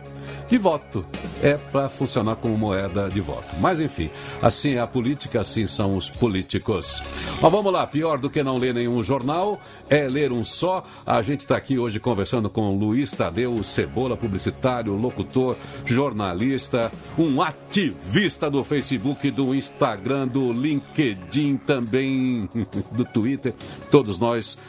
De 0.54 0.60
voto. 0.60 1.04
É 1.42 1.58
para 1.58 1.90
funcionar 1.90 2.36
como 2.36 2.56
moeda 2.56 3.10
de 3.10 3.20
voto. 3.20 3.56
Mas 3.60 3.80
enfim, 3.80 4.12
assim 4.40 4.76
é 4.76 4.80
a 4.80 4.86
política, 4.86 5.42
assim 5.42 5.66
são 5.66 5.98
os 5.98 6.12
políticos. 6.12 7.02
Mas 7.42 7.52
vamos 7.52 7.74
lá, 7.74 7.88
pior 7.88 8.20
do 8.20 8.30
que 8.30 8.44
não 8.44 8.60
ler 8.60 8.72
nenhum 8.72 9.04
jornal 9.04 9.60
é 9.90 10.08
ler 10.08 10.32
um 10.32 10.44
só. 10.44 10.86
A 11.08 11.24
gente 11.24 11.40
está 11.40 11.58
aqui 11.58 11.80
hoje 11.80 12.00
conversando 12.00 12.52
com 12.52 12.78
Luiz 12.78 13.12
Tadeu 13.12 13.64
Cebola, 13.64 14.16
publicitário, 14.16 14.94
locutor, 14.96 15.58
jornalista, 15.86 16.92
um 17.18 17.42
ativista 17.42 18.48
do 18.48 18.64
Facebook, 18.64 19.32
do 19.32 19.56
Instagram, 19.56 20.28
do 20.28 20.54
LinkedIn 20.54 21.58
também, 21.58 22.48
do 22.94 23.04
Twitter. 23.06 23.56
Todos 23.90 24.20
nós 24.20 24.60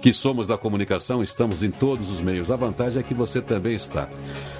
que 0.00 0.12
somos 0.12 0.46
da 0.46 0.56
comunicação, 0.56 1.22
estamos 1.22 1.62
em 1.62 1.70
todos 1.70 2.10
os 2.10 2.20
meios. 2.20 2.50
A 2.50 2.56
vantagem 2.56 3.00
é 3.00 3.02
que 3.02 3.14
você 3.14 3.40
também 3.40 3.74
está. 3.74 4.08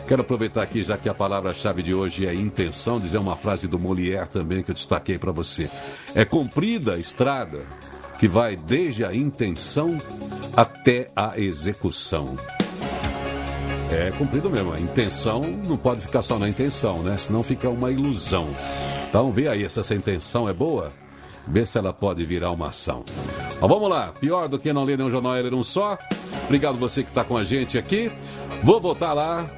Quero 0.07 0.23
aproveitar 0.23 0.63
aqui, 0.63 0.83
já 0.83 0.99
que 0.99 1.09
a 1.09 1.15
palavra-chave 1.15 1.83
de 1.83 1.95
hoje 1.95 2.27
é 2.27 2.35
intenção, 2.35 3.01
dizer 3.01 3.19
uma 3.19 3.37
frase 3.37 3.67
do 3.67 3.79
Molière 3.79 4.29
também 4.29 4.63
que 4.63 4.71
eu 4.71 4.75
destaquei 4.75 5.19
para 5.19 5.33
você. 5.33 5.71
É 6.15 6.25
comprida 6.25 6.95
a 6.95 6.99
estrada 6.99 7.61
que 8.19 8.29
vai 8.29 8.55
desde 8.55 9.05
a 9.05 9.15
intenção 9.15 9.99
até 10.55 11.11
a 11.17 11.39
execução. 11.39 12.37
É 13.91 14.11
cumprido 14.13 14.51
mesmo. 14.51 14.73
A 14.73 14.81
intenção 14.81 15.43
não 15.67 15.77
pode 15.77 16.03
ficar 16.03 16.23
só 16.23 16.39
na 16.39 16.49
intenção, 16.49 17.03
né? 17.03 17.17
Senão 17.17 17.43
fica 17.43 17.69
uma 17.69 17.91
ilusão. 17.91 18.49
Então 19.09 19.33
vê 19.33 19.49
aí 19.49 19.69
se 19.69 19.81
essa 19.81 19.95
intenção 19.95 20.49
é 20.49 20.53
boa 20.53 20.93
ver 21.47 21.67
se 21.67 21.79
ela 21.79 21.93
pode 21.93 22.25
virar 22.25 22.51
uma 22.51 22.69
ação. 22.69 23.05
Mas 23.61 23.71
vamos 23.71 23.89
lá, 23.89 24.13
pior 24.21 24.49
do 24.49 24.59
que 24.59 24.73
não 24.73 24.85
ler 24.85 24.97
nenhum 24.99 25.11
jornal 25.11 25.37
é 25.37 25.43
ler 25.43 25.55
um 25.55 25.63
só. 25.63 25.99
Obrigado 26.45 26.79
você 26.79 27.03
que 27.03 27.11
está 27.11 27.25
com 27.25 27.37
a 27.37 27.45
gente 27.45 27.79
aqui. 27.79 28.11
Vou 28.63 28.81
voltar 28.81 29.13
lá 29.13 29.49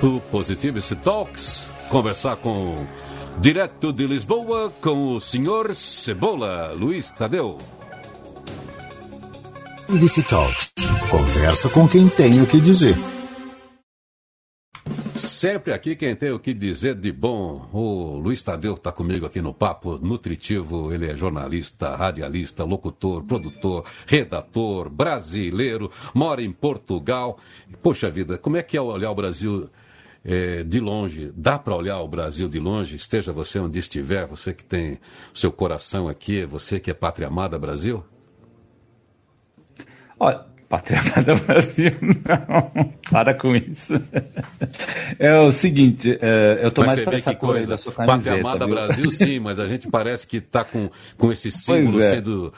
pro 0.00 0.20
Positivity 0.30 0.96
Talks, 0.96 1.70
conversar 1.88 2.36
com 2.36 2.86
direto 3.38 3.92
de 3.92 4.06
Lisboa 4.06 4.72
com 4.80 5.14
o 5.14 5.20
senhor 5.20 5.74
Cebola, 5.74 6.72
Luiz 6.74 7.10
Tadeu. 7.10 7.58
Positivity 9.86 10.22
Talks, 10.28 10.72
conversa 11.10 11.68
com 11.68 11.88
quem 11.88 12.08
tem 12.08 12.40
o 12.40 12.46
que 12.46 12.60
dizer. 12.60 12.96
Sempre 15.40 15.72
aqui 15.72 15.96
quem 15.96 16.14
tem 16.14 16.30
o 16.32 16.38
que 16.38 16.52
dizer 16.52 16.94
de 16.94 17.10
bom. 17.10 17.66
O 17.72 18.18
Luiz 18.18 18.42
Tadeu 18.42 18.74
está 18.74 18.92
comigo 18.92 19.24
aqui 19.24 19.40
no 19.40 19.54
Papo 19.54 19.96
Nutritivo. 19.96 20.92
Ele 20.92 21.10
é 21.10 21.16
jornalista, 21.16 21.96
radialista, 21.96 22.62
locutor, 22.62 23.24
produtor, 23.24 23.86
redator, 24.06 24.90
brasileiro, 24.90 25.90
mora 26.12 26.42
em 26.42 26.52
Portugal. 26.52 27.38
Poxa 27.82 28.10
vida, 28.10 28.36
como 28.36 28.58
é 28.58 28.62
que 28.62 28.76
é 28.76 28.82
olhar 28.82 29.10
o 29.10 29.14
Brasil 29.14 29.70
é, 30.22 30.62
de 30.62 30.78
longe? 30.78 31.32
Dá 31.34 31.58
para 31.58 31.74
olhar 31.74 32.00
o 32.00 32.06
Brasil 32.06 32.46
de 32.46 32.58
longe? 32.58 32.96
Esteja 32.96 33.32
você 33.32 33.58
onde 33.58 33.78
estiver, 33.78 34.26
você 34.26 34.52
que 34.52 34.62
tem 34.62 35.00
seu 35.32 35.50
coração 35.50 36.06
aqui, 36.06 36.44
você 36.44 36.78
que 36.78 36.90
é 36.90 36.94
pátria 36.94 37.28
amada 37.28 37.58
Brasil? 37.58 38.04
Olha, 40.18 40.44
Pátria 40.70 41.00
Amada 41.00 41.34
Brasil, 41.44 41.90
não. 42.00 42.92
Para 43.10 43.34
com 43.34 43.56
isso. 43.56 44.00
É 45.18 45.36
o 45.36 45.50
seguinte, 45.50 46.16
é, 46.22 46.60
eu 46.62 46.68
estou 46.68 46.86
mais 46.86 47.02
para 47.02 47.16
essa 47.18 47.34
coisa. 47.34 47.72
da 47.72 47.78
sua 47.78 47.90
Pátria 47.90 48.34
Amada 48.34 48.66
viu? 48.66 48.74
Brasil, 48.76 49.10
sim, 49.10 49.40
mas 49.40 49.58
a 49.58 49.68
gente 49.68 49.88
parece 49.90 50.28
que 50.28 50.36
está 50.36 50.62
com, 50.62 50.88
com 51.18 51.32
esse 51.32 51.50
símbolo 51.50 52.00
é. 52.00 52.10
sendo 52.10 52.52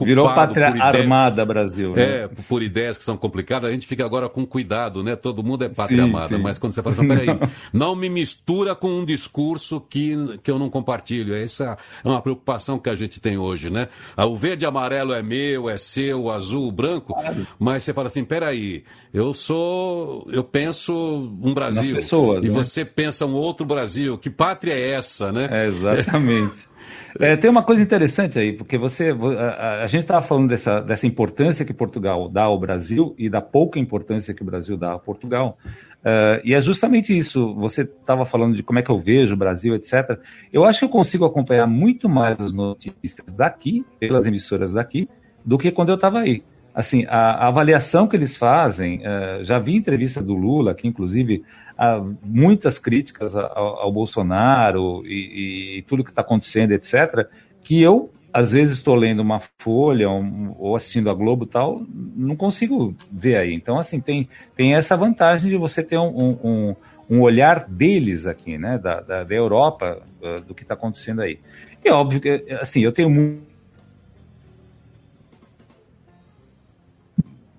Virou 0.00 0.32
pátria 0.32 0.68
armada 0.68 1.44
Brasil. 1.44 1.92
Né? 1.94 2.02
É, 2.02 2.28
por 2.48 2.62
ideias 2.62 2.96
que 2.96 3.04
são 3.04 3.16
complicadas, 3.16 3.68
a 3.68 3.72
gente 3.72 3.86
fica 3.86 4.04
agora 4.04 4.28
com 4.28 4.46
cuidado, 4.46 5.02
né? 5.02 5.16
Todo 5.16 5.42
mundo 5.42 5.64
é 5.64 5.68
pátria 5.68 6.02
sim, 6.02 6.08
amada, 6.08 6.36
sim. 6.36 6.42
mas 6.42 6.58
quando 6.58 6.72
você 6.72 6.82
fala 6.82 6.94
assim, 6.94 7.08
peraí, 7.08 7.26
não 7.72 7.96
me 7.96 8.08
mistura 8.08 8.74
com 8.74 8.88
um 8.88 9.04
discurso 9.04 9.80
que, 9.80 10.38
que 10.42 10.50
eu 10.50 10.58
não 10.58 10.70
compartilho. 10.70 11.34
Essa 11.34 11.76
é 12.04 12.08
uma 12.08 12.22
preocupação 12.22 12.78
que 12.78 12.88
a 12.88 12.94
gente 12.94 13.20
tem 13.20 13.36
hoje, 13.36 13.70
né? 13.70 13.88
Ah, 14.16 14.26
o 14.26 14.36
verde 14.36 14.64
e 14.64 14.66
amarelo 14.66 15.12
é 15.12 15.22
meu, 15.22 15.68
é 15.68 15.76
seu, 15.76 16.24
o 16.24 16.30
azul, 16.30 16.68
o 16.68 16.72
branco, 16.72 17.14
claro. 17.14 17.46
mas 17.58 17.82
você 17.82 17.92
fala 17.92 18.06
assim, 18.06 18.24
peraí, 18.24 18.84
eu 19.12 19.34
sou, 19.34 20.26
eu 20.30 20.44
penso 20.44 20.94
um 21.42 21.52
Brasil, 21.52 21.96
pessoas, 21.96 22.44
e 22.44 22.48
né? 22.48 22.54
você 22.54 22.84
pensa 22.84 23.26
um 23.26 23.34
outro 23.34 23.66
Brasil, 23.66 24.16
que 24.18 24.30
pátria 24.30 24.74
é 24.74 24.90
essa, 24.90 25.32
né? 25.32 25.48
É, 25.50 25.66
exatamente. 25.66 26.68
É, 27.18 27.36
tem 27.36 27.50
uma 27.50 27.62
coisa 27.62 27.82
interessante 27.82 28.38
aí, 28.38 28.52
porque 28.52 28.76
você, 28.76 29.14
a, 29.38 29.82
a 29.82 29.86
gente 29.86 30.02
estava 30.02 30.20
falando 30.20 30.48
dessa, 30.48 30.80
dessa 30.80 31.06
importância 31.06 31.64
que 31.64 31.72
Portugal 31.72 32.28
dá 32.28 32.42
ao 32.42 32.58
Brasil 32.58 33.14
e 33.18 33.28
da 33.28 33.40
pouca 33.40 33.78
importância 33.78 34.34
que 34.34 34.42
o 34.42 34.44
Brasil 34.44 34.76
dá 34.76 34.94
a 34.94 34.98
Portugal. 34.98 35.58
Uh, 36.06 36.38
e 36.44 36.54
é 36.54 36.60
justamente 36.60 37.16
isso. 37.16 37.54
Você 37.54 37.82
estava 37.82 38.24
falando 38.24 38.54
de 38.54 38.62
como 38.62 38.78
é 38.78 38.82
que 38.82 38.90
eu 38.90 38.98
vejo 38.98 39.34
o 39.34 39.36
Brasil, 39.36 39.74
etc. 39.74 40.18
Eu 40.52 40.64
acho 40.64 40.80
que 40.80 40.84
eu 40.84 40.88
consigo 40.88 41.24
acompanhar 41.24 41.66
muito 41.66 42.08
mais 42.08 42.38
as 42.40 42.52
notícias 42.52 43.32
daqui, 43.34 43.84
pelas 43.98 44.24
emissoras 44.26 44.72
daqui, 44.72 45.08
do 45.44 45.58
que 45.58 45.70
quando 45.70 45.88
eu 45.88 45.96
estava 45.96 46.20
aí. 46.20 46.44
Assim, 46.72 47.06
a, 47.08 47.30
a, 47.30 47.48
avaliação 47.48 48.06
que 48.06 48.14
eles 48.14 48.36
fazem, 48.36 48.98
uh, 48.98 49.42
já 49.42 49.58
vi 49.58 49.74
entrevista 49.74 50.22
do 50.22 50.34
Lula, 50.34 50.74
que 50.74 50.86
inclusive 50.86 51.42
há 51.76 52.02
muitas 52.22 52.78
críticas 52.78 53.34
ao, 53.34 53.80
ao 53.80 53.92
Bolsonaro 53.92 55.02
e, 55.06 55.78
e 55.78 55.82
tudo 55.82 56.04
que 56.04 56.10
está 56.10 56.22
acontecendo, 56.22 56.72
etc., 56.72 57.28
que 57.62 57.80
eu 57.82 58.10
às 58.36 58.52
vezes 58.52 58.76
estou 58.76 58.94
lendo 58.94 59.20
uma 59.20 59.40
folha 59.58 60.10
um, 60.10 60.54
ou 60.58 60.76
assistindo 60.76 61.08
a 61.08 61.14
Globo 61.14 61.46
tal, 61.46 61.82
não 61.88 62.36
consigo 62.36 62.94
ver 63.10 63.36
aí. 63.36 63.54
Então, 63.54 63.78
assim, 63.78 63.98
tem, 63.98 64.28
tem 64.54 64.74
essa 64.74 64.94
vantagem 64.94 65.48
de 65.48 65.56
você 65.56 65.82
ter 65.82 65.96
um, 65.96 66.38
um, 66.44 66.76
um 67.08 67.20
olhar 67.22 67.66
deles 67.66 68.26
aqui, 68.26 68.58
né, 68.58 68.76
da, 68.76 69.00
da, 69.00 69.24
da 69.24 69.34
Europa, 69.34 70.02
uh, 70.20 70.42
do 70.42 70.54
que 70.54 70.64
está 70.64 70.74
acontecendo 70.74 71.22
aí. 71.22 71.38
E 71.82 71.90
óbvio 71.90 72.20
que, 72.20 72.44
assim, 72.60 72.80
eu 72.80 72.92
tenho 72.92 73.08
muito. 73.08 73.42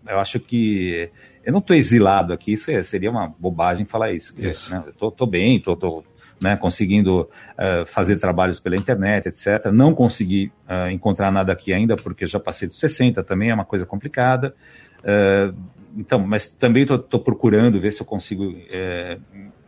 Eu 0.08 0.20
acho 0.20 0.40
que 0.40 1.10
eu 1.48 1.54
não 1.54 1.60
estou 1.60 1.78
exilado 1.78 2.34
aqui, 2.34 2.52
isso 2.52 2.70
é, 2.70 2.84
seria 2.84 3.10
uma 3.10 3.34
bobagem 3.40 3.86
falar 3.86 4.12
isso. 4.12 4.34
isso. 4.38 4.70
Né? 4.70 4.84
Eu 5.00 5.08
estou 5.08 5.26
bem, 5.26 5.56
estou 5.56 6.04
né, 6.44 6.58
conseguindo 6.58 7.22
uh, 7.22 7.86
fazer 7.86 8.18
trabalhos 8.18 8.60
pela 8.60 8.76
internet, 8.76 9.30
etc. 9.30 9.68
Não 9.72 9.96
consegui 9.96 10.52
uh, 10.68 10.92
encontrar 10.92 11.32
nada 11.32 11.54
aqui 11.54 11.72
ainda, 11.72 11.96
porque 11.96 12.26
já 12.26 12.38
passei 12.38 12.68
dos 12.68 12.78
60, 12.78 13.24
também 13.24 13.50
é 13.50 13.54
uma 13.54 13.64
coisa 13.64 13.86
complicada. 13.86 14.54
Uh, 15.00 15.58
então, 15.96 16.20
mas 16.20 16.52
também 16.52 16.84
estou 16.84 17.20
procurando 17.22 17.80
ver 17.80 17.94
se 17.94 18.02
eu 18.02 18.06
consigo 18.06 18.54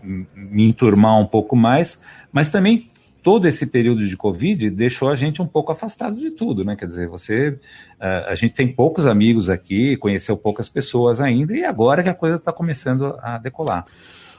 me 0.03 0.67
enturmar 0.67 1.17
um 1.17 1.25
pouco 1.25 1.55
mais, 1.55 1.97
mas 2.29 2.51
também 2.51 2.88
todo 3.21 3.47
esse 3.47 3.65
período 3.65 4.07
de 4.07 4.15
Covid 4.15 4.69
deixou 4.69 5.09
a 5.09 5.15
gente 5.15 5.41
um 5.41 5.47
pouco 5.47 5.71
afastado 5.71 6.19
de 6.19 6.31
tudo, 6.31 6.63
né? 6.63 6.75
Quer 6.75 6.87
dizer, 6.87 7.07
você, 7.07 7.59
a 7.99 8.35
gente 8.35 8.53
tem 8.53 8.67
poucos 8.67 9.05
amigos 9.05 9.49
aqui, 9.49 9.97
conheceu 9.97 10.37
poucas 10.37 10.69
pessoas 10.69 11.19
ainda, 11.19 11.53
e 11.53 11.63
agora 11.63 12.03
que 12.03 12.09
a 12.09 12.13
coisa 12.13 12.37
está 12.37 12.51
começando 12.51 13.17
a 13.21 13.37
decolar. 13.37 13.85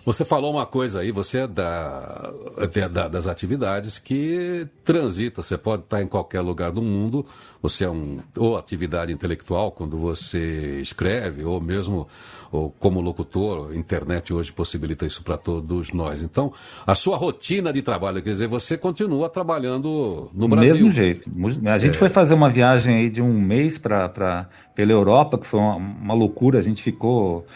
Você 0.04 0.24
falou 0.24 0.52
uma 0.52 0.64
coisa 0.64 1.00
aí, 1.00 1.12
você 1.12 1.40
é 1.40 1.46
da, 1.46 2.32
é 2.58 2.88
da, 2.88 3.08
das 3.08 3.26
atividades 3.26 3.98
que 3.98 4.66
transita, 4.84 5.42
você 5.42 5.58
pode 5.58 5.82
estar 5.82 6.02
em 6.02 6.06
qualquer 6.06 6.40
lugar 6.40 6.72
do 6.72 6.80
mundo, 6.80 7.24
você 7.62 7.84
é 7.84 7.90
um, 7.90 8.18
ou 8.36 8.56
atividade 8.56 9.12
intelectual, 9.12 9.70
quando 9.70 9.98
você 9.98 10.80
escreve, 10.80 11.44
ou 11.44 11.60
mesmo 11.60 12.08
ou 12.50 12.70
como 12.70 13.00
locutor, 13.00 13.70
a 13.70 13.76
internet 13.76 14.32
hoje 14.32 14.52
possibilita 14.52 15.06
isso 15.06 15.22
para 15.22 15.36
todos 15.36 15.92
nós. 15.92 16.20
Então, 16.20 16.52
a 16.84 16.94
sua 16.94 17.16
rotina 17.16 17.72
de 17.72 17.80
trabalho, 17.80 18.22
quer 18.22 18.30
dizer, 18.30 18.48
você 18.48 18.76
continua 18.76 19.28
trabalhando 19.28 20.30
no 20.34 20.48
Brasil. 20.48 20.74
Mesmo 20.74 20.90
jeito. 20.90 21.30
A 21.66 21.78
gente 21.78 21.94
é... 21.94 21.98
foi 21.98 22.08
fazer 22.08 22.34
uma 22.34 22.50
viagem 22.50 22.96
aí 22.96 23.10
de 23.10 23.22
um 23.22 23.40
mês 23.40 23.78
para 23.78 24.48
pela 24.74 24.92
Europa, 24.92 25.36
que 25.36 25.46
foi 25.46 25.60
uma, 25.60 25.76
uma 25.76 26.14
loucura, 26.14 26.58
a 26.58 26.62
gente 26.62 26.82
ficou 26.82 27.46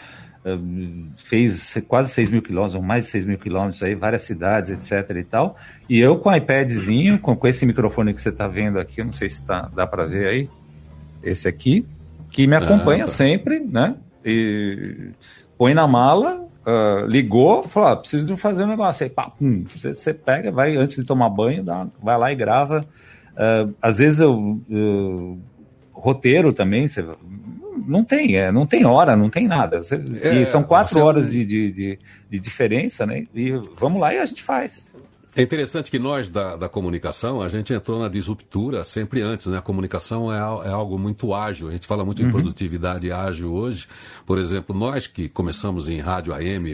fez 1.17 1.77
quase 1.87 2.11
6 2.11 2.29
mil 2.29 2.41
quilômetros, 2.41 2.81
mais 2.81 3.05
de 3.05 3.11
6 3.11 3.25
mil 3.25 3.37
quilômetros 3.37 3.81
aí, 3.81 3.95
várias 3.95 4.21
cidades, 4.21 4.69
etc 4.69 5.17
e 5.17 5.23
tal. 5.23 5.57
E 5.89 5.99
eu 5.99 6.17
com 6.17 6.29
o 6.29 6.35
iPadzinho, 6.35 7.17
com, 7.19 7.35
com 7.35 7.47
esse 7.47 7.65
microfone 7.65 8.13
que 8.13 8.21
você 8.21 8.29
está 8.29 8.47
vendo 8.47 8.79
aqui, 8.79 9.01
eu 9.01 9.05
não 9.05 9.13
sei 9.13 9.29
se 9.29 9.41
tá, 9.41 9.69
dá 9.75 9.87
para 9.87 10.05
ver 10.05 10.27
aí, 10.27 10.49
esse 11.23 11.47
aqui, 11.47 11.85
que 12.29 12.45
me 12.45 12.55
acompanha 12.55 13.05
ah, 13.05 13.07
tá. 13.07 13.13
sempre, 13.13 13.59
né? 13.59 13.95
E 14.23 15.09
põe 15.57 15.73
na 15.73 15.87
mala, 15.87 16.47
uh, 16.65 17.05
ligou, 17.07 17.63
falou, 17.63 17.89
ah, 17.89 17.95
preciso 17.95 18.27
de 18.27 18.35
fazer 18.35 18.63
um 18.63 18.67
negócio. 18.67 19.03
Aí, 19.03 19.09
pá, 19.09 19.29
pum, 19.29 19.63
você, 19.63 19.93
você 19.93 20.13
pega, 20.13 20.51
vai 20.51 20.75
antes 20.75 20.95
de 20.95 21.03
tomar 21.03 21.29
banho, 21.29 21.63
dá, 21.63 21.87
vai 22.01 22.17
lá 22.17 22.31
e 22.31 22.35
grava. 22.35 22.85
Uh, 23.33 23.73
às 23.81 23.97
vezes 23.97 24.19
eu, 24.19 24.61
eu 24.69 25.39
roteiro 25.91 26.53
também, 26.53 26.87
você 26.87 27.03
não 27.85 28.03
tem, 28.03 28.37
é, 28.37 28.51
não 28.51 28.65
tem 28.65 28.85
hora, 28.85 29.15
não 29.15 29.29
tem 29.29 29.47
nada. 29.47 29.79
É, 30.21 30.41
e 30.41 30.45
são 30.45 30.63
quatro 30.63 30.99
horas 31.03 31.31
de, 31.31 31.45
de, 31.45 31.71
de, 31.71 31.99
de, 32.29 32.39
diferença, 32.39 33.05
né? 33.05 33.25
E 33.33 33.51
vamos 33.77 33.99
lá 33.99 34.13
e 34.13 34.19
a 34.19 34.25
gente 34.25 34.43
faz. 34.43 34.87
É 35.37 35.41
interessante 35.41 35.91
que 35.91 35.99
nós 35.99 36.29
da, 36.29 36.55
da 36.55 36.69
comunicação, 36.69 37.41
a 37.41 37.49
gente 37.49 37.73
entrou 37.73 37.99
na 37.99 38.07
disruptura 38.07 38.85
sempre 38.85 39.21
antes, 39.21 39.47
né? 39.47 39.57
A 39.57 39.61
comunicação 39.61 40.31
é, 40.31 40.37
é 40.37 40.71
algo 40.71 40.97
muito 40.97 41.33
ágil, 41.33 41.67
a 41.67 41.71
gente 41.71 41.85
fala 41.85 42.05
muito 42.05 42.21
uhum. 42.21 42.29
em 42.29 42.31
produtividade 42.31 43.11
ágil 43.11 43.53
hoje. 43.53 43.85
Por 44.25 44.37
exemplo, 44.37 44.73
nós 44.73 45.07
que 45.07 45.27
começamos 45.27 45.89
em 45.89 45.99
rádio 45.99 46.33
AM, 46.33 46.73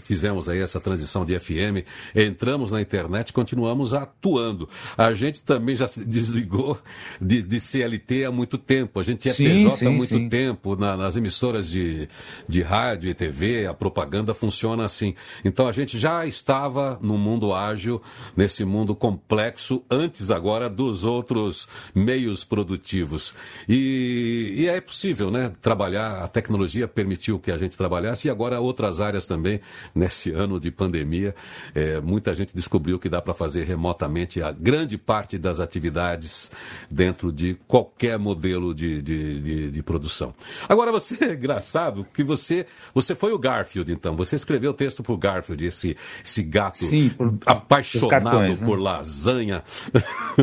fizemos 0.00 0.48
aí 0.48 0.60
essa 0.60 0.80
transição 0.80 1.26
de 1.26 1.38
FM, 1.38 1.84
entramos 2.16 2.72
na 2.72 2.80
internet, 2.80 3.30
continuamos 3.30 3.92
atuando. 3.92 4.70
A 4.96 5.12
gente 5.12 5.42
também 5.42 5.76
já 5.76 5.86
se 5.86 6.02
desligou 6.02 6.78
de, 7.20 7.42
de 7.42 7.60
CLT 7.60 8.24
há 8.24 8.32
muito 8.32 8.56
tempo, 8.56 9.00
a 9.00 9.02
gente 9.02 9.28
é 9.28 9.34
sim, 9.34 9.44
PJ 9.44 9.76
sim, 9.76 9.86
há 9.86 9.90
muito 9.90 10.16
sim. 10.16 10.30
tempo, 10.30 10.76
na, 10.76 10.96
nas 10.96 11.14
emissoras 11.14 11.68
de, 11.68 12.08
de 12.48 12.62
rádio 12.62 13.10
e 13.10 13.14
TV, 13.14 13.66
a 13.66 13.74
propaganda 13.74 14.32
funciona 14.32 14.82
assim. 14.82 15.14
Então 15.44 15.68
a 15.68 15.72
gente 15.72 15.98
já 15.98 16.24
estava 16.24 16.98
no 17.02 17.18
mundo 17.18 17.52
ágil 17.52 17.81
ágil, 17.82 18.00
nesse 18.36 18.64
mundo 18.64 18.94
complexo, 18.94 19.82
antes 19.90 20.30
agora 20.30 20.70
dos 20.70 21.04
outros 21.04 21.68
meios 21.94 22.44
produtivos. 22.44 23.34
E, 23.68 24.54
e 24.56 24.68
é 24.68 24.80
possível, 24.80 25.30
né? 25.30 25.52
Trabalhar, 25.60 26.22
a 26.22 26.28
tecnologia 26.28 26.86
permitiu 26.86 27.38
que 27.38 27.50
a 27.50 27.58
gente 27.58 27.76
trabalhasse 27.76 28.28
e 28.28 28.30
agora 28.30 28.60
outras 28.60 29.00
áreas 29.00 29.26
também, 29.26 29.60
nesse 29.94 30.30
ano 30.30 30.60
de 30.60 30.70
pandemia, 30.70 31.34
é, 31.74 32.00
muita 32.00 32.34
gente 32.34 32.54
descobriu 32.54 32.98
que 32.98 33.08
dá 33.08 33.20
para 33.20 33.34
fazer 33.34 33.64
remotamente 33.64 34.40
a 34.42 34.52
grande 34.52 34.96
parte 34.96 35.36
das 35.38 35.58
atividades 35.58 36.50
dentro 36.90 37.32
de 37.32 37.56
qualquer 37.66 38.18
modelo 38.18 38.74
de, 38.74 39.02
de, 39.02 39.40
de, 39.40 39.70
de 39.70 39.82
produção. 39.82 40.34
Agora, 40.68 40.92
você 40.92 41.16
é 41.24 41.34
engraçado 41.34 42.06
que 42.14 42.22
você, 42.22 42.66
você 42.94 43.14
foi 43.14 43.32
o 43.32 43.38
Garfield, 43.38 43.92
então. 43.92 44.14
Você 44.16 44.36
escreveu 44.36 44.70
o 44.70 44.74
texto 44.74 45.02
para 45.02 45.12
o 45.12 45.16
Garfield, 45.16 45.64
esse, 45.64 45.96
esse 46.24 46.42
gato 46.42 46.84
Sim, 46.84 47.08
por, 47.08 47.32
apaixonado 47.72 48.08
cartões, 48.08 48.60
né? 48.60 48.66
por 48.66 48.78
lasanha. 48.78 49.62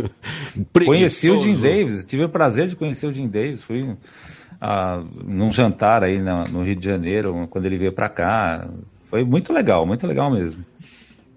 Conheci 0.85 1.29
o 1.29 1.43
Jim 1.43 1.59
Davis, 1.59 2.05
tive 2.05 2.23
o 2.23 2.29
prazer 2.29 2.67
de 2.67 2.75
conhecer 2.75 3.07
o 3.07 3.13
Jim 3.13 3.27
Davis, 3.27 3.63
fui 3.63 3.95
ah, 4.59 5.03
num 5.25 5.51
jantar 5.51 6.03
aí 6.03 6.19
no, 6.19 6.43
no 6.45 6.63
Rio 6.63 6.75
de 6.75 6.85
Janeiro, 6.85 7.47
quando 7.49 7.65
ele 7.65 7.77
veio 7.77 7.91
para 7.91 8.09
cá. 8.09 8.67
Foi 9.05 9.23
muito 9.23 9.51
legal, 9.51 9.85
muito 9.85 10.05
legal 10.05 10.29
mesmo. 10.29 10.63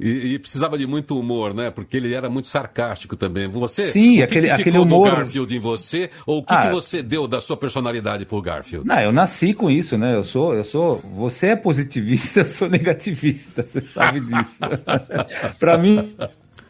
E, 0.03 0.35
e, 0.35 0.39
precisava 0.39 0.77
de 0.77 0.85
muito 0.85 1.17
humor, 1.17 1.55
né? 1.55 1.71
Porque 1.71 1.97
ele 1.97 2.13
era 2.13 2.29
muito 2.29 2.49
sarcástico 2.49 3.15
também. 3.15 3.47
Você, 3.47 3.93
Sim, 3.93 4.21
o 4.21 4.25
aquele, 4.25 4.49
que 4.49 4.53
aquele 4.53 4.79
humor. 4.79 5.15
Garfield 5.15 5.55
em 5.55 5.61
você, 5.61 6.11
ou 6.27 6.41
o 6.41 6.45
que, 6.45 6.53
ah, 6.53 6.67
que 6.67 6.73
você 6.73 7.03
deu 7.03 7.29
da 7.29 7.41
sua 7.41 7.57
personalidade 7.57 8.25
por 8.25 8.43
Garfield? 8.43 8.87
Não, 8.87 9.01
eu 9.01 9.13
nasci 9.13 9.55
com 9.55 9.71
isso, 9.71 9.97
né? 9.97 10.17
Eu 10.17 10.25
sou, 10.25 10.55
eu 10.55 10.65
sou. 10.65 10.99
Você 11.15 11.49
é 11.49 11.57
positivista, 11.57 12.41
eu 12.43 12.47
sou 12.47 12.69
negativista. 12.69 13.63
Você 13.63 13.81
sabe 13.83 14.19
disso. 14.21 14.59
Para 15.61 15.79
mim, 15.79 16.13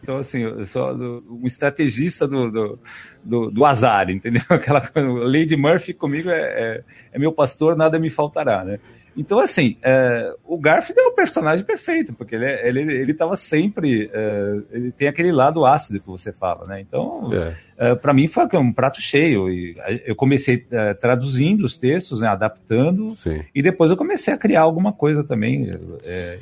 então, 0.03 0.17
assim, 0.17 0.41
eu 0.41 0.67
sou 0.67 0.93
um 1.31 1.47
estrategista 1.47 2.27
do, 2.27 2.51
do, 2.51 2.79
do, 3.23 3.51
do, 3.51 3.65
azar, 3.65 4.11
entendeu? 4.11 4.43
Aquela 4.51 4.83
Lady 5.25 5.57
Murphy 5.57 5.95
comigo 5.95 6.29
é, 6.29 6.41
é, 6.41 6.85
é, 7.13 7.19
meu 7.19 7.33
pastor, 7.33 7.77
nada 7.77 7.99
me 8.01 8.11
faltará, 8.11 8.65
né? 8.65 8.81
Então, 9.17 9.39
assim, 9.39 9.77
é, 9.83 10.35
o 10.45 10.59
Garfield 10.59 10.99
é 11.01 11.07
o 11.07 11.13
personagem 11.13 11.65
perfeito, 11.65 12.13
porque 12.13 12.35
ele, 12.35 12.47
é, 12.47 12.69
ele, 12.69 12.81
ele 12.81 13.15
tava 13.15 13.37
sempre. 13.37 14.11
É, 14.13 14.59
ele 14.71 14.93
tem 14.93 15.09
aquele 15.09 15.31
lado 15.31 15.65
ácido 15.67 16.01
que 16.01 16.07
você 16.07 16.33
fala, 16.33 16.67
né? 16.67 16.81
Então, 16.81 17.31
é. 17.33 17.91
é 17.91 17.95
para 17.95 18.15
mim 18.15 18.27
foi 18.27 18.47
um 18.55 18.73
prato 18.73 19.01
cheio. 19.01 19.51
E 19.51 19.77
eu 20.07 20.17
comecei 20.17 20.67
é, 20.71 20.95
traduzindo 20.95 21.65
os 21.65 21.77
textos, 21.77 22.21
né, 22.21 22.29
adaptando, 22.29 23.07
Sim. 23.09 23.43
e 23.55 23.63
depois 23.63 23.91
eu 23.91 23.97
comecei 23.97 24.33
a 24.33 24.39
criar 24.39 24.63
alguma 24.63 24.93
coisa 24.93 25.23
também. 25.23 25.71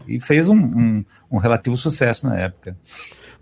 E 0.07 0.21
fez 0.21 0.49
um, 0.49 0.57
um, 0.57 1.05
um 1.31 1.39
relativo 1.39 1.77
sucesso 1.77 2.27
na 2.27 2.39
época. 2.39 2.77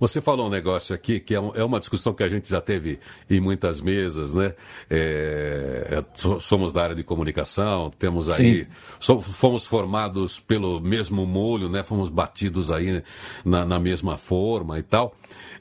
Você 0.01 0.21
falou 0.21 0.47
um 0.47 0.51
negócio 0.51 0.95
aqui 0.95 1.19
que 1.19 1.35
é, 1.35 1.41
um, 1.41 1.55
é, 1.55 1.65
uma 1.65 1.79
discussão 1.79 2.13
que 2.13 2.23
a 2.23 2.29
gente 2.29 2.49
já 2.49 2.61
teve 2.61 2.99
em 3.29 3.41
muitas 3.41 3.81
mesas, 3.81 4.33
né? 4.33 4.55
É, 4.89 5.99
é 5.99 6.39
somos 6.41 6.73
da 6.73 6.83
área 6.83 6.97
de 6.97 7.03
comunicação, 7.03 7.91
temos 7.99 8.29
aí. 8.29 8.67
So, 9.01 9.21
fomos 9.21 9.67
formados 9.67 10.39
pelo 10.39 10.81
mesmo 10.81 11.27
molho, 11.27 11.69
né? 11.69 11.83
Fomos 11.83 12.11
batidos 12.11 12.71
aí 12.71 13.03
na, 13.45 13.65
na 13.65 13.81
mesma 13.81 14.17
forma 14.17 14.79
e 14.79 14.83
tal 14.83 15.15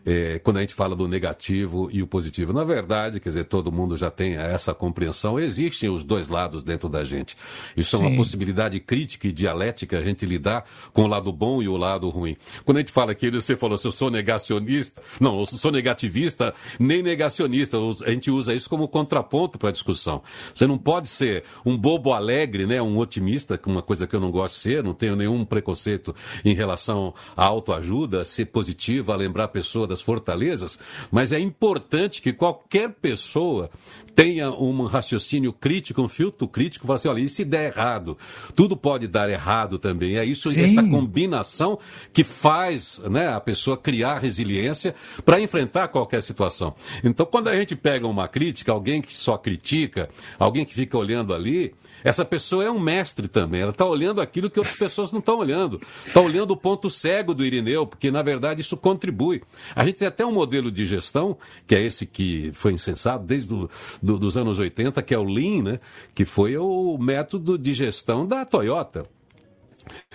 é, 0.08 0.40
quando 0.40 0.56
a 0.56 0.62
gente 0.62 0.74
fala 0.74 0.96
do 0.96 1.06
negativo 1.06 1.90
e 1.92 2.02
o 2.02 2.08
positivo. 2.08 2.54
Na 2.54 2.64
verdade, 2.64 3.20
quer 3.20 3.28
dizer, 3.28 3.44
todo 3.44 3.74
mundo 3.74 3.98
já 3.98 4.10
tem 4.10 4.36
essa 4.36 4.74
compreensão, 4.74 5.38
existem 5.38 5.90
os 5.90 6.02
dois 6.02 6.30
lados 6.30 6.64
dentro 6.64 6.88
da 6.88 7.04
gente. 7.04 7.36
Isso 7.76 7.98
Sim. 7.98 8.04
é 8.04 8.08
uma 8.08 8.16
possibilidade 8.16 8.80
crítica 8.80 9.28
e 9.28 9.34
dialética 9.34 10.00
a 10.00 10.02
gente 10.02 10.26
lidar 10.26 10.64
com 10.94 11.04
o 11.04 11.08
lado 11.08 11.30
bom 11.34 11.62
e 11.62 11.68
o 11.68 11.76
lado 11.76 12.08
ruim. 12.10 12.38
Quando 12.64 12.78
a 12.78 12.80
gente 12.80 12.92
fala 12.94 13.14
que 13.14 13.30
você 13.30 13.58
falou, 13.58 13.78
se 13.78 13.86
eu 13.86 13.92
sou 13.92 14.10
negacionista, 14.10 15.02
não, 15.20 15.38
eu 15.38 15.46
sou 15.46 15.74
negativista, 15.74 16.54
nem 16.80 17.04
negacionista. 17.04 17.78
A 18.06 18.12
gente 18.12 18.32
usa 18.32 18.54
isso 18.54 18.70
como 18.70 18.88
contraponto 18.88 19.60
para 19.60 19.70
a 19.70 19.74
discussão. 19.74 20.24
Você 20.56 20.66
não 20.66 20.78
pode 20.78 21.10
ser 21.10 21.44
um 21.66 21.78
bobo 21.78 22.14
alegre, 22.14 22.66
né, 22.66 22.82
um 22.82 22.98
otimista, 22.98 23.58
que 23.58 23.68
é 23.68 23.72
uma 23.74 23.82
coisa 23.82 24.08
que 24.08 24.16
eu 24.16 24.22
não 24.22 24.32
gosto 24.32 24.54
de 24.54 24.62
ser, 24.62 24.84
não 24.84 24.94
tenho 24.94 25.18
nenhum 25.18 25.44
preconceito 25.44 26.16
em 26.46 26.54
relação 26.54 27.14
à 27.36 27.44
autoajuda, 27.44 28.24
ser 28.24 28.46
positiva, 28.46 29.14
lembrar 29.14 29.44
a 29.46 29.50
pessoa 29.50 29.86
fortalezas, 30.02 30.80
mas 31.12 31.32
é 31.32 31.40
importante 31.40 32.22
que 32.22 32.34
qualquer 32.34 32.90
pessoa 32.90 33.70
tenha 34.18 34.50
um 34.50 34.86
raciocínio 34.86 35.54
crítico, 35.54 36.02
um 36.02 36.10
filtro 36.10 36.48
crítico, 36.48 36.88
falar 36.88 36.96
assim, 36.96 37.08
olha, 37.08 37.20
e 37.20 37.30
se 37.30 37.46
der 37.46 37.72
errado? 37.72 38.18
Tudo 38.56 38.76
pode 38.76 39.08
dar 39.08 39.30
errado 39.30 39.78
também. 39.78 40.18
É 40.18 40.26
isso, 40.26 40.52
Sim. 40.52 40.64
essa 40.64 40.82
combinação 40.82 41.78
que 42.12 42.24
faz 42.24 43.00
né, 43.12 43.28
a 43.28 43.40
pessoa 43.40 43.78
criar 43.78 44.18
resiliência 44.18 44.96
para 45.24 45.40
enfrentar 45.40 45.90
qualquer 45.90 46.24
situação. 46.24 46.74
Então, 47.04 47.28
quando 47.28 47.48
a 47.48 47.56
gente 47.56 47.76
pega 47.76 48.08
uma 48.08 48.28
crítica, 48.28 48.72
alguém 48.72 49.04
que 49.04 49.16
só 49.16 49.38
critica, 49.38 50.10
alguém 50.40 50.66
que 50.66 50.74
fica 50.74 50.98
olhando 50.98 51.32
ali, 51.32 51.76
essa 52.04 52.24
pessoa 52.24 52.64
é 52.64 52.72
um 52.72 52.80
mestre 52.80 53.28
também. 53.28 53.62
Ela 53.62 53.72
está 53.72 53.86
olhando 53.86 54.22
aquilo 54.22 54.50
que 54.50 54.60
outras 54.60 54.78
pessoas 54.78 55.12
não 55.12 55.20
estão 55.20 55.38
olhando. 55.38 55.82
Está 56.06 56.22
olhando 56.22 56.52
o 56.52 56.58
ponto 56.58 56.90
cego 56.90 57.34
do 57.34 57.46
Irineu, 57.46 57.86
porque 57.86 58.12
na 58.12 58.22
verdade 58.22 58.62
isso 58.62 58.78
contribui. 58.78 59.42
A 59.76 59.86
gente 59.86 59.98
tem 59.98 60.08
até 60.08 60.26
um 60.26 60.32
modelo 60.32 60.72
de 60.72 60.86
gestão, 60.86 61.38
que 61.66 61.76
é 61.76 61.82
esse 61.82 62.06
que 62.06 62.52
foi 62.54 62.74
insensado 62.74 63.26
desde 63.26 63.48
do, 63.48 63.70
do, 64.02 64.28
os 64.28 64.38
anos 64.38 64.60
80, 64.60 65.02
que 65.02 65.14
é 65.14 65.18
o 65.18 65.24
Lean, 65.24 65.64
né? 65.64 65.80
que 66.14 66.26
foi 66.26 66.58
o 66.58 66.98
método 66.98 67.58
de 67.58 67.74
gestão 67.74 68.26
da 68.26 68.46
Toyota. 68.46 69.04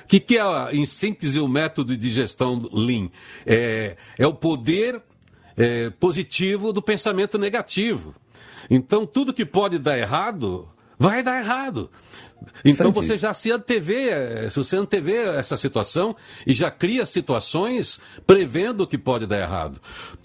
O 0.04 0.06
que, 0.06 0.20
que 0.20 0.38
é, 0.38 0.74
em 0.74 0.84
síntese, 0.84 1.40
o 1.40 1.48
método 1.48 1.96
de 1.96 2.10
gestão 2.10 2.60
Lean? 2.72 3.08
É, 3.46 3.96
é 4.18 4.26
o 4.26 4.34
poder 4.34 5.02
é, 5.56 5.90
positivo 5.90 6.72
do 6.72 6.82
pensamento 6.82 7.38
negativo. 7.38 8.14
Então, 8.70 9.06
tudo 9.06 9.32
que 9.32 9.44
pode 9.44 9.78
dar 9.78 9.98
errado, 9.98 10.68
vai 11.02 11.22
dar 11.22 11.40
errado. 11.40 11.90
Então 12.64 12.92
você 12.92 13.18
já 13.18 13.34
se 13.34 13.50
antevê, 13.50 14.08
eh, 14.08 14.50
se 14.50 14.56
você 14.56 14.76
antevê 14.76 15.16
essa 15.16 15.56
situação 15.56 16.14
e 16.46 16.52
já 16.52 16.70
cria 16.70 17.04
situações 17.06 18.00
prevendo 18.26 18.86
que 18.86 18.98
pode 18.98 19.26
dar 19.26 19.38
errado. 19.38 19.80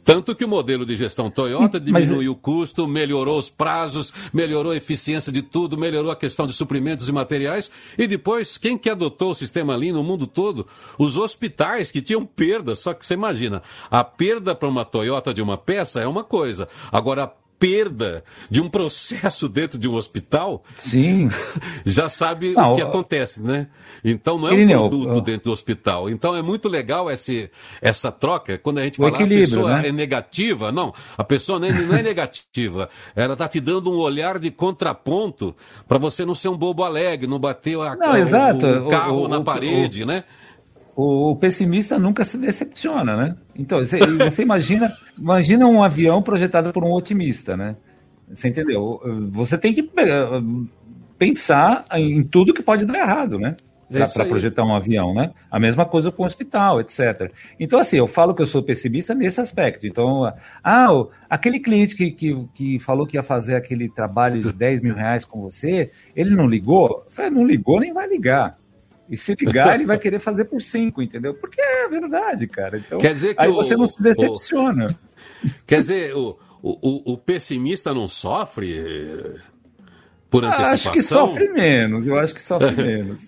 Tanto 0.08 0.34
que 0.34 0.46
o 0.46 0.48
modelo 0.48 0.86
de 0.86 0.96
gestão 0.96 1.30
Toyota 1.30 1.78
diminuiu 1.82 2.18
Mas... 2.18 2.28
o 2.28 2.36
custo, 2.36 2.88
melhorou 2.88 3.38
os 3.38 3.50
prazos, 3.50 4.14
melhorou 4.32 4.72
a 4.72 4.78
eficiência 4.78 5.34
de 5.34 5.42
tudo, 5.42 5.78
melhorou 5.78 6.10
a 6.10 6.16
questão 6.16 6.48
de 6.48 6.54
suprimentos 6.54 7.10
e 7.10 7.12
materiais. 7.12 7.70
E 7.98 8.08
depois, 8.08 8.58
quem 8.58 8.78
que 8.78 8.90
adotou 8.90 9.32
o 9.32 9.36
sistema 9.36 9.76
Lean 9.76 9.92
no 9.92 10.04
mundo 10.04 10.26
todo? 10.26 10.66
Os 10.98 11.18
hospitais 11.18 11.92
que 11.92 12.02
tinham 12.02 12.26
perda. 12.26 12.74
Só 12.74 12.94
que 12.94 13.06
você 13.06 13.16
imagina, 13.16 13.62
a 13.92 14.02
perda 14.02 14.56
para 14.56 14.70
uma 14.70 14.86
Toyota 14.86 15.34
de 15.34 15.42
uma 15.42 15.58
peça 15.58 16.00
é 16.00 16.08
uma 16.08 16.24
coisa. 16.24 16.70
Agora, 16.90 17.24
a 17.24 17.28
perda 17.60 18.24
de 18.50 18.62
um 18.62 18.70
processo 18.70 19.48
dentro 19.50 19.78
de 19.78 19.88
um 19.88 19.94
hospital, 19.94 20.64
Sim. 20.76 21.30
já 21.86 22.10
sabe 22.10 22.54
não, 22.54 22.72
o 22.72 22.76
que 22.76 22.82
acontece, 22.82 23.42
né? 23.42 23.68
Então 24.04 24.38
não 24.38 24.48
é 24.48 24.54
um 24.54 24.68
produto 24.68 25.08
não, 25.08 25.22
dentro 25.22 25.46
do 25.46 25.52
hospital. 25.52 26.10
Então 26.10 26.36
é 26.36 26.42
muito 26.42 26.70
legal 26.70 27.10
esse, 27.10 27.50
essa 27.82 28.12
troca. 28.12 28.58
Quando 28.58 28.80
a 28.80 28.84
gente 28.84 28.98
fala 28.98 29.12
que 29.12 29.24
a 29.24 29.28
pessoa 29.28 29.82
né? 29.82 29.90
é 29.90 29.92
negativa, 29.92 30.72
não, 30.72 30.94
a 31.18 31.24
pessoa 31.24 31.60
não 31.60 31.68
é, 31.68 31.72
não 31.72 31.96
é 31.96 32.04
negativa. 32.04 32.90
Ela 33.16 33.34
está 33.34 33.48
te 33.48 33.60
dando 33.60 33.92
um 33.92 33.98
olhar 33.98 34.40
de 34.40 34.52
contraponto 34.52 35.56
para 35.88 35.98
você 35.98 36.26
não 36.26 36.36
ser 36.36 36.50
um 36.50 36.58
bobo 36.58 36.84
alegre, 36.84 37.28
não 37.28 37.40
bater 37.40 37.78
a, 37.80 37.96
não, 37.96 38.14
o, 38.14 38.86
o, 38.86 38.90
carro 38.90 39.24
o, 39.24 39.28
na 39.28 39.42
parede, 39.42 40.06
né? 40.06 40.24
O, 41.00 41.36
pessimista 41.36 42.00
nunca 42.00 42.26
se 42.26 42.40
decepciona, 42.40 43.16
né? 43.16 43.36
Então, 43.56 43.80
você, 43.80 44.00
você 44.00 44.42
imagina, 44.42 44.92
imagina 45.16 45.68
um 45.68 45.84
avião 45.84 46.24
projetado 46.24 46.74
por 46.74 46.84
um 46.84 46.92
otimista, 46.92 47.56
né? 47.56 47.76
Você 48.28 48.48
entendeu? 48.48 49.00
Você 49.30 49.60
tem 49.60 49.74
que 49.74 49.82
eh, 49.82 50.42
pensar 51.18 51.86
em 51.94 52.24
tudo 52.24 52.54
que 52.54 52.64
pode 52.64 52.84
dar 52.84 52.98
errado, 52.98 53.38
né? 53.38 53.56
Para 53.90 54.26
projetar 54.26 54.66
um 54.66 54.76
avião, 54.76 55.14
né? 55.14 55.32
A 55.52 55.60
mesma 55.60 55.86
coisa 55.86 56.12
com 56.12 56.24
o 56.24 56.26
hospital, 56.26 56.82
etc. 56.82 57.32
Então, 57.60 57.80
assim, 57.80 57.98
eu 57.98 58.08
falo 58.08 58.34
que 58.34 58.42
eu 58.42 58.48
sou 58.48 58.64
pessimista 58.64 59.14
nesse 59.14 59.40
aspecto. 59.40 59.86
Então, 59.86 60.26
ah, 60.64 60.88
aquele 61.30 61.60
cliente 61.60 61.96
que, 61.96 62.12
que, 62.12 62.48
que 62.54 62.80
falou 62.80 63.06
que 63.06 63.16
ia 63.16 63.24
fazer 63.24 63.56
aquele 63.56 63.88
trabalho 63.88 64.42
de 64.42 64.52
10 64.52 64.82
mil 64.82 64.96
reais 64.96 65.24
com 65.24 65.40
você, 65.42 65.92
ele 66.16 66.32
não 66.32 66.48
ligou? 66.48 67.04
Eu 67.06 67.12
falei, 67.12 67.32
não 67.32 67.46
ligou, 67.46 67.80
nem 67.80 67.94
vai 67.94 68.10
ligar. 68.10 68.58
E 69.10 69.16
se 69.18 69.36
ligar, 69.36 69.76
ele 69.76 69.86
vai 69.86 69.98
querer 69.98 70.20
fazer 70.20 70.46
por 70.46 70.62
cinco, 70.62 71.02
entendeu? 71.02 71.34
Porque 71.34 71.62
é 71.62 71.88
verdade, 71.88 72.48
cara. 72.48 72.78
Então, 72.78 73.00
quer 73.00 73.14
dizer 73.14 73.36
que 73.36 73.42
aí 73.42 73.50
o, 73.50 73.54
você 73.54 73.76
não 73.76 73.88
se 73.88 74.02
decepciona. 74.04 74.88
O, 74.88 75.50
quer 75.66 75.80
dizer, 75.80 76.16
o, 76.16 76.38
o, 76.62 77.14
o 77.14 77.18
pessimista 77.18 77.94
não 77.94 78.08
sofre 78.08 78.78
eh, 78.78 79.40
por 80.30 80.44
antecipação? 80.44 80.74
Acho 80.74 80.92
que 80.92 81.02
sofre 81.02 81.48
menos, 81.54 82.06
eu 82.06 82.20
acho 82.20 82.36
que 82.36 82.42
sofre 82.42 82.76
menos. 82.84 83.22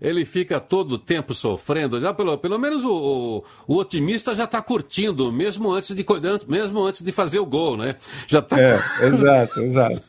ele 0.00 0.24
fica 0.24 0.58
todo 0.58 0.92
o 0.92 0.98
tempo 0.98 1.32
sofrendo, 1.32 2.00
já 2.00 2.12
pelo, 2.12 2.36
pelo 2.36 2.58
menos 2.58 2.84
o, 2.84 3.44
o, 3.66 3.76
otimista 3.76 4.34
já 4.34 4.44
está 4.44 4.60
curtindo, 4.60 5.32
mesmo 5.32 5.70
antes, 5.70 5.94
de, 5.94 6.04
mesmo 6.48 6.84
antes 6.84 7.02
de 7.02 7.12
fazer 7.12 7.38
o 7.38 7.46
gol, 7.46 7.76
né? 7.76 7.94
Já 8.26 8.42
tá... 8.42 8.58
É, 8.58 8.80
exato, 9.06 9.60
exato. 9.60 10.02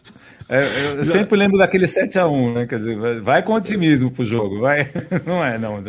É, 0.47 0.97
eu 0.97 1.05
sempre 1.05 1.37
lembro 1.37 1.57
daquele 1.57 1.85
7x1, 1.85 2.53
né? 2.53 2.65
Quer 2.67 2.79
dizer, 2.79 3.21
vai 3.21 3.41
com 3.41 3.53
otimismo 3.53 4.11
pro 4.11 4.23
jogo, 4.23 4.59
vai. 4.59 4.91
Não 5.25 5.43
é, 5.43 5.57
não. 5.57 5.81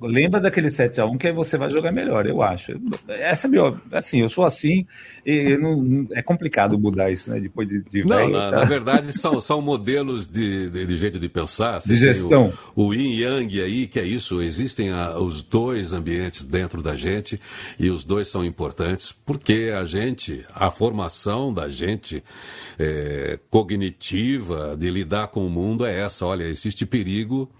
Lembra 0.00 0.40
daquele 0.40 0.68
7x1 0.68 1.18
que 1.18 1.26
aí 1.26 1.32
você 1.32 1.56
vai 1.56 1.70
jogar 1.70 1.90
melhor, 1.90 2.26
eu 2.26 2.40
acho. 2.42 2.72
Essa 3.08 3.46
é 3.46 3.50
meu. 3.50 3.76
Assim, 3.90 4.20
eu 4.20 4.28
sou 4.28 4.44
assim, 4.44 4.86
e 5.26 5.56
não, 5.56 6.06
é 6.12 6.22
complicado 6.22 6.78
mudar 6.78 7.10
isso, 7.10 7.30
né? 7.30 7.40
Depois 7.40 7.66
de, 7.68 7.82
de 7.82 8.04
Não, 8.04 8.28
na, 8.28 8.50
tá? 8.50 8.56
na, 8.58 8.64
verdade, 8.64 9.12
são, 9.12 9.40
são 9.40 9.60
modelos 9.60 10.26
de, 10.26 10.70
de, 10.70 10.86
de 10.86 10.96
jeito 10.96 11.18
de 11.18 11.28
pensar. 11.28 11.80
Você 11.80 11.94
de 11.94 11.96
gestão. 11.96 12.52
O, 12.76 12.88
o 12.88 12.94
yin 12.94 13.18
yang 13.20 13.60
aí, 13.60 13.86
que 13.86 13.98
é 13.98 14.04
isso, 14.04 14.40
existem 14.40 14.90
a, 14.90 15.18
os 15.18 15.42
dois 15.42 15.92
ambientes 15.92 16.44
dentro 16.44 16.82
da 16.82 16.94
gente, 16.94 17.40
e 17.78 17.90
os 17.90 18.04
dois 18.04 18.28
são 18.28 18.44
importantes, 18.44 19.12
porque 19.12 19.72
a 19.76 19.84
gente, 19.84 20.44
a 20.54 20.70
formação 20.70 21.52
da 21.52 21.68
gente 21.68 22.22
é, 22.78 23.38
cognitiva 23.64 24.76
de 24.76 24.90
lidar 24.90 25.28
com 25.28 25.46
o 25.46 25.50
mundo 25.50 25.86
é 25.86 26.00
essa. 26.00 26.26
Olha, 26.26 26.44
existe 26.44 26.84
perigo, 26.84 27.50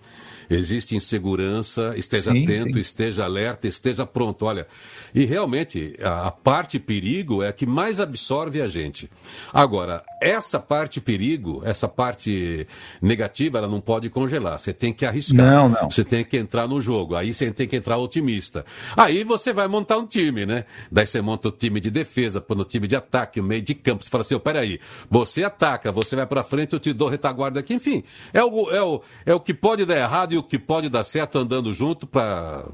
existe 0.49 0.97
insegurança, 0.97 1.95
esteja 1.97 2.33
sim, 2.33 2.45
atento, 2.45 2.75
sim. 2.75 2.81
esteja 2.81 3.25
alerta, 3.25 3.67
esteja 3.67 4.07
pronto. 4.07 4.45
Olha, 4.47 4.67
e 5.15 5.25
realmente 5.25 5.97
a, 6.03 6.29
a, 6.29 6.31
parte 6.31 6.79
perigo 6.79 7.43
é 7.43 7.49
a 7.49 7.53
que 7.53 7.67
mais 7.67 8.01
absorve 8.01 8.61
a 8.61 8.67
gente. 8.67 9.11
Agora, 9.53 10.03
essa 10.21 10.59
parte 10.59 11.01
perigo, 11.01 11.63
essa 11.65 11.89
parte 11.89 12.67
negativa, 13.01 13.59
ela 13.59 13.69
não 13.69 13.81
pode 13.81 14.11
congelar. 14.11 14.59
Você 14.59 14.73
tem 14.73 14.93
que 14.93 15.07
arriscar. 15.07 15.51
Não, 15.51 15.69
não. 15.69 15.91
Você 15.91 16.05
tem 16.05 16.25
que 16.25 16.37
entrar 16.37 16.69
no 16.69 16.81
jogo. 16.81 17.15
Aí 17.15 17.33
você 17.33 17.51
tem 17.51 17.67
que 17.67 17.77
entrar 17.77 17.97
otimista. 17.97 18.65
Aí 18.97 19.25
você 19.25 19.53
vai 19.53 19.69
montar 19.69 19.99
um 19.99 20.07
time, 20.07 20.45
né? 20.47 20.65
Daí 20.91 21.07
você 21.07 21.21
monta 21.21 21.49
o 21.49 21.53
time 21.53 21.81
de 21.81 21.91
defesa, 21.91 22.41
põe 22.41 22.61
o 22.61 22.65
time 22.65 22.87
de 22.87 22.97
ataque, 22.97 23.41
o 23.41 23.45
meio 23.45 23.63
de 23.63 23.75
campo. 23.75 24.05
Você 24.05 24.11
fala 24.11 24.23
assim, 24.23 24.35
oh, 24.35 24.41
peraí, 24.41 24.81
você 25.11 25.45
ataca, 25.45 25.91
você 25.91 26.17
vai 26.17 26.27
para 26.27 26.45
frente, 26.45 26.73
eu 26.73 26.81
te 26.81 26.93
dou 26.93 27.09
retaguarda 27.09 27.61
aqui. 27.61 27.75
Enfim, 27.75 28.05
é 28.33 28.43
o, 28.43 28.71
é, 28.71 28.83
o, 28.83 29.03
é 29.25 29.35
o 29.35 29.41
que 29.41 29.55
pode 29.55 29.85
dar 29.85 29.97
errado 29.97 30.34
e 30.35 30.39
o 30.39 30.43
que 30.43 30.59
pode 30.59 30.89
dar 30.89 31.05
certo 31.05 31.39
andando 31.39 31.73
junto 31.73 32.07
para 32.07 32.65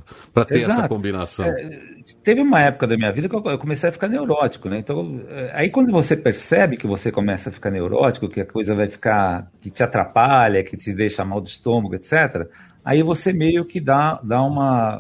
ter 0.49 0.61
Exato. 0.61 0.81
essa 0.81 0.89
combinação. 0.89 1.45
É, 1.45 1.79
teve 2.25 2.41
uma 2.41 2.61
época 2.61 2.87
da 2.87 2.97
minha 2.97 3.13
vida 3.13 3.29
que 3.29 3.35
eu 3.35 3.59
comecei 3.59 3.89
a 3.89 3.93
ficar 3.93 4.09
neurótico, 4.09 4.69
né? 4.69 4.79
Então, 4.79 5.21
é, 5.29 5.51
aí 5.55 5.71
quando 5.71 5.93
você 5.93 6.17
percebe 6.17 6.77
que 6.77 6.87
você 6.87 7.13
começa 7.13 7.51
a 7.51 7.53
ficar 7.53 7.71
neurótico, 7.71 8.29
que 8.29 8.41
a 8.41 8.47
coisa 8.47 8.75
vai 8.75 8.89
ficar, 8.89 9.51
que 9.61 9.71
te 9.71 9.83
atrapalha, 9.83 10.65
que 10.65 10.77
te 10.77 10.93
deixa 10.93 11.25
mal 11.25 11.41
do 11.41 11.49
estômago, 11.49 11.95
etc., 11.95 12.49
aí 12.85 13.03
você 13.03 13.33
meio 13.33 13.65
que 13.65 13.81
dá, 13.81 14.21
dá 14.23 14.43
uma 14.43 14.99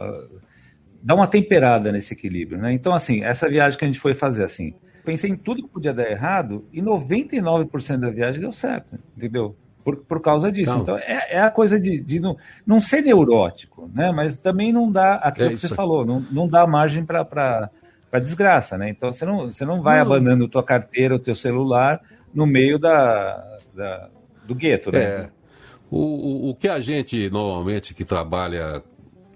dá 1.02 1.14
uma 1.14 1.26
temperada 1.26 1.90
nesse 1.90 2.12
equilíbrio, 2.12 2.58
né? 2.58 2.72
Então, 2.72 2.92
assim, 2.92 3.24
essa 3.24 3.48
viagem 3.48 3.78
que 3.78 3.84
a 3.84 3.88
gente 3.88 3.98
foi 3.98 4.12
fazer, 4.12 4.44
assim, 4.44 4.74
pensei 5.04 5.30
em 5.30 5.36
tudo 5.36 5.62
que 5.62 5.68
podia 5.68 5.94
dar 5.94 6.10
errado 6.10 6.66
e 6.72 6.82
99% 6.82 7.96
da 7.98 8.10
viagem 8.10 8.40
deu 8.40 8.52
certo, 8.52 8.98
entendeu? 9.16 9.56
Por, 9.84 9.96
por 9.96 10.20
causa 10.20 10.50
disso. 10.50 10.72
Então, 10.72 10.96
então 10.96 10.98
é, 10.98 11.34
é, 11.36 11.40
a 11.40 11.50
coisa 11.50 11.78
de, 11.78 12.00
de 12.00 12.20
não, 12.20 12.36
não 12.66 12.80
ser 12.80 13.02
neurótico, 13.02 13.90
né? 13.94 14.12
Mas 14.12 14.36
também 14.36 14.72
não 14.72 14.90
dá 14.90 15.14
aquilo 15.14 15.48
é 15.48 15.50
que 15.50 15.56
você 15.56 15.68
falou, 15.68 16.04
não, 16.04 16.20
não 16.30 16.48
dá 16.48 16.66
margem 16.66 17.04
para 17.04 17.24
para 18.10 18.18
desgraça, 18.18 18.76
né? 18.76 18.90
Então 18.90 19.12
você 19.12 19.24
não, 19.24 19.46
você 19.46 19.64
não 19.64 19.80
vai 19.80 19.96
não. 19.96 20.02
abandonando 20.02 20.48
tua 20.48 20.64
carteira, 20.64 21.14
o 21.14 21.18
teu 21.18 21.34
celular 21.34 22.00
no 22.34 22.44
meio 22.44 22.78
da, 22.78 23.58
da 23.72 24.08
do 24.44 24.54
gueto, 24.54 24.90
né? 24.90 25.00
É. 25.00 25.30
O, 25.90 25.98
o, 25.98 26.50
o 26.50 26.54
que 26.54 26.68
a 26.68 26.80
gente 26.80 27.30
normalmente 27.30 27.94
que 27.94 28.04
trabalha 28.04 28.82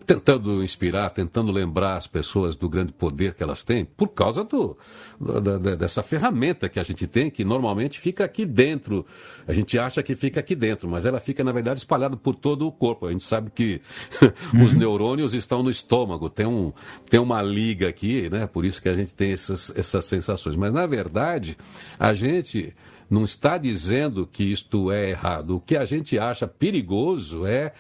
tentando 0.07 0.63
inspirar, 0.63 1.11
tentando 1.11 1.51
lembrar 1.51 1.97
as 1.97 2.07
pessoas 2.07 2.57
do 2.57 2.69
grande 2.69 2.93
poder 2.93 3.35
que 3.35 3.43
elas 3.43 3.63
têm, 3.63 3.85
por 3.85 4.09
causa 4.09 4.45
do, 4.45 4.77
da, 5.19 5.75
dessa 5.75 6.03
ferramenta 6.03 6.69
que 6.69 6.79
a 6.79 6.83
gente 6.83 7.07
tem, 7.07 7.31
que 7.31 7.45
normalmente 7.45 7.99
fica 7.99 8.25
aqui 8.25 8.45
dentro. 8.45 9.07
A 9.47 9.53
gente 9.53 9.79
acha 9.79 10.03
que 10.03 10.15
fica 10.15 10.41
aqui 10.41 10.55
dentro, 10.55 10.89
mas 10.89 11.05
ela 11.05 11.21
fica, 11.21 11.43
na 11.43 11.53
verdade, 11.53 11.79
espalhada 11.79 12.17
por 12.17 12.35
todo 12.35 12.67
o 12.67 12.73
corpo. 12.73 13.07
A 13.07 13.13
gente 13.13 13.25
sabe 13.25 13.51
que 13.51 13.81
uhum. 14.53 14.65
os 14.65 14.73
neurônios 14.73 15.35
estão 15.35 15.63
no 15.63 15.71
estômago, 15.71 16.29
tem, 16.29 16.47
um, 16.47 16.73
tem 17.09 17.19
uma 17.21 17.41
liga 17.41 17.89
aqui, 17.89 18.29
né? 18.31 18.47
Por 18.47 18.65
isso 18.65 18.81
que 18.81 18.89
a 18.89 18.95
gente 18.95 19.15
tem 19.15 19.33
essas, 19.33 19.73
essas 19.77 20.05
sensações. 20.05 20.57
Mas, 20.57 20.73
na 20.73 20.87
verdade, 20.87 21.57
a 21.99 22.13
gente 22.13 22.75
não 23.09 23.25
está 23.25 23.59
dizendo 23.59 24.27
que 24.27 24.45
isto 24.45 24.91
é 24.91 25.11
errado. 25.11 25.57
O 25.57 25.61
que 25.61 25.77
a 25.77 25.85
gente 25.85 26.19
acha 26.19 26.47
perigoso 26.47 27.47
é 27.47 27.73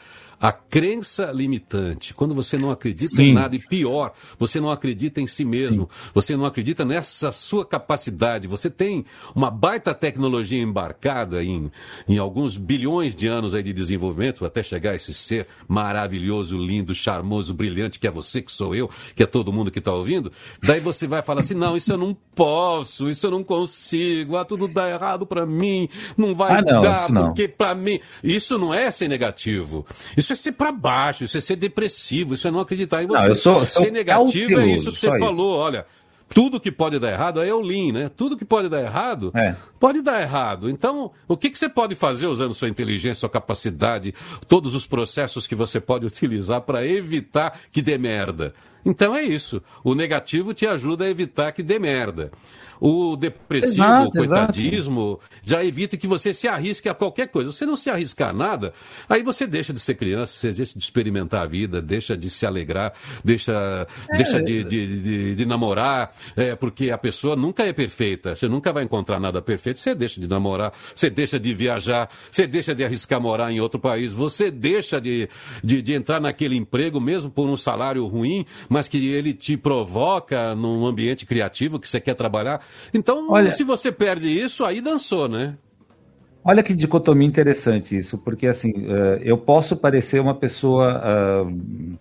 a 0.44 0.52
crença 0.52 1.32
limitante, 1.32 2.12
quando 2.12 2.34
você 2.34 2.58
não 2.58 2.70
acredita 2.70 3.16
Sim. 3.16 3.22
em 3.22 3.32
nada, 3.32 3.56
e 3.56 3.58
pior, 3.58 4.12
você 4.38 4.60
não 4.60 4.70
acredita 4.70 5.18
em 5.18 5.26
si 5.26 5.42
mesmo, 5.42 5.84
Sim. 5.84 6.10
você 6.12 6.36
não 6.36 6.44
acredita 6.44 6.84
nessa 6.84 7.32
sua 7.32 7.64
capacidade, 7.64 8.46
você 8.46 8.68
tem 8.68 9.06
uma 9.34 9.50
baita 9.50 9.94
tecnologia 9.94 10.60
embarcada 10.60 11.42
em, 11.42 11.72
em 12.06 12.18
alguns 12.18 12.58
bilhões 12.58 13.14
de 13.14 13.26
anos 13.26 13.54
aí 13.54 13.62
de 13.62 13.72
desenvolvimento 13.72 14.44
até 14.44 14.62
chegar 14.62 14.90
a 14.90 14.96
esse 14.96 15.14
ser 15.14 15.46
maravilhoso, 15.66 16.58
lindo, 16.58 16.94
charmoso, 16.94 17.54
brilhante, 17.54 17.98
que 17.98 18.06
é 18.06 18.10
você, 18.10 18.42
que 18.42 18.52
sou 18.52 18.74
eu, 18.74 18.90
que 19.16 19.22
é 19.22 19.26
todo 19.26 19.50
mundo 19.50 19.70
que 19.70 19.78
está 19.78 19.94
ouvindo. 19.94 20.30
Daí 20.62 20.78
você 20.78 21.06
vai 21.06 21.22
falar 21.22 21.40
assim: 21.40 21.54
não, 21.54 21.74
isso 21.74 21.90
eu 21.90 21.96
não 21.96 22.14
posso, 22.34 23.08
isso 23.08 23.26
eu 23.26 23.30
não 23.30 23.42
consigo, 23.42 24.36
ah, 24.36 24.44
tudo 24.44 24.68
dá 24.68 24.90
errado 24.90 25.24
para 25.24 25.46
mim, 25.46 25.88
não 26.18 26.34
vai 26.34 26.58
ah, 26.58 26.62
não, 26.62 26.80
dar, 26.82 27.10
porque 27.10 27.48
para 27.48 27.74
mim. 27.74 27.98
Isso 28.22 28.58
não 28.58 28.74
é 28.74 28.90
ser 28.90 29.08
negativo. 29.08 29.86
Isso 30.14 30.33
é 30.34 30.36
ser 30.36 30.52
para 30.52 30.70
baixo, 30.70 31.24
isso 31.24 31.38
é 31.38 31.40
ser 31.40 31.56
depressivo, 31.56 32.34
isso 32.34 32.46
é 32.46 32.50
não 32.50 32.60
acreditar 32.60 33.02
em 33.02 33.06
você. 33.06 33.22
Não, 33.22 33.28
eu 33.28 33.36
sou, 33.36 33.60
eu 33.60 33.66
sou 33.66 33.82
ser 33.82 33.90
negativo 33.90 34.60
é 34.60 34.66
isso 34.66 34.92
que 34.92 34.98
você 34.98 35.18
falou, 35.18 35.58
olha. 35.58 35.86
Tudo 36.26 36.58
que 36.58 36.72
pode 36.72 36.98
dar 36.98 37.12
errado, 37.12 37.38
aí 37.38 37.48
é 37.48 37.54
o 37.54 37.60
Lean, 37.60 37.92
né? 37.92 38.08
Tudo 38.08 38.36
que 38.36 38.44
pode 38.44 38.68
dar 38.68 38.80
errado, 38.80 39.30
é. 39.36 39.54
pode 39.78 40.00
dar 40.00 40.20
errado. 40.20 40.68
Então, 40.68 41.12
o 41.28 41.36
que, 41.36 41.50
que 41.50 41.58
você 41.58 41.68
pode 41.68 41.94
fazer 41.94 42.26
usando 42.26 42.54
sua 42.54 42.68
inteligência, 42.68 43.20
sua 43.20 43.28
capacidade, 43.28 44.12
todos 44.48 44.74
os 44.74 44.86
processos 44.86 45.46
que 45.46 45.54
você 45.54 45.78
pode 45.78 46.06
utilizar 46.08 46.62
para 46.62 46.84
evitar 46.84 47.60
que 47.70 47.80
dê 47.80 47.98
merda? 47.98 48.52
Então 48.84 49.14
é 49.14 49.22
isso. 49.22 49.62
O 49.82 49.94
negativo 49.94 50.52
te 50.52 50.66
ajuda 50.66 51.04
a 51.04 51.10
evitar 51.10 51.52
que 51.52 51.62
dê 51.62 51.78
merda. 51.78 52.32
O 52.80 53.16
depressivo, 53.16 53.82
exato, 53.82 54.08
o 54.08 54.12
coitadismo, 54.12 55.20
exato. 55.20 55.42
já 55.44 55.64
evita 55.64 55.96
que 55.96 56.06
você 56.06 56.34
se 56.34 56.48
arrisque 56.48 56.88
a 56.88 56.94
qualquer 56.94 57.28
coisa. 57.28 57.52
Você 57.52 57.64
não 57.66 57.76
se 57.76 57.90
arriscar 57.90 58.34
nada, 58.34 58.72
aí 59.08 59.22
você 59.22 59.46
deixa 59.46 59.72
de 59.72 59.80
ser 59.80 59.94
criança, 59.94 60.32
você 60.32 60.52
deixa 60.52 60.78
de 60.78 60.84
experimentar 60.84 61.42
a 61.42 61.46
vida, 61.46 61.80
deixa 61.80 62.16
de 62.16 62.28
se 62.30 62.46
alegrar, 62.46 62.92
deixa, 63.24 63.86
é. 64.10 64.16
deixa 64.16 64.42
de, 64.42 64.64
de, 64.64 65.02
de, 65.02 65.34
de 65.34 65.46
namorar, 65.46 66.12
é, 66.36 66.54
porque 66.54 66.90
a 66.90 66.98
pessoa 66.98 67.36
nunca 67.36 67.64
é 67.64 67.72
perfeita. 67.72 68.34
Você 68.34 68.48
nunca 68.48 68.72
vai 68.72 68.84
encontrar 68.84 69.20
nada 69.20 69.40
perfeito. 69.40 69.80
Você 69.80 69.94
deixa 69.94 70.20
de 70.20 70.28
namorar, 70.28 70.72
você 70.94 71.08
deixa 71.10 71.38
de 71.38 71.54
viajar, 71.54 72.08
você 72.30 72.46
deixa 72.46 72.74
de 72.74 72.84
arriscar 72.84 73.20
morar 73.20 73.52
em 73.52 73.60
outro 73.60 73.78
país, 73.78 74.12
você 74.12 74.50
deixa 74.50 75.00
de, 75.00 75.28
de, 75.62 75.82
de 75.82 75.92
entrar 75.92 76.20
naquele 76.20 76.56
emprego, 76.56 77.00
mesmo 77.00 77.30
por 77.30 77.48
um 77.48 77.56
salário 77.56 78.06
ruim, 78.06 78.46
mas 78.68 78.88
que 78.88 79.08
ele 79.08 79.32
te 79.32 79.56
provoca 79.56 80.54
num 80.54 80.86
ambiente 80.86 81.26
criativo 81.26 81.78
que 81.78 81.88
você 81.88 82.00
quer 82.00 82.14
trabalhar. 82.14 82.63
Então, 82.92 83.30
Olha, 83.30 83.50
se 83.50 83.64
você 83.64 83.90
perde 83.90 84.28
isso, 84.28 84.64
aí 84.64 84.80
dançou, 84.80 85.28
né? 85.28 85.56
Olha 86.44 86.62
que 86.62 86.74
dicotomia 86.74 87.26
interessante 87.26 87.96
isso, 87.96 88.18
porque 88.18 88.46
assim, 88.46 88.70
uh, 88.70 89.18
eu 89.22 89.38
posso 89.38 89.76
parecer 89.76 90.20
uma 90.20 90.34
pessoa 90.34 91.00
uh, 91.02 91.98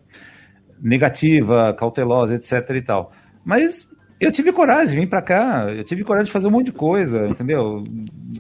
negativa, 0.81 1.73
cautelosa, 1.73 2.35
etc 2.35 2.69
e 2.75 2.81
tal, 2.81 3.13
mas 3.45 3.87
eu 4.19 4.31
tive 4.31 4.51
coragem 4.51 4.95
de 4.95 4.99
vir 5.01 5.07
para 5.07 5.21
cá, 5.21 5.71
eu 5.71 5.83
tive 5.85 6.03
coragem 6.03 6.25
de 6.25 6.31
fazer 6.31 6.47
um 6.47 6.51
monte 6.51 6.65
de 6.65 6.71
coisa, 6.73 7.25
entendeu? 7.27 7.85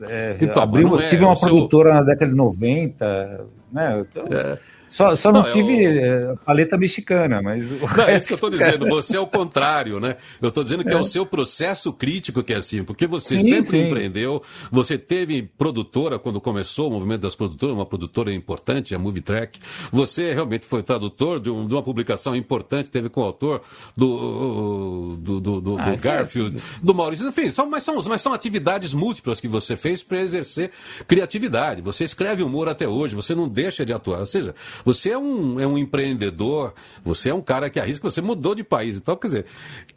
É, 0.09 0.35
então, 0.41 0.63
abriu, 0.63 0.99
é, 0.99 1.05
tive 1.05 1.23
uma 1.23 1.39
produtora 1.39 1.93
seu... 1.93 1.99
na 1.99 2.05
década 2.05 2.31
de 2.31 2.37
90, 2.37 3.47
né? 3.71 3.99
Então, 3.99 4.25
é 4.29 4.57
só, 4.93 5.15
só 5.15 5.31
não, 5.31 5.41
não 5.41 5.49
tive 5.49 5.85
eu... 5.85 6.37
Paleta 6.45 6.77
mexicana, 6.77 7.41
mas. 7.41 7.65
Não, 7.67 8.03
é 8.03 8.15
isso 8.15 8.27
que 8.27 8.33
eu 8.33 8.35
estou 8.35 8.51
dizendo. 8.51 8.85
Você 8.93 9.17
é 9.17 9.19
o 9.19 9.25
contrário, 9.25 9.99
né? 9.99 10.17
Eu 10.39 10.49
estou 10.49 10.63
dizendo 10.63 10.83
que 10.83 10.93
é. 10.93 10.97
é. 10.97 11.01
o 11.01 11.03
seu 11.03 11.25
processo 11.25 11.91
crítico 11.91 12.43
que 12.43 12.53
é 12.53 12.57
assim, 12.57 12.83
porque 12.83 13.07
você 13.07 13.41
sim, 13.41 13.49
sempre 13.49 13.71
sim. 13.71 13.87
empreendeu, 13.87 14.43
você 14.71 14.95
teve 14.95 15.41
produtora 15.41 16.19
quando 16.19 16.39
começou 16.39 16.89
o 16.89 16.91
movimento 16.91 17.21
das 17.21 17.35
produtoras, 17.35 17.75
uma 17.75 17.87
produtora 17.87 18.31
importante, 18.31 18.93
a 18.93 18.99
Movie 18.99 19.21
Track. 19.21 19.59
Você 19.91 20.31
realmente 20.31 20.67
foi 20.67 20.83
tradutor 20.83 21.39
de, 21.39 21.49
um, 21.49 21.67
de 21.67 21.73
uma 21.73 21.81
publicação 21.81 22.35
importante, 22.35 22.91
teve 22.91 23.09
com 23.09 23.21
o 23.21 23.23
autor 23.23 23.61
do, 23.97 25.17
do, 25.19 25.39
do, 25.39 25.61
do, 25.61 25.79
ah, 25.79 25.89
do 25.89 25.97
Garfield, 25.97 26.61
do 26.83 26.93
Maurício. 26.93 27.27
Enfim, 27.27 27.49
são, 27.49 27.67
mas, 27.67 27.83
são, 27.83 27.99
mas 28.03 28.21
são 28.21 28.31
atividades 28.31 28.93
múltiplas 28.93 29.39
que 29.39 29.47
você 29.47 29.75
fez 29.75 30.03
para 30.03 30.21
exercer 30.21 30.69
criatividade. 31.07 31.81
Você 31.81 32.03
escreve 32.03 32.43
humor 32.43 32.69
até 32.69 32.87
hoje, 32.87 33.15
você 33.15 33.33
não 33.33 33.49
deixa 33.49 33.83
de 33.83 33.91
atuar. 33.91 34.19
Ou 34.19 34.25
seja, 34.27 34.53
você 34.83 35.11
é 35.11 35.17
um, 35.17 35.59
é 35.59 35.67
um 35.67 35.77
empreendedor, 35.77 36.73
você 37.03 37.29
é 37.29 37.33
um 37.33 37.41
cara 37.41 37.69
que 37.69 37.79
arrisca, 37.79 38.09
você 38.09 38.21
mudou 38.21 38.55
de 38.55 38.63
país. 38.63 38.97
Então, 38.97 39.15
quer 39.15 39.27
dizer, 39.27 39.45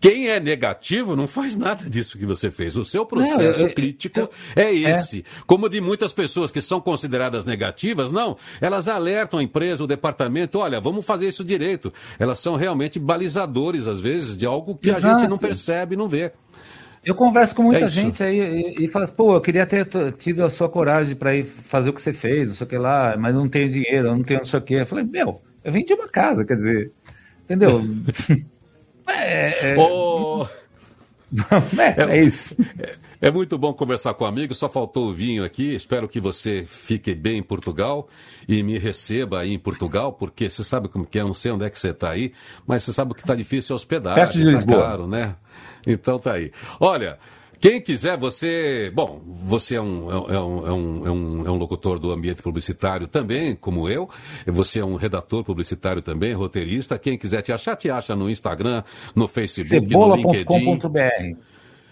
quem 0.01 0.29
é 0.29 0.39
negativo 0.39 1.17
não 1.17 1.27
faz 1.27 1.57
nada 1.57 1.89
disso 1.89 2.19
que 2.19 2.27
você 2.27 2.51
fez. 2.51 2.77
O 2.77 2.85
seu 2.85 3.05
processo 3.05 3.61
não, 3.61 3.69
eu, 3.69 3.75
crítico 3.75 4.21
eu, 4.21 4.31
é, 4.55 4.65
é 4.65 4.75
esse. 4.75 5.21
É. 5.21 5.43
Como 5.47 5.69
de 5.69 5.81
muitas 5.81 6.13
pessoas 6.13 6.51
que 6.51 6.61
são 6.61 6.81
consideradas 6.81 7.45
negativas, 7.45 8.11
não. 8.11 8.37
Elas 8.61 8.89
alertam 8.89 9.41
a 9.41 9.43
empresa, 9.43 9.85
o 9.85 9.87
departamento, 9.87 10.59
olha, 10.59 10.81
vamos 10.81 11.05
fazer 11.05 11.29
isso 11.29 11.45
direito. 11.45 11.93
Elas 12.19 12.39
são 12.39 12.57
realmente 12.57 12.99
balizadores, 12.99 13.87
às 13.87 14.01
vezes, 14.01 14.37
de 14.37 14.47
algo 14.47 14.77
que 14.77 14.91
Exato. 14.91 15.07
a 15.07 15.19
gente 15.19 15.29
não 15.29 15.39
percebe, 15.39 15.97
não 15.97 16.09
vê. 16.09 16.33
Eu 17.07 17.15
converso 17.15 17.55
com 17.55 17.63
muita 17.63 17.85
é 17.85 17.89
gente 17.89 18.21
aí 18.21 18.75
e, 18.77 18.85
e 18.85 18.89
falo, 18.89 19.05
assim, 19.05 19.15
pô, 19.15 19.37
eu 19.37 19.41
queria 19.41 19.65
ter 19.65 19.87
tido 20.19 20.45
a 20.45 20.51
sua 20.51 20.69
coragem 20.69 21.15
para 21.15 21.37
ir 21.37 21.45
fazer 21.45 21.91
o 21.91 21.93
que 21.93 22.03
você 22.03 22.13
fez, 22.13 22.49
não 22.49 22.55
sei 22.57 22.67
o 22.67 22.69
que 22.69 22.77
lá, 22.77 23.17
mas 23.17 23.33
não 23.33 23.49
tenho 23.49 23.71
dinheiro, 23.71 24.09
não 24.09 24.25
tenho 24.25 24.41
não 24.41 24.47
sei 24.47 24.59
o 24.59 24.63
que. 24.63 24.75
Eu 24.75 24.87
falei, 24.87 25.05
meu, 25.05 25.41
eu 25.63 25.71
vendi 25.71 25.95
uma 25.95 26.09
casa, 26.09 26.45
quer 26.45 26.57
dizer, 26.57 26.91
entendeu? 27.45 27.81
é, 29.07 29.75
é, 29.75 29.77
oh. 29.79 30.49
é, 31.79 32.19
é, 32.19 32.25
isso. 32.25 32.57
É, 33.21 33.29
é, 33.29 33.31
muito 33.31 33.57
bom 33.57 33.73
conversar 33.73 34.15
com 34.15 34.25
amigos. 34.25 34.59
Só 34.59 34.69
faltou 34.69 35.09
o 35.09 35.13
vinho 35.13 35.45
aqui. 35.45 35.75
Espero 35.75 36.09
que 36.09 36.21
você 36.21 36.65
fique 36.67 37.15
bem 37.15 37.39
em 37.39 37.43
Portugal 37.43 38.09
e 38.49 38.65
me 38.65 38.79
receba 38.79 39.41
aí 39.41 39.53
em 39.53 39.59
Portugal, 39.59 40.13
porque 40.13 40.51
você 40.51 40.65
sabe 40.65 40.89
como 40.89 41.07
que 41.07 41.21
é, 41.21 41.23
não 41.23 41.35
sei 41.35 41.53
onde 41.53 41.65
é 41.65 41.71
que 41.71 41.79
você 41.79 41.91
está 41.91 42.11
aí, 42.11 42.33
mas 42.67 42.83
você 42.83 42.93
sabe 42.93 43.15
que 43.15 43.21
está 43.21 43.35
difícil 43.35 43.77
hospedar, 43.77 44.19
está 44.19 44.67
caro, 44.67 45.07
né? 45.07 45.37
Então 45.87 46.19
tá 46.19 46.33
aí. 46.33 46.51
Olha, 46.81 47.19
quem 47.59 47.81
quiser, 47.81 48.17
você. 48.17 48.91
Bom, 48.95 49.21
você 49.45 49.77
é 49.77 49.81
um, 49.81 50.11
é, 50.11 50.35
é, 50.35 50.41
um, 50.41 50.67
é, 50.67 50.73
um, 50.73 51.07
é, 51.07 51.11
um, 51.11 51.47
é 51.47 51.51
um 51.51 51.57
locutor 51.57 51.99
do 51.99 52.13
ambiente 52.13 52.43
publicitário 52.43 53.07
também, 53.07 53.55
como 53.55 53.89
eu. 53.89 54.09
Você 54.47 54.81
é 54.81 54.85
um 54.85 54.97
redator 54.97 55.43
publicitário 55.43 56.03
também, 56.03 56.35
roteirista. 56.35 56.99
Quem 56.99 57.17
quiser 57.17 57.43
te 57.43 57.53
achar, 57.53 57.75
te 57.77 57.89
acha 57.91 58.15
no 58.15 58.29
Instagram, 58.29 58.83
no 59.15 59.27
Facebook, 59.27 59.89
Cebola. 59.89 60.17
no 60.17 60.23
LinkedIn. 60.23 61.37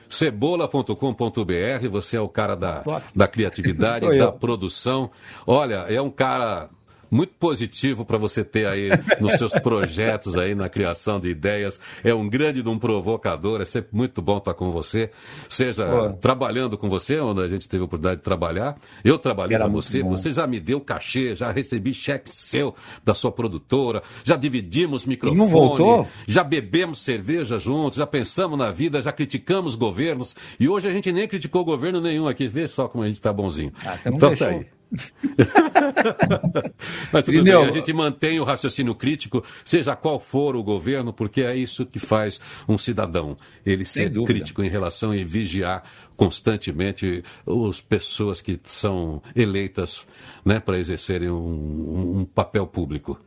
Cebola.com.br, 0.09 1.89
você 1.91 2.17
é 2.19 2.21
o 2.21 2.29
cara 2.29 2.55
da, 2.55 2.85
da 3.15 3.27
criatividade, 3.27 4.07
da 4.19 4.31
produção. 4.31 5.11
Olha, 5.47 5.87
é 5.89 6.01
um 6.01 6.11
cara 6.11 6.69
muito 7.15 7.33
positivo 7.39 8.05
para 8.05 8.19
você 8.19 8.43
ter 8.43 8.67
aí 8.67 8.89
nos 9.21 9.35
seus 9.35 9.53
projetos 9.61 10.37
aí 10.37 10.53
na 10.53 10.69
criação 10.69 11.21
de 11.21 11.29
ideias. 11.29 11.79
É 12.03 12.13
um 12.13 12.29
grande 12.29 12.61
de 12.61 12.69
um 12.69 12.77
provocador, 12.77 13.61
é 13.61 13.65
sempre 13.65 13.91
muito 13.93 14.21
bom 14.21 14.39
estar 14.39 14.53
com 14.53 14.73
você, 14.73 15.11
seja 15.49 15.87
Pô. 15.87 16.13
trabalhando 16.15 16.77
com 16.77 16.89
você, 16.89 17.21
onde 17.21 17.41
a 17.41 17.49
gente 17.49 17.69
teve 17.69 17.83
a 17.83 17.85
oportunidade 17.85 18.17
de 18.17 18.25
trabalhar. 18.25 18.77
Eu 19.05 19.17
trabalhei 19.17 19.57
com 19.57 19.71
você, 19.71 20.03
bom. 20.03 20.11
você 20.11 20.33
já 20.33 20.45
me 20.45 20.59
deu 20.59 20.81
cachê, 20.81 21.37
já 21.37 21.53
recebi 21.53 21.95
cheque 21.95 22.29
seu 22.29 22.75
da 23.05 23.15
sua 23.15 23.31
produtora, 23.31 24.03
já 24.25 24.35
dividimos 24.35 25.07
microfone, 25.07 26.09
já 26.27 26.43
bebemos 26.43 26.99
cerveja 26.99 27.61
juntos, 27.61 27.97
já 27.97 28.07
pensamos 28.09 28.59
na 28.59 28.73
vida, 28.73 29.01
já 29.01 29.13
criticamos 29.13 29.77
governos 29.77 30.35
e 30.59 30.69
hoje 30.69 30.89
a 30.89 30.91
gente 30.91 31.13
nem 31.13 31.29
criticou 31.29 31.65
governo 31.65 32.01
nenhum 32.01 32.27
aqui. 32.27 32.49
Vê 32.49 32.67
só 32.67 32.89
como 32.89 33.05
a 33.05 33.07
gente 33.07 33.17
está 33.17 33.33
bonzinho. 33.33 33.73
Ah, 33.87 33.97
então 34.01 34.19
tá 34.19 34.29
deixou. 34.29 34.49
tá 34.49 34.55
aí. 34.55 34.67
Mas 37.13 37.25
tudo 37.25 37.43
bem, 37.43 37.53
a 37.53 37.71
gente 37.71 37.93
mantém 37.93 38.41
o 38.41 38.45
raciocínio 38.45 38.95
crítico, 38.95 39.45
seja 39.65 39.97
qual 39.97 40.21
for 40.21 40.57
o 40.57 40.63
governo, 40.63 41.13
porque 41.13 41.43
é 41.43 41.55
isso 41.55 41.87
que 41.87 41.99
faz 41.99 42.41
um 42.69 42.79
cidadão. 42.79 43.37
Ele 43.65 43.85
ser 43.85 44.13
crítico 44.25 44.63
em 44.63 44.69
relação 44.69 45.15
e 45.15 45.25
vigiar 45.25 45.83
constantemente 46.17 47.23
as 47.47 47.81
pessoas 47.81 48.41
que 48.41 48.59
são 48.65 49.23
eleitas 49.35 50.07
né, 50.45 50.61
para 50.61 50.79
exercerem 50.79 51.31
um, 51.31 52.21
um 52.21 52.25
papel 52.25 52.67
público. 52.67 53.21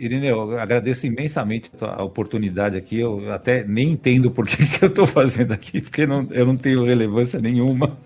Irineu, 0.00 0.52
eu 0.52 0.58
agradeço 0.58 1.06
imensamente 1.06 1.70
a 1.78 2.02
oportunidade 2.02 2.78
aqui. 2.78 2.98
Eu 2.98 3.30
até 3.30 3.62
nem 3.62 3.90
entendo 3.90 4.30
por 4.30 4.46
que, 4.46 4.66
que 4.66 4.82
eu 4.82 4.88
estou 4.88 5.06
fazendo 5.06 5.52
aqui, 5.52 5.82
porque 5.82 6.06
não, 6.06 6.26
eu 6.30 6.46
não 6.46 6.56
tenho 6.56 6.82
relevância 6.84 7.38
nenhuma. 7.38 7.98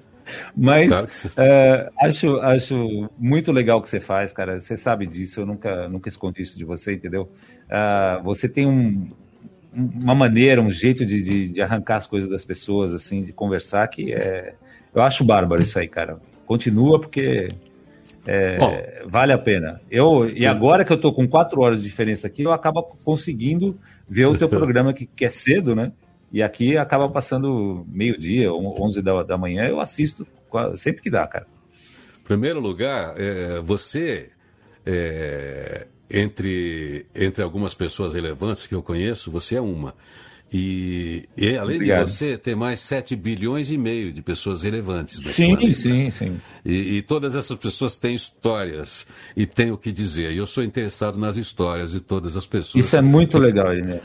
Mas 0.57 1.25
uh, 1.25 1.91
acho, 2.01 2.37
acho 2.39 3.11
muito 3.19 3.53
legal 3.53 3.79
o 3.79 3.83
que 3.83 3.89
você 3.89 4.01
faz, 4.01 4.33
cara. 4.33 4.61
Você 4.61 4.77
sabe 4.77 5.07
disso, 5.07 5.41
eu 5.41 5.47
nunca, 5.47 5.89
nunca 5.89 6.09
escondi 6.09 6.43
isso 6.43 6.57
de 6.57 6.65
você, 6.65 6.95
entendeu? 6.95 7.31
Uh, 7.67 8.23
você 8.23 8.49
tem 8.49 8.67
um, 8.67 9.09
uma 9.75 10.15
maneira, 10.15 10.61
um 10.61 10.71
jeito 10.71 11.05
de, 11.05 11.23
de, 11.23 11.49
de, 11.51 11.63
arrancar 11.63 11.97
as 11.97 12.07
coisas 12.07 12.31
das 12.31 12.45
pessoas, 12.45 12.95
assim, 12.95 13.23
de 13.23 13.33
conversar, 13.33 13.87
que 13.89 14.13
é. 14.13 14.55
Eu 14.95 15.03
acho 15.03 15.25
bárbaro 15.25 15.61
isso 15.61 15.79
aí, 15.79 15.89
cara. 15.89 16.19
Continua 16.47 17.01
porque 17.01 17.49
é, 18.27 19.03
vale 19.07 19.33
a 19.33 19.39
pena. 19.39 19.81
Eu, 19.91 20.31
e 20.31 20.47
agora 20.47 20.85
que 20.85 20.93
eu 20.93 21.01
tô 21.01 21.13
com 21.13 21.29
quatro 21.29 21.61
horas 21.61 21.79
de 21.79 21.85
diferença 21.85 22.27
aqui, 22.27 22.43
eu 22.43 22.53
acabo 22.53 22.83
conseguindo 23.05 23.79
ver 24.09 24.27
o 24.27 24.37
teu 24.37 24.49
programa 24.49 24.93
que, 24.93 25.07
que 25.07 25.25
é 25.25 25.29
cedo, 25.29 25.75
né? 25.75 25.93
E 26.35 26.43
aqui 26.43 26.77
acaba 26.77 27.09
passando 27.09 27.87
meio-dia, 27.87 28.53
11 28.53 29.01
da, 29.01 29.23
da 29.23 29.39
manhã, 29.39 29.69
eu 29.69 29.79
assisto 29.79 30.27
sempre 30.75 31.01
que 31.01 31.09
dá, 31.09 31.25
cara. 31.29 31.47
Primeiro 32.25 32.59
lugar, 32.59 33.15
é, 33.17 33.61
você, 33.61 34.31
é, 34.85 35.87
entre, 36.11 37.07
entre 37.15 37.41
algumas 37.41 37.73
pessoas 37.73 38.15
relevantes 38.15 38.67
que 38.67 38.75
eu 38.75 38.83
conheço, 38.83 39.31
você 39.31 39.55
é 39.55 39.61
uma. 39.61 39.95
E, 40.53 41.29
e 41.37 41.57
além 41.57 41.77
Obrigado. 41.77 42.05
de 42.05 42.11
você, 42.11 42.37
tem 42.37 42.55
mais 42.55 42.81
7 42.81 43.15
bilhões 43.15 43.71
e 43.71 43.79
meio 43.79 44.13
de 44.13 44.21
pessoas 44.21 44.63
relevantes. 44.63 45.21
Sim, 45.35 45.57
planeta. 45.57 45.73
sim, 45.81 46.11
sim. 46.11 46.41
E, 46.65 46.99
e, 46.99 47.03
todas 47.03 47.35
essas 47.35 47.57
pessoas 47.57 47.97
têm 47.97 48.15
histórias 48.15 49.07
e 49.37 49.47
têm 49.47 49.71
o 49.71 49.79
que 49.79 49.93
dizer. 49.93 50.33
E 50.33 50.37
eu 50.37 50.47
sou 50.47 50.65
interessado 50.65 51.17
nas 51.17 51.37
histórias 51.37 51.93
de 51.93 52.01
todas 52.01 52.37
as 52.37 52.47
pessoas. 52.47 52.85
Isso 52.85 52.97
é 52.97 53.01
muito 53.01 53.39
legal, 53.39 53.73
né? 53.75 54.01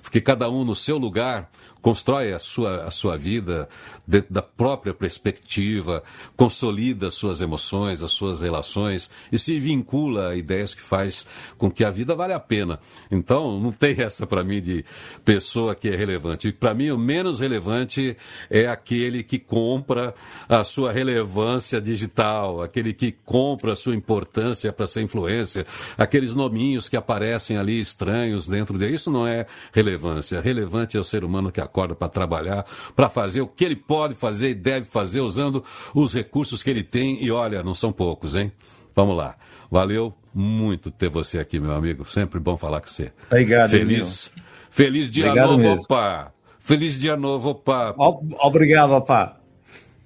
Porque 0.00 0.20
cada 0.20 0.50
um 0.50 0.64
no 0.64 0.74
seu 0.74 0.98
lugar 0.98 1.50
constrói 1.82 2.32
a 2.32 2.38
sua, 2.38 2.84
a 2.84 2.90
sua 2.90 3.18
vida 3.18 3.68
dentro 4.06 4.32
da 4.32 4.40
própria 4.40 4.94
perspectiva, 4.94 6.02
consolida 6.36 7.08
as 7.08 7.14
suas 7.14 7.40
emoções, 7.40 8.02
as 8.02 8.12
suas 8.12 8.40
relações 8.40 9.10
e 9.30 9.38
se 9.38 9.58
vincula 9.58 10.28
a 10.28 10.36
ideias 10.36 10.74
que 10.74 10.80
faz 10.80 11.26
com 11.58 11.70
que 11.70 11.84
a 11.84 11.90
vida 11.90 12.14
vale 12.14 12.32
a 12.32 12.40
pena. 12.40 12.78
Então, 13.10 13.60
não 13.60 13.72
tem 13.72 14.00
essa 14.00 14.26
para 14.26 14.44
mim 14.44 14.60
de 14.60 14.84
pessoa 15.24 15.74
que 15.74 15.88
é 15.88 15.96
relevante. 15.96 16.52
Para 16.52 16.72
mim, 16.72 16.90
o 16.90 16.98
menos 16.98 17.40
relevante 17.40 18.16
é 18.48 18.68
aquele 18.68 19.24
que 19.24 19.38
compra 19.38 20.14
a 20.48 20.62
sua 20.62 20.92
relevância 20.92 21.80
digital, 21.80 22.62
aquele 22.62 22.92
que 22.92 23.10
compra 23.10 23.72
a 23.72 23.76
sua 23.76 23.94
importância 23.94 24.72
para 24.72 24.86
ser 24.86 25.02
influência, 25.02 25.66
aqueles 25.98 26.32
nominhos 26.34 26.88
que 26.88 26.96
aparecem 26.96 27.56
ali 27.56 27.80
estranhos 27.80 28.46
dentro 28.46 28.78
de 28.78 28.86
isso 28.86 29.10
não 29.10 29.26
é 29.26 29.46
relevância. 29.72 30.40
Relevante 30.40 30.96
é 30.96 31.00
o 31.00 31.04
ser 31.04 31.24
humano 31.24 31.50
que 31.50 31.60
acorda 31.72 31.94
para 31.94 32.08
trabalhar, 32.08 32.66
para 32.94 33.08
fazer 33.08 33.40
o 33.40 33.46
que 33.46 33.64
ele 33.64 33.76
pode 33.76 34.14
fazer 34.14 34.50
e 34.50 34.54
deve 34.54 34.86
fazer 34.86 35.20
usando 35.20 35.64
os 35.94 36.12
recursos 36.14 36.62
que 36.62 36.68
ele 36.70 36.82
tem. 36.82 37.22
E 37.24 37.30
olha, 37.30 37.62
não 37.62 37.72
são 37.74 37.90
poucos, 37.90 38.36
hein? 38.36 38.52
Vamos 38.94 39.16
lá. 39.16 39.36
Valeu 39.70 40.12
muito 40.34 40.90
ter 40.90 41.08
você 41.08 41.38
aqui, 41.38 41.58
meu 41.58 41.72
amigo. 41.74 42.04
Sempre 42.04 42.38
bom 42.38 42.56
falar 42.58 42.80
com 42.82 42.88
você. 42.88 43.10
Obrigado, 43.26 43.70
Feliz, 43.70 44.32
feliz 44.70 45.10
dia 45.10 45.26
Obrigado 45.28 45.46
novo, 45.52 45.58
mesmo. 45.62 45.82
opa. 45.82 46.32
Feliz 46.58 46.98
dia 46.98 47.16
novo, 47.16 47.50
opa. 47.50 47.94
Obrigado, 48.40 48.90
opa. 48.92 49.36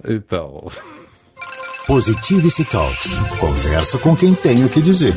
Então. 0.08 0.68
Positivity 1.86 2.64
Talks. 2.64 3.14
Conversa 3.38 3.98
com 3.98 4.16
quem 4.16 4.34
tem 4.34 4.64
o 4.64 4.68
que 4.68 4.80
dizer. 4.80 5.14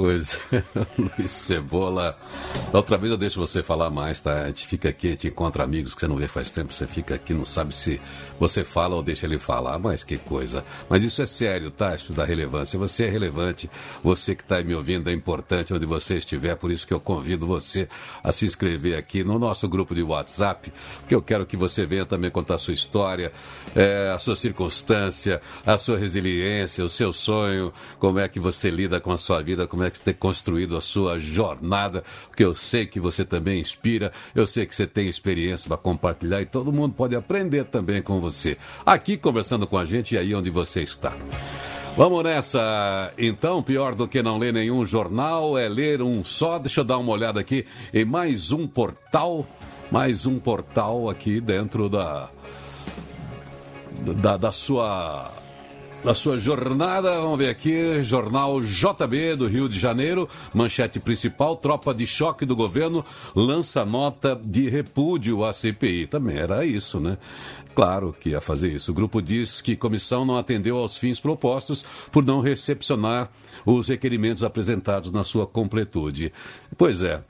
Pois, 0.00 0.40
Luiz 0.96 1.30
Cebola. 1.30 2.18
Da 2.72 2.78
outra 2.78 2.96
vez 2.96 3.10
eu 3.10 3.18
deixo 3.18 3.38
você 3.38 3.62
falar 3.62 3.90
mais, 3.90 4.18
tá? 4.18 4.44
A 4.44 4.46
gente 4.46 4.66
fica 4.66 4.88
aqui, 4.88 5.08
a 5.08 5.10
gente 5.10 5.28
encontra 5.28 5.62
amigos 5.62 5.92
que 5.92 6.00
você 6.00 6.08
não 6.08 6.16
vê 6.16 6.26
faz 6.26 6.48
tempo, 6.48 6.72
você 6.72 6.86
fica 6.86 7.16
aqui, 7.16 7.34
não 7.34 7.44
sabe 7.44 7.74
se 7.74 8.00
você 8.38 8.64
fala 8.64 8.96
ou 8.96 9.02
deixa 9.02 9.26
ele 9.26 9.38
falar, 9.38 9.78
mas 9.78 10.02
que 10.02 10.16
coisa. 10.16 10.64
Mas 10.88 11.02
isso 11.02 11.20
é 11.20 11.26
sério, 11.26 11.70
tá? 11.70 11.94
Isso 11.94 12.14
dá 12.14 12.24
relevância. 12.24 12.78
Você 12.78 13.04
é 13.04 13.10
relevante, 13.10 13.68
você 14.02 14.34
que 14.34 14.42
está 14.42 14.62
me 14.62 14.74
ouvindo 14.74 15.10
é 15.10 15.12
importante 15.12 15.74
onde 15.74 15.84
você 15.84 16.16
estiver, 16.16 16.56
por 16.56 16.70
isso 16.70 16.86
que 16.86 16.94
eu 16.94 17.00
convido 17.00 17.46
você 17.46 17.86
a 18.24 18.32
se 18.32 18.46
inscrever 18.46 18.96
aqui 18.96 19.22
no 19.22 19.38
nosso 19.38 19.68
grupo 19.68 19.94
de 19.94 20.02
WhatsApp, 20.02 20.72
porque 21.00 21.14
eu 21.14 21.20
quero 21.20 21.44
que 21.44 21.58
você 21.58 21.84
venha 21.84 22.06
também 22.06 22.30
contar 22.30 22.54
a 22.54 22.58
sua 22.58 22.72
história, 22.72 23.32
é, 23.76 24.10
a 24.14 24.18
sua 24.18 24.34
circunstância, 24.34 25.42
a 25.66 25.76
sua 25.76 25.98
resiliência, 25.98 26.82
o 26.82 26.88
seu 26.88 27.12
sonho, 27.12 27.70
como 27.98 28.18
é 28.18 28.26
que 28.28 28.40
você 28.40 28.70
lida 28.70 28.98
com 28.98 29.12
a 29.12 29.18
sua 29.18 29.42
vida, 29.42 29.66
como 29.66 29.84
é 29.84 29.89
que 29.90 30.00
ter 30.00 30.14
construído 30.14 30.76
a 30.76 30.80
sua 30.80 31.18
jornada, 31.18 32.02
porque 32.26 32.44
eu 32.44 32.54
sei 32.54 32.86
que 32.86 33.00
você 33.00 33.24
também 33.24 33.60
inspira, 33.60 34.12
eu 34.34 34.46
sei 34.46 34.66
que 34.66 34.74
você 34.74 34.86
tem 34.86 35.08
experiência 35.08 35.68
para 35.68 35.76
compartilhar 35.76 36.40
e 36.40 36.46
todo 36.46 36.72
mundo 36.72 36.94
pode 36.94 37.14
aprender 37.16 37.64
também 37.64 38.02
com 38.02 38.20
você. 38.20 38.56
Aqui 38.84 39.16
conversando 39.16 39.66
com 39.66 39.76
a 39.76 39.84
gente 39.84 40.14
e 40.14 40.18
aí 40.18 40.34
onde 40.34 40.50
você 40.50 40.82
está. 40.82 41.12
Vamos 41.96 42.22
nessa. 42.22 43.12
Então, 43.18 43.62
pior 43.62 43.94
do 43.94 44.06
que 44.06 44.22
não 44.22 44.38
ler 44.38 44.52
nenhum 44.52 44.86
jornal 44.86 45.58
é 45.58 45.68
ler 45.68 46.00
um 46.00 46.24
só. 46.24 46.58
Deixa 46.58 46.80
eu 46.80 46.84
dar 46.84 46.98
uma 46.98 47.12
olhada 47.12 47.40
aqui 47.40 47.66
em 47.92 48.04
mais 48.04 48.52
um 48.52 48.66
portal. 48.66 49.46
Mais 49.90 50.24
um 50.24 50.38
portal 50.38 51.10
aqui 51.10 51.40
dentro 51.40 51.88
da. 51.88 52.30
Da, 54.22 54.36
da 54.36 54.52
sua 54.52 55.39
da 56.04 56.14
sua 56.14 56.38
jornada. 56.38 57.20
Vamos 57.20 57.38
ver 57.38 57.48
aqui, 57.48 58.02
jornal 58.02 58.60
JB 58.60 59.36
do 59.36 59.46
Rio 59.46 59.68
de 59.68 59.78
Janeiro, 59.78 60.28
manchete 60.52 60.98
principal, 60.98 61.56
tropa 61.56 61.94
de 61.94 62.06
choque 62.06 62.46
do 62.46 62.56
governo 62.56 63.04
lança 63.34 63.84
nota 63.84 64.38
de 64.42 64.68
repúdio 64.68 65.44
à 65.44 65.52
CPI. 65.52 66.06
Também 66.06 66.38
era 66.38 66.64
isso, 66.64 66.98
né? 66.98 67.18
Claro 67.74 68.14
que 68.18 68.30
ia 68.30 68.40
fazer 68.40 68.72
isso. 68.72 68.90
O 68.90 68.94
grupo 68.94 69.22
diz 69.22 69.60
que 69.60 69.76
comissão 69.76 70.24
não 70.24 70.36
atendeu 70.36 70.76
aos 70.76 70.96
fins 70.96 71.20
propostos 71.20 71.84
por 72.10 72.24
não 72.24 72.40
recepcionar 72.40 73.30
os 73.64 73.88
requerimentos 73.88 74.42
apresentados 74.42 75.12
na 75.12 75.22
sua 75.22 75.46
completude. 75.46 76.32
Pois 76.76 77.02
é, 77.02 77.22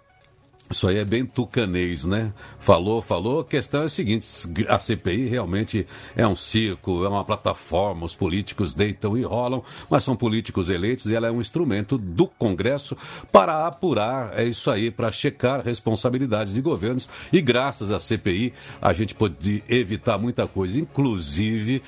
isso 0.71 0.87
aí 0.87 0.99
é 0.99 1.05
bem 1.05 1.27
tucanês, 1.27 2.05
né? 2.05 2.33
Falou, 2.61 3.03
falou. 3.03 3.41
A 3.41 3.45
questão 3.45 3.83
é 3.83 3.87
a 3.87 3.89
seguinte: 3.89 4.25
a 4.69 4.79
CPI 4.79 5.27
realmente 5.27 5.85
é 6.15 6.25
um 6.25 6.37
circo, 6.37 7.05
é 7.05 7.09
uma 7.09 7.25
plataforma, 7.25 8.07
os 8.07 8.15
políticos 8.15 8.73
deitam 8.73 9.19
e 9.19 9.23
rolam, 9.23 9.65
mas 9.91 10.05
são 10.05 10.15
políticos 10.15 10.69
eleitos 10.69 11.07
e 11.07 11.15
ela 11.17 11.27
é 11.27 11.31
um 11.31 11.41
instrumento 11.41 11.99
do 11.99 12.29
Congresso 12.29 12.97
para 13.33 13.67
apurar, 13.67 14.39
é 14.39 14.45
isso 14.45 14.71
aí, 14.71 14.93
para 14.93 15.11
checar 15.11 15.61
responsabilidades 15.61 16.55
de 16.55 16.61
governos. 16.61 17.09
E 17.33 17.43
graças 17.43 17.91
à 17.91 17.99
CPI 17.99 18.53
a 18.81 18.93
gente 18.93 19.13
pode 19.13 19.65
evitar 19.69 20.19
muita 20.19 20.47
coisa, 20.47 20.79
inclusive 20.79 21.83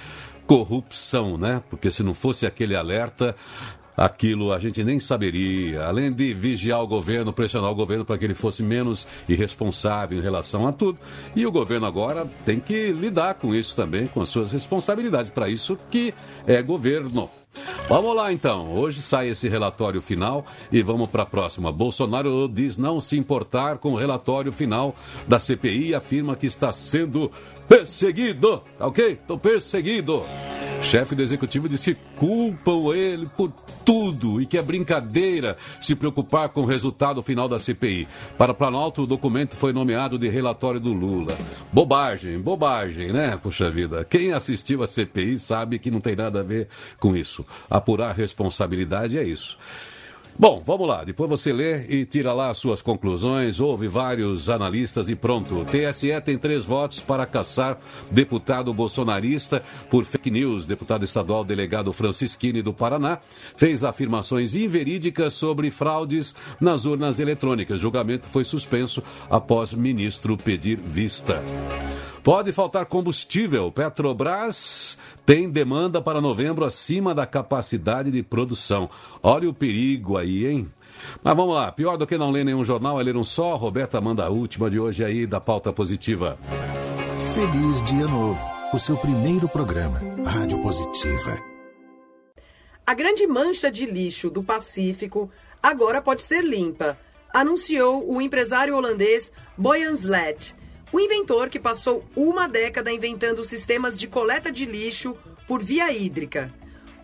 corrupção, 0.44 1.38
né? 1.38 1.62
Porque 1.70 1.90
se 1.90 2.02
não 2.02 2.14
fosse 2.14 2.46
aquele 2.46 2.74
alerta, 2.74 3.34
aquilo 4.04 4.52
a 4.52 4.58
gente 4.58 4.82
nem 4.82 4.98
saberia. 4.98 5.84
Além 5.86 6.12
de 6.12 6.34
vigiar 6.34 6.82
o 6.82 6.86
governo, 6.86 7.32
pressionar 7.32 7.70
o 7.70 7.74
governo 7.74 8.04
para 8.04 8.18
que 8.18 8.24
ele 8.24 8.34
fosse 8.34 8.62
menos 8.62 9.06
irresponsável 9.28 10.18
em 10.18 10.22
relação 10.22 10.66
a 10.66 10.72
tudo. 10.72 10.98
E 11.36 11.46
o 11.46 11.52
governo 11.52 11.86
agora 11.86 12.26
tem 12.44 12.58
que 12.58 12.90
lidar 12.90 13.34
com 13.34 13.54
isso 13.54 13.76
também, 13.76 14.08
com 14.08 14.20
as 14.20 14.28
suas 14.28 14.50
responsabilidades. 14.50 15.30
Para 15.30 15.48
isso 15.48 15.78
que 15.88 16.12
é 16.46 16.60
governo. 16.60 17.30
Vamos 17.88 18.16
lá 18.16 18.32
então. 18.32 18.74
Hoje 18.74 19.02
sai 19.02 19.28
esse 19.28 19.48
relatório 19.48 20.00
final 20.00 20.46
e 20.70 20.82
vamos 20.82 21.10
para 21.10 21.24
a 21.24 21.26
próxima. 21.26 21.70
Bolsonaro 21.70 22.48
diz 22.48 22.76
não 22.78 22.98
se 22.98 23.18
importar 23.18 23.78
com 23.78 23.92
o 23.92 23.96
relatório 23.96 24.50
final 24.50 24.96
da 25.28 25.38
CPI 25.38 25.88
e 25.88 25.94
afirma 25.94 26.34
que 26.34 26.46
está 26.46 26.72
sendo 26.72 27.30
perseguido. 27.72 28.62
Ok? 28.78 29.12
Estou 29.12 29.38
perseguido. 29.38 30.22
Chefe 30.82 31.14
do 31.14 31.22
executivo 31.22 31.68
disse 31.68 31.96
culpam 32.16 32.94
ele 32.94 33.26
por 33.34 33.50
tudo 33.82 34.42
e 34.42 34.46
que 34.46 34.58
é 34.58 34.62
brincadeira 34.62 35.56
se 35.80 35.94
preocupar 35.94 36.50
com 36.50 36.62
o 36.62 36.66
resultado 36.66 37.22
final 37.22 37.48
da 37.48 37.58
CPI. 37.58 38.06
Para 38.36 38.52
Planalto, 38.52 39.02
o 39.02 39.06
documento 39.06 39.56
foi 39.56 39.72
nomeado 39.72 40.18
de 40.18 40.28
relatório 40.28 40.78
do 40.78 40.92
Lula. 40.92 41.36
Bobagem, 41.72 42.38
bobagem, 42.38 43.10
né? 43.10 43.38
Puxa 43.42 43.70
vida. 43.70 44.04
Quem 44.04 44.32
assistiu 44.32 44.82
a 44.82 44.88
CPI 44.88 45.38
sabe 45.38 45.78
que 45.78 45.90
não 45.90 46.00
tem 46.00 46.14
nada 46.14 46.40
a 46.40 46.44
ver 46.44 46.68
com 47.00 47.16
isso. 47.16 47.46
Apurar 47.70 48.14
responsabilidade 48.14 49.16
é 49.16 49.22
isso. 49.22 49.56
Bom, 50.38 50.62
vamos 50.64 50.88
lá. 50.88 51.04
Depois 51.04 51.28
você 51.28 51.52
lê 51.52 51.86
e 51.86 52.06
tira 52.06 52.32
lá 52.32 52.50
as 52.50 52.58
suas 52.58 52.80
conclusões. 52.80 53.60
Houve 53.60 53.86
vários 53.86 54.48
analistas 54.48 55.08
e 55.08 55.14
pronto. 55.14 55.66
TSE 55.66 56.20
tem 56.24 56.38
três 56.38 56.64
votos 56.64 57.00
para 57.00 57.26
caçar 57.26 57.78
deputado 58.10 58.72
bolsonarista 58.72 59.62
por 59.90 60.04
fake 60.04 60.30
news. 60.30 60.66
Deputado 60.66 61.04
estadual 61.04 61.44
delegado 61.44 61.92
Francisquini 61.92 62.62
do 62.62 62.72
Paraná 62.72 63.18
fez 63.56 63.84
afirmações 63.84 64.54
inverídicas 64.54 65.34
sobre 65.34 65.70
fraudes 65.70 66.34
nas 66.60 66.86
urnas 66.86 67.20
eletrônicas. 67.20 67.78
Julgamento 67.78 68.26
foi 68.28 68.42
suspenso 68.42 69.02
após 69.28 69.74
ministro 69.74 70.36
pedir 70.36 70.78
vista. 70.78 71.42
Pode 72.22 72.52
faltar 72.52 72.86
combustível. 72.86 73.72
Petrobras 73.72 74.96
tem 75.26 75.50
demanda 75.50 76.00
para 76.00 76.20
novembro 76.20 76.64
acima 76.64 77.12
da 77.12 77.26
capacidade 77.26 78.12
de 78.12 78.22
produção. 78.22 78.88
Olha 79.20 79.48
o 79.48 79.54
perigo 79.54 80.16
aí, 80.16 80.31
hein? 80.46 80.70
Mas 81.22 81.36
vamos 81.36 81.54
lá, 81.54 81.70
pior 81.72 81.96
do 81.96 82.06
que 82.06 82.18
não 82.18 82.30
ler 82.30 82.44
nenhum 82.44 82.64
jornal 82.64 83.00
é 83.00 83.02
ler 83.02 83.16
um 83.16 83.24
só. 83.24 83.56
Roberta 83.56 84.00
manda 84.00 84.24
a 84.24 84.30
última 84.30 84.70
de 84.70 84.78
hoje 84.78 85.04
aí 85.04 85.26
da 85.26 85.40
pauta 85.40 85.72
positiva. 85.72 86.38
Feliz 87.34 87.82
Dia 87.82 88.06
Novo, 88.06 88.44
o 88.72 88.78
seu 88.78 88.96
primeiro 88.96 89.48
programa, 89.48 90.00
Rádio 90.24 90.60
Positiva. 90.60 91.38
A 92.84 92.94
grande 92.94 93.26
mancha 93.26 93.70
de 93.70 93.86
lixo 93.86 94.28
do 94.28 94.42
Pacífico 94.42 95.30
agora 95.62 96.02
pode 96.02 96.22
ser 96.22 96.42
limpa, 96.42 96.98
anunciou 97.32 98.10
o 98.12 98.20
empresário 98.20 98.76
holandês 98.76 99.32
Boyan 99.56 99.94
Slet, 99.94 100.54
o 100.92 101.00
inventor 101.00 101.48
que 101.48 101.58
passou 101.58 102.04
uma 102.14 102.46
década 102.46 102.92
inventando 102.92 103.44
sistemas 103.44 103.98
de 103.98 104.06
coleta 104.06 104.50
de 104.50 104.66
lixo 104.66 105.16
por 105.46 105.62
via 105.62 105.92
hídrica. 105.92 106.52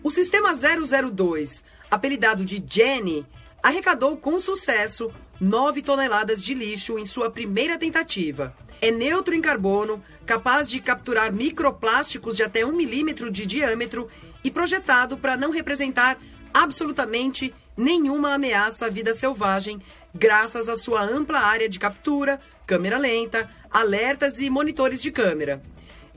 O 0.03 0.11
sistema 0.11 0.53
002, 0.53 1.63
apelidado 1.89 2.45
de 2.45 2.63
Jenny, 2.65 3.25
arrecadou 3.61 4.17
com 4.17 4.39
sucesso 4.39 5.11
9 5.39 5.81
toneladas 5.81 6.43
de 6.43 6.53
lixo 6.53 6.97
em 6.99 7.05
sua 7.05 7.29
primeira 7.29 7.77
tentativa. 7.77 8.55
É 8.81 8.91
neutro 8.91 9.35
em 9.35 9.41
carbono, 9.41 10.03
capaz 10.25 10.69
de 10.69 10.79
capturar 10.79 11.33
microplásticos 11.33 12.35
de 12.35 12.43
até 12.43 12.65
um 12.65 12.71
milímetro 12.71 13.29
de 13.29 13.45
diâmetro 13.45 14.07
e 14.43 14.49
projetado 14.49 15.17
para 15.17 15.35
não 15.35 15.49
representar 15.51 16.17
absolutamente 16.53 17.53
nenhuma 17.75 18.33
ameaça 18.33 18.85
à 18.85 18.89
vida 18.89 19.13
selvagem, 19.13 19.81
graças 20.13 20.67
à 20.67 20.75
sua 20.75 21.01
ampla 21.03 21.39
área 21.39 21.69
de 21.69 21.79
captura, 21.79 22.39
câmera 22.65 22.97
lenta, 22.97 23.49
alertas 23.69 24.39
e 24.39 24.49
monitores 24.49 25.01
de 25.01 25.11
câmera. 25.11 25.61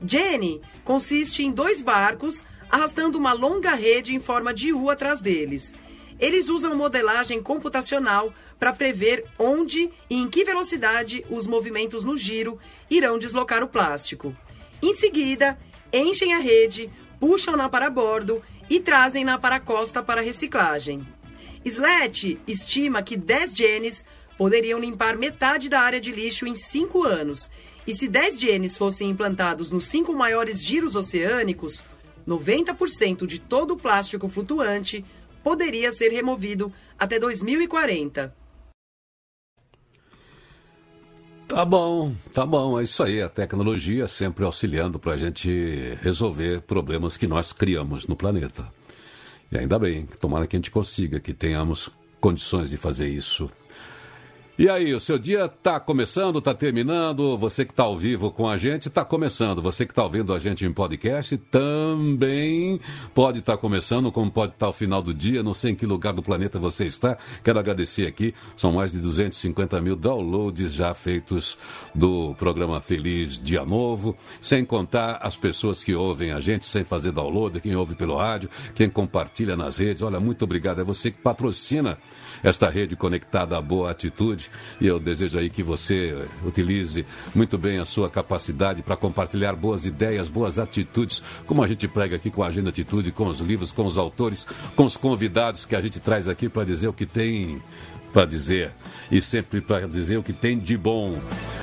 Jenny 0.05 0.61
consiste 0.83 1.43
em 1.43 1.51
dois 1.51 1.81
barcos 1.81 2.43
arrastando 2.73 3.19
uma 3.19 3.33
longa 3.33 3.75
rede 3.75 4.15
em 4.15 4.19
forma 4.19 4.51
de 4.51 4.73
U 4.73 4.89
atrás 4.89 5.21
deles. 5.21 5.75
Eles 6.19 6.49
usam 6.49 6.75
modelagem 6.75 7.39
computacional 7.39 8.33
para 8.59 8.73
prever 8.73 9.25
onde 9.37 9.91
e 10.09 10.17
em 10.17 10.27
que 10.27 10.43
velocidade 10.43 11.23
os 11.29 11.45
movimentos 11.45 12.03
no 12.03 12.17
giro 12.17 12.57
irão 12.89 13.19
deslocar 13.19 13.63
o 13.63 13.67
plástico. 13.67 14.35
Em 14.81 14.91
seguida, 14.91 15.55
enchem 15.93 16.33
a 16.33 16.39
rede, 16.39 16.89
puxam-na 17.19 17.69
para 17.69 17.91
bordo 17.91 18.41
e 18.67 18.79
trazem-na 18.79 19.37
para 19.37 19.57
a 19.57 19.59
costa 19.59 20.01
para 20.01 20.21
reciclagem. 20.21 21.07
Slet 21.63 22.41
estima 22.47 23.03
que 23.03 23.15
10 23.15 23.55
genes 23.55 24.03
poderiam 24.35 24.79
limpar 24.79 25.15
metade 25.15 25.69
da 25.69 25.79
área 25.79 26.01
de 26.01 26.11
lixo 26.11 26.47
em 26.47 26.55
5 26.55 27.03
anos. 27.03 27.51
E 27.85 27.93
se 27.93 28.07
10 28.07 28.39
genes 28.39 28.77
fossem 28.77 29.09
implantados 29.09 29.69
nos 29.69 29.85
cinco 29.85 30.13
maiores 30.13 30.63
giros 30.63 30.95
oceânicos, 30.95 31.83
90% 32.27 33.25
de 33.25 33.39
todo 33.39 33.73
o 33.73 33.77
plástico 33.77 34.27
flutuante 34.29 35.03
poderia 35.43 35.91
ser 35.91 36.09
removido 36.09 36.71
até 36.97 37.19
2040. 37.19 38.33
Tá 41.47 41.65
bom, 41.65 42.13
tá 42.33 42.45
bom, 42.45 42.79
é 42.79 42.83
isso 42.83 43.03
aí. 43.03 43.21
A 43.21 43.29
tecnologia 43.29 44.07
sempre 44.07 44.43
auxiliando 44.43 44.97
para 44.97 45.13
a 45.13 45.17
gente 45.17 45.97
resolver 46.01 46.61
problemas 46.61 47.17
que 47.17 47.27
nós 47.27 47.53
criamos 47.53 48.07
no 48.07 48.15
planeta. 48.15 48.67
E 49.51 49.57
ainda 49.57 49.77
bem, 49.77 50.07
tomara 50.19 50.47
que 50.47 50.55
a 50.55 50.59
gente 50.59 50.71
consiga, 50.71 51.19
que 51.19 51.33
tenhamos 51.33 51.91
condições 52.19 52.69
de 52.69 52.77
fazer 52.77 53.09
isso 53.09 53.51
e 54.55 54.69
aí, 54.69 54.93
o 54.93 54.99
seu 54.99 55.17
dia 55.17 55.45
está 55.45 55.79
começando, 55.79 56.37
está 56.37 56.53
terminando? 56.53 57.35
Você 57.39 57.65
que 57.65 57.71
está 57.71 57.83
ao 57.83 57.97
vivo 57.97 58.29
com 58.29 58.47
a 58.47 58.55
gente 58.55 58.87
está 58.87 59.03
começando. 59.03 59.63
Você 59.63 59.83
que 59.83 59.91
está 59.91 60.03
ouvindo 60.03 60.31
a 60.31 60.37
gente 60.37 60.63
em 60.63 60.71
podcast 60.71 61.35
também 61.49 62.79
pode 63.15 63.39
estar 63.39 63.53
tá 63.53 63.57
começando, 63.57 64.11
como 64.11 64.29
pode 64.29 64.53
estar 64.53 64.67
tá 64.67 64.73
final 64.73 65.01
do 65.01 65.11
dia. 65.11 65.41
Não 65.41 65.55
sei 65.55 65.71
em 65.71 65.75
que 65.75 65.87
lugar 65.87 66.13
do 66.13 66.21
planeta 66.21 66.59
você 66.59 66.85
está. 66.85 67.17
Quero 67.43 67.57
agradecer 67.57 68.05
aqui. 68.05 68.35
São 68.55 68.73
mais 68.73 68.91
de 68.91 68.99
250 68.99 69.81
mil 69.81 69.95
downloads 69.95 70.71
já 70.71 70.93
feitos 70.93 71.57
do 71.95 72.35
programa 72.35 72.79
Feliz 72.79 73.41
Dia 73.41 73.65
Novo. 73.65 74.15
Sem 74.39 74.63
contar 74.63 75.17
as 75.23 75.35
pessoas 75.35 75.83
que 75.83 75.95
ouvem 75.95 76.31
a 76.31 76.39
gente 76.39 76.67
sem 76.67 76.83
fazer 76.83 77.11
download, 77.11 77.59
quem 77.59 77.75
ouve 77.75 77.95
pelo 77.95 78.17
rádio, 78.17 78.51
quem 78.75 78.87
compartilha 78.87 79.55
nas 79.55 79.77
redes. 79.77 80.03
Olha, 80.03 80.19
muito 80.19 80.43
obrigado. 80.43 80.79
É 80.79 80.83
você 80.83 81.09
que 81.09 81.19
patrocina 81.19 81.97
esta 82.43 82.69
rede 82.69 82.95
conectada 82.95 83.57
à 83.57 83.61
boa 83.61 83.89
atitude. 83.89 84.42
E 84.79 84.87
eu 84.87 84.99
desejo 84.99 85.37
aí 85.37 85.49
que 85.49 85.63
você 85.63 86.15
utilize 86.45 87.05
muito 87.33 87.57
bem 87.57 87.79
a 87.79 87.85
sua 87.85 88.09
capacidade 88.09 88.81
para 88.81 88.97
compartilhar 88.97 89.53
boas 89.53 89.85
ideias, 89.85 90.29
boas 90.29 90.59
atitudes, 90.59 91.21
como 91.45 91.63
a 91.63 91.67
gente 91.67 91.87
prega 91.87 92.15
aqui 92.15 92.29
com 92.29 92.43
a 92.43 92.47
Agenda 92.47 92.69
Atitude, 92.69 93.11
com 93.11 93.27
os 93.27 93.39
livros, 93.39 93.71
com 93.71 93.85
os 93.85 93.97
autores, 93.97 94.47
com 94.75 94.85
os 94.85 94.97
convidados 94.97 95.65
que 95.65 95.75
a 95.75 95.81
gente 95.81 95.99
traz 95.99 96.27
aqui 96.27 96.49
para 96.49 96.63
dizer 96.63 96.87
o 96.87 96.93
que 96.93 97.05
tem 97.05 97.61
para 98.13 98.25
dizer 98.25 98.71
e 99.11 99.21
sempre 99.21 99.61
para 99.61 99.87
dizer 99.87 100.17
o 100.17 100.23
que 100.23 100.33
tem 100.33 100.57
de 100.57 100.77
bom. 100.77 101.17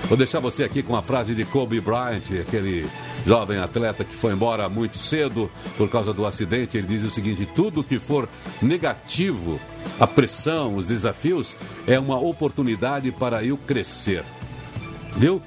Vou 0.09 0.17
deixar 0.17 0.41
você 0.41 0.65
aqui 0.65 0.83
com 0.83 0.97
a 0.97 1.03
frase 1.03 1.35
de 1.35 1.45
Kobe 1.45 1.81
Bryant, 1.81 2.23
aquele 2.41 2.87
jovem 3.27 3.59
atleta 3.59 4.05
que 4.05 4.15
foi 4.15 4.33
embora 4.33 4.69
muito 4.69 4.97
cedo 4.97 5.51
por 5.77 5.89
causa 5.89 6.13
do 6.13 6.27
acidente. 6.27 6.77
Ele 6.77 6.87
diz 6.87 7.05
o 7.05 7.11
seguinte: 7.11 7.49
tudo 7.55 7.85
que 7.85 7.99
for 7.99 8.29
negativo, 8.61 9.61
a 9.99 10.07
pressão, 10.07 10.75
os 10.75 10.87
desafios, 10.87 11.57
é 11.87 11.99
uma 11.99 12.19
oportunidade 12.19 13.13
para 13.13 13.45
eu 13.45 13.57
crescer. 13.57 14.25
Viu? 15.17 15.41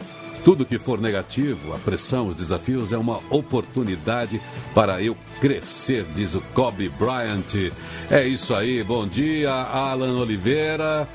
Tudo 0.44 0.66
que 0.66 0.78
for 0.78 1.00
negativo, 1.00 1.74
a 1.74 1.78
pressão, 1.78 2.28
os 2.28 2.36
desafios, 2.36 2.92
é 2.92 2.98
uma 2.98 3.22
oportunidade 3.30 4.42
para 4.76 5.02
eu 5.02 5.16
crescer, 5.40 6.06
diz 6.14 6.36
o 6.36 6.42
Kobe 6.54 6.90
Bryant. 6.90 7.72
É 8.12 8.28
isso 8.28 8.54
aí, 8.54 8.84
bom 8.84 9.08
dia, 9.08 9.54
Alan 9.54 10.20
Oliveira. 10.20 11.08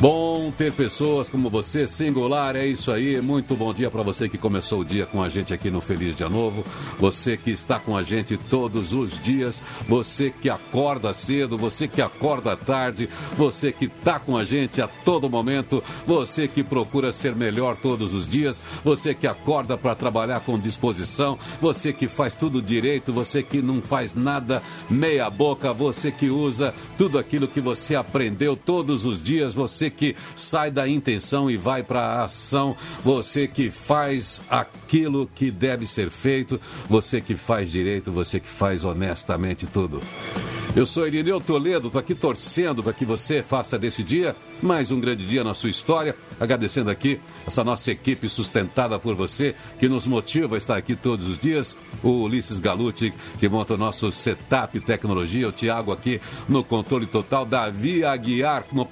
Bom 0.00 0.52
ter 0.52 0.72
pessoas 0.72 1.28
como 1.28 1.50
você, 1.50 1.88
singular, 1.88 2.54
é 2.54 2.64
isso 2.64 2.92
aí. 2.92 3.20
Muito 3.20 3.56
bom 3.56 3.74
dia 3.74 3.90
para 3.90 4.04
você 4.04 4.28
que 4.28 4.38
começou 4.38 4.82
o 4.82 4.84
dia 4.84 5.04
com 5.04 5.20
a 5.20 5.28
gente 5.28 5.52
aqui 5.52 5.72
no 5.72 5.80
Feliz 5.80 6.14
Dia 6.14 6.28
Novo. 6.28 6.64
Você 7.00 7.36
que 7.36 7.50
está 7.50 7.80
com 7.80 7.96
a 7.96 8.04
gente 8.04 8.36
todos 8.36 8.92
os 8.92 9.20
dias, 9.20 9.60
você 9.88 10.30
que 10.30 10.48
acorda 10.48 11.12
cedo, 11.12 11.58
você 11.58 11.88
que 11.88 12.00
acorda 12.00 12.56
tarde, 12.56 13.08
você 13.36 13.72
que 13.72 13.86
está 13.86 14.20
com 14.20 14.36
a 14.36 14.44
gente 14.44 14.80
a 14.80 14.86
todo 14.86 15.28
momento, 15.28 15.82
você 16.06 16.46
que 16.46 16.62
procura 16.62 17.10
ser 17.10 17.34
melhor 17.34 17.76
todos 17.76 18.14
os 18.14 18.28
dias, 18.28 18.62
você 18.84 19.12
que 19.12 19.26
acorda 19.26 19.76
para 19.76 19.96
trabalhar 19.96 20.38
com 20.38 20.56
disposição, 20.60 21.36
você 21.60 21.92
que 21.92 22.06
faz 22.06 22.36
tudo 22.36 22.62
direito, 22.62 23.12
você 23.12 23.42
que 23.42 23.60
não 23.60 23.82
faz 23.82 24.14
nada 24.14 24.62
meia 24.88 25.28
boca, 25.28 25.72
você 25.72 26.12
que 26.12 26.30
usa 26.30 26.72
tudo 26.96 27.18
aquilo 27.18 27.48
que 27.48 27.60
você 27.60 27.96
aprendeu 27.96 28.56
todos 28.56 29.04
os 29.04 29.20
dias, 29.20 29.52
você 29.52 29.87
que 29.90 30.16
sai 30.34 30.70
da 30.70 30.88
intenção 30.88 31.50
e 31.50 31.56
vai 31.56 31.82
para 31.82 32.00
a 32.00 32.24
ação, 32.24 32.76
você 33.04 33.46
que 33.46 33.70
faz 33.70 34.40
aquilo 34.48 35.28
que 35.34 35.50
deve 35.50 35.86
ser 35.86 36.10
feito, 36.10 36.60
você 36.88 37.20
que 37.20 37.36
faz 37.36 37.70
direito, 37.70 38.10
você 38.10 38.40
que 38.40 38.48
faz 38.48 38.84
honestamente 38.84 39.66
tudo. 39.66 40.00
Eu 40.78 40.86
sou 40.86 41.08
Irineu 41.08 41.40
Toledo, 41.40 41.88
estou 41.88 41.98
aqui 41.98 42.14
torcendo 42.14 42.84
para 42.84 42.92
que 42.92 43.04
você 43.04 43.42
faça 43.42 43.76
desse 43.76 44.00
dia 44.00 44.36
mais 44.62 44.90
um 44.90 45.00
grande 45.00 45.26
dia 45.26 45.42
na 45.44 45.54
sua 45.54 45.70
história. 45.70 46.14
Agradecendo 46.38 46.90
aqui 46.90 47.20
essa 47.46 47.64
nossa 47.64 47.90
equipe 47.90 48.28
sustentada 48.28 48.98
por 48.98 49.14
você, 49.14 49.54
que 49.78 49.88
nos 49.88 50.06
motiva 50.06 50.54
a 50.54 50.58
estar 50.58 50.76
aqui 50.76 50.94
todos 50.94 51.26
os 51.26 51.38
dias. 51.38 51.76
O 52.02 52.22
Ulisses 52.22 52.60
Galuti, 52.60 53.12
que 53.38 53.48
monta 53.48 53.74
o 53.74 53.78
nosso 53.78 54.10
setup 54.12 54.78
tecnologia. 54.80 55.48
O 55.48 55.52
Tiago 55.52 55.92
aqui 55.92 56.20
no 56.48 56.62
controle 56.62 57.06
total. 57.06 57.44
Davi 57.44 58.04
Aguiar 58.04 58.64
no 58.72 58.88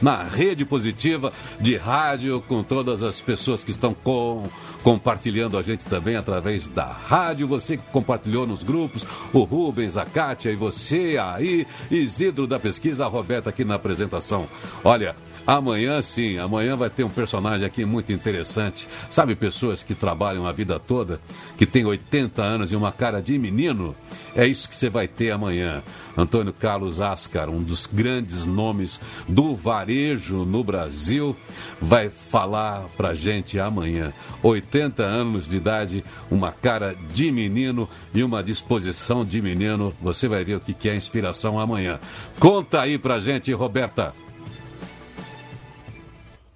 na 0.00 0.22
rede 0.22 0.64
positiva 0.64 1.32
de 1.60 1.76
rádio, 1.76 2.42
com 2.48 2.62
todas 2.62 3.02
as 3.02 3.20
pessoas 3.20 3.62
que 3.62 3.70
estão 3.70 3.94
com, 3.94 4.48
compartilhando 4.82 5.56
a 5.56 5.62
gente 5.62 5.84
também 5.84 6.16
através 6.16 6.66
da 6.66 6.86
rádio. 6.86 7.46
Você 7.46 7.76
que 7.76 7.82
compartilhou 7.92 8.46
nos 8.46 8.62
grupos, 8.62 9.06
o 9.32 9.42
Rubens, 9.42 9.96
a 9.96 10.04
Kátia 10.04 10.50
e 10.50 10.56
você 10.56 11.18
aí, 11.34 11.66
Isidro 11.90 12.46
da 12.46 12.58
Pesquisa, 12.58 13.04
a 13.04 13.08
Roberta 13.08 13.50
aqui 13.50 13.64
na 13.64 13.74
apresentação. 13.74 14.46
Olha, 14.84 15.16
Amanhã 15.46 16.02
sim, 16.02 16.38
amanhã 16.38 16.74
vai 16.74 16.90
ter 16.90 17.04
um 17.04 17.08
personagem 17.08 17.64
aqui 17.64 17.84
muito 17.84 18.12
interessante. 18.12 18.88
Sabe 19.08 19.36
pessoas 19.36 19.80
que 19.80 19.94
trabalham 19.94 20.44
a 20.44 20.50
vida 20.50 20.80
toda, 20.80 21.20
que 21.56 21.64
tem 21.64 21.84
80 21.84 22.42
anos 22.42 22.72
e 22.72 22.76
uma 22.76 22.90
cara 22.90 23.22
de 23.22 23.38
menino? 23.38 23.94
É 24.34 24.44
isso 24.44 24.68
que 24.68 24.74
você 24.74 24.90
vai 24.90 25.06
ter 25.06 25.30
amanhã. 25.30 25.82
Antônio 26.16 26.52
Carlos 26.52 27.00
Ascar, 27.00 27.48
um 27.48 27.60
dos 27.60 27.86
grandes 27.86 28.44
nomes 28.44 29.00
do 29.28 29.54
varejo 29.54 30.44
no 30.44 30.64
Brasil, 30.64 31.36
vai 31.80 32.10
falar 32.10 32.86
pra 32.96 33.14
gente 33.14 33.58
amanhã. 33.60 34.12
80 34.42 35.02
anos 35.04 35.46
de 35.46 35.58
idade, 35.58 36.04
uma 36.28 36.50
cara 36.50 36.96
de 37.12 37.30
menino 37.30 37.88
e 38.12 38.24
uma 38.24 38.42
disposição 38.42 39.24
de 39.24 39.40
menino. 39.40 39.94
Você 40.02 40.26
vai 40.26 40.44
ver 40.44 40.56
o 40.56 40.60
que 40.60 40.88
é 40.88 40.96
inspiração 40.96 41.58
amanhã. 41.58 42.00
Conta 42.40 42.80
aí 42.80 42.98
pra 42.98 43.20
gente, 43.20 43.52
Roberta. 43.52 44.25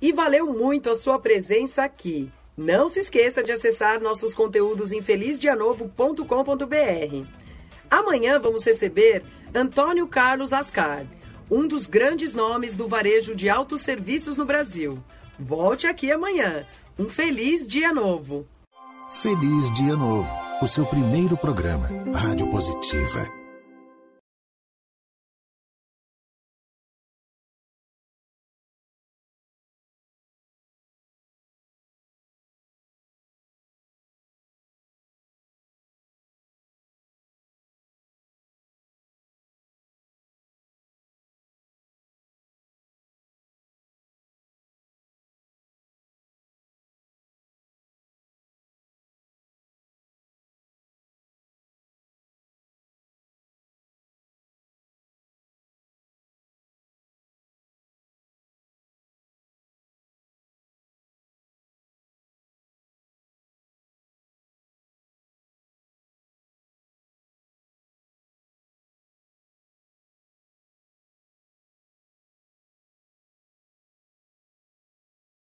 E 0.00 0.12
valeu 0.12 0.46
muito 0.46 0.90
a 0.90 0.96
sua 0.96 1.18
presença 1.18 1.82
aqui. 1.82 2.30
Não 2.56 2.88
se 2.88 3.00
esqueça 3.00 3.42
de 3.42 3.52
acessar 3.52 4.00
nossos 4.00 4.34
conteúdos 4.34 4.92
em 4.92 5.02
felizdianovo.com.br. 5.02 7.26
Amanhã 7.90 8.38
vamos 8.38 8.64
receber 8.64 9.22
Antônio 9.54 10.06
Carlos 10.06 10.52
Ascar, 10.52 11.06
um 11.50 11.66
dos 11.66 11.86
grandes 11.86 12.34
nomes 12.34 12.76
do 12.76 12.86
varejo 12.86 13.34
de 13.34 13.48
autosserviços 13.48 14.36
no 14.36 14.44
Brasil. 14.44 15.02
Volte 15.38 15.86
aqui 15.86 16.12
amanhã. 16.12 16.66
Um 16.98 17.08
feliz 17.08 17.66
dia 17.66 17.92
novo! 17.92 18.46
Feliz 19.10 19.72
Dia 19.72 19.96
Novo, 19.96 20.32
o 20.62 20.68
seu 20.68 20.86
primeiro 20.86 21.36
programa, 21.36 21.88
Rádio 22.14 22.48
Positiva. 22.48 23.39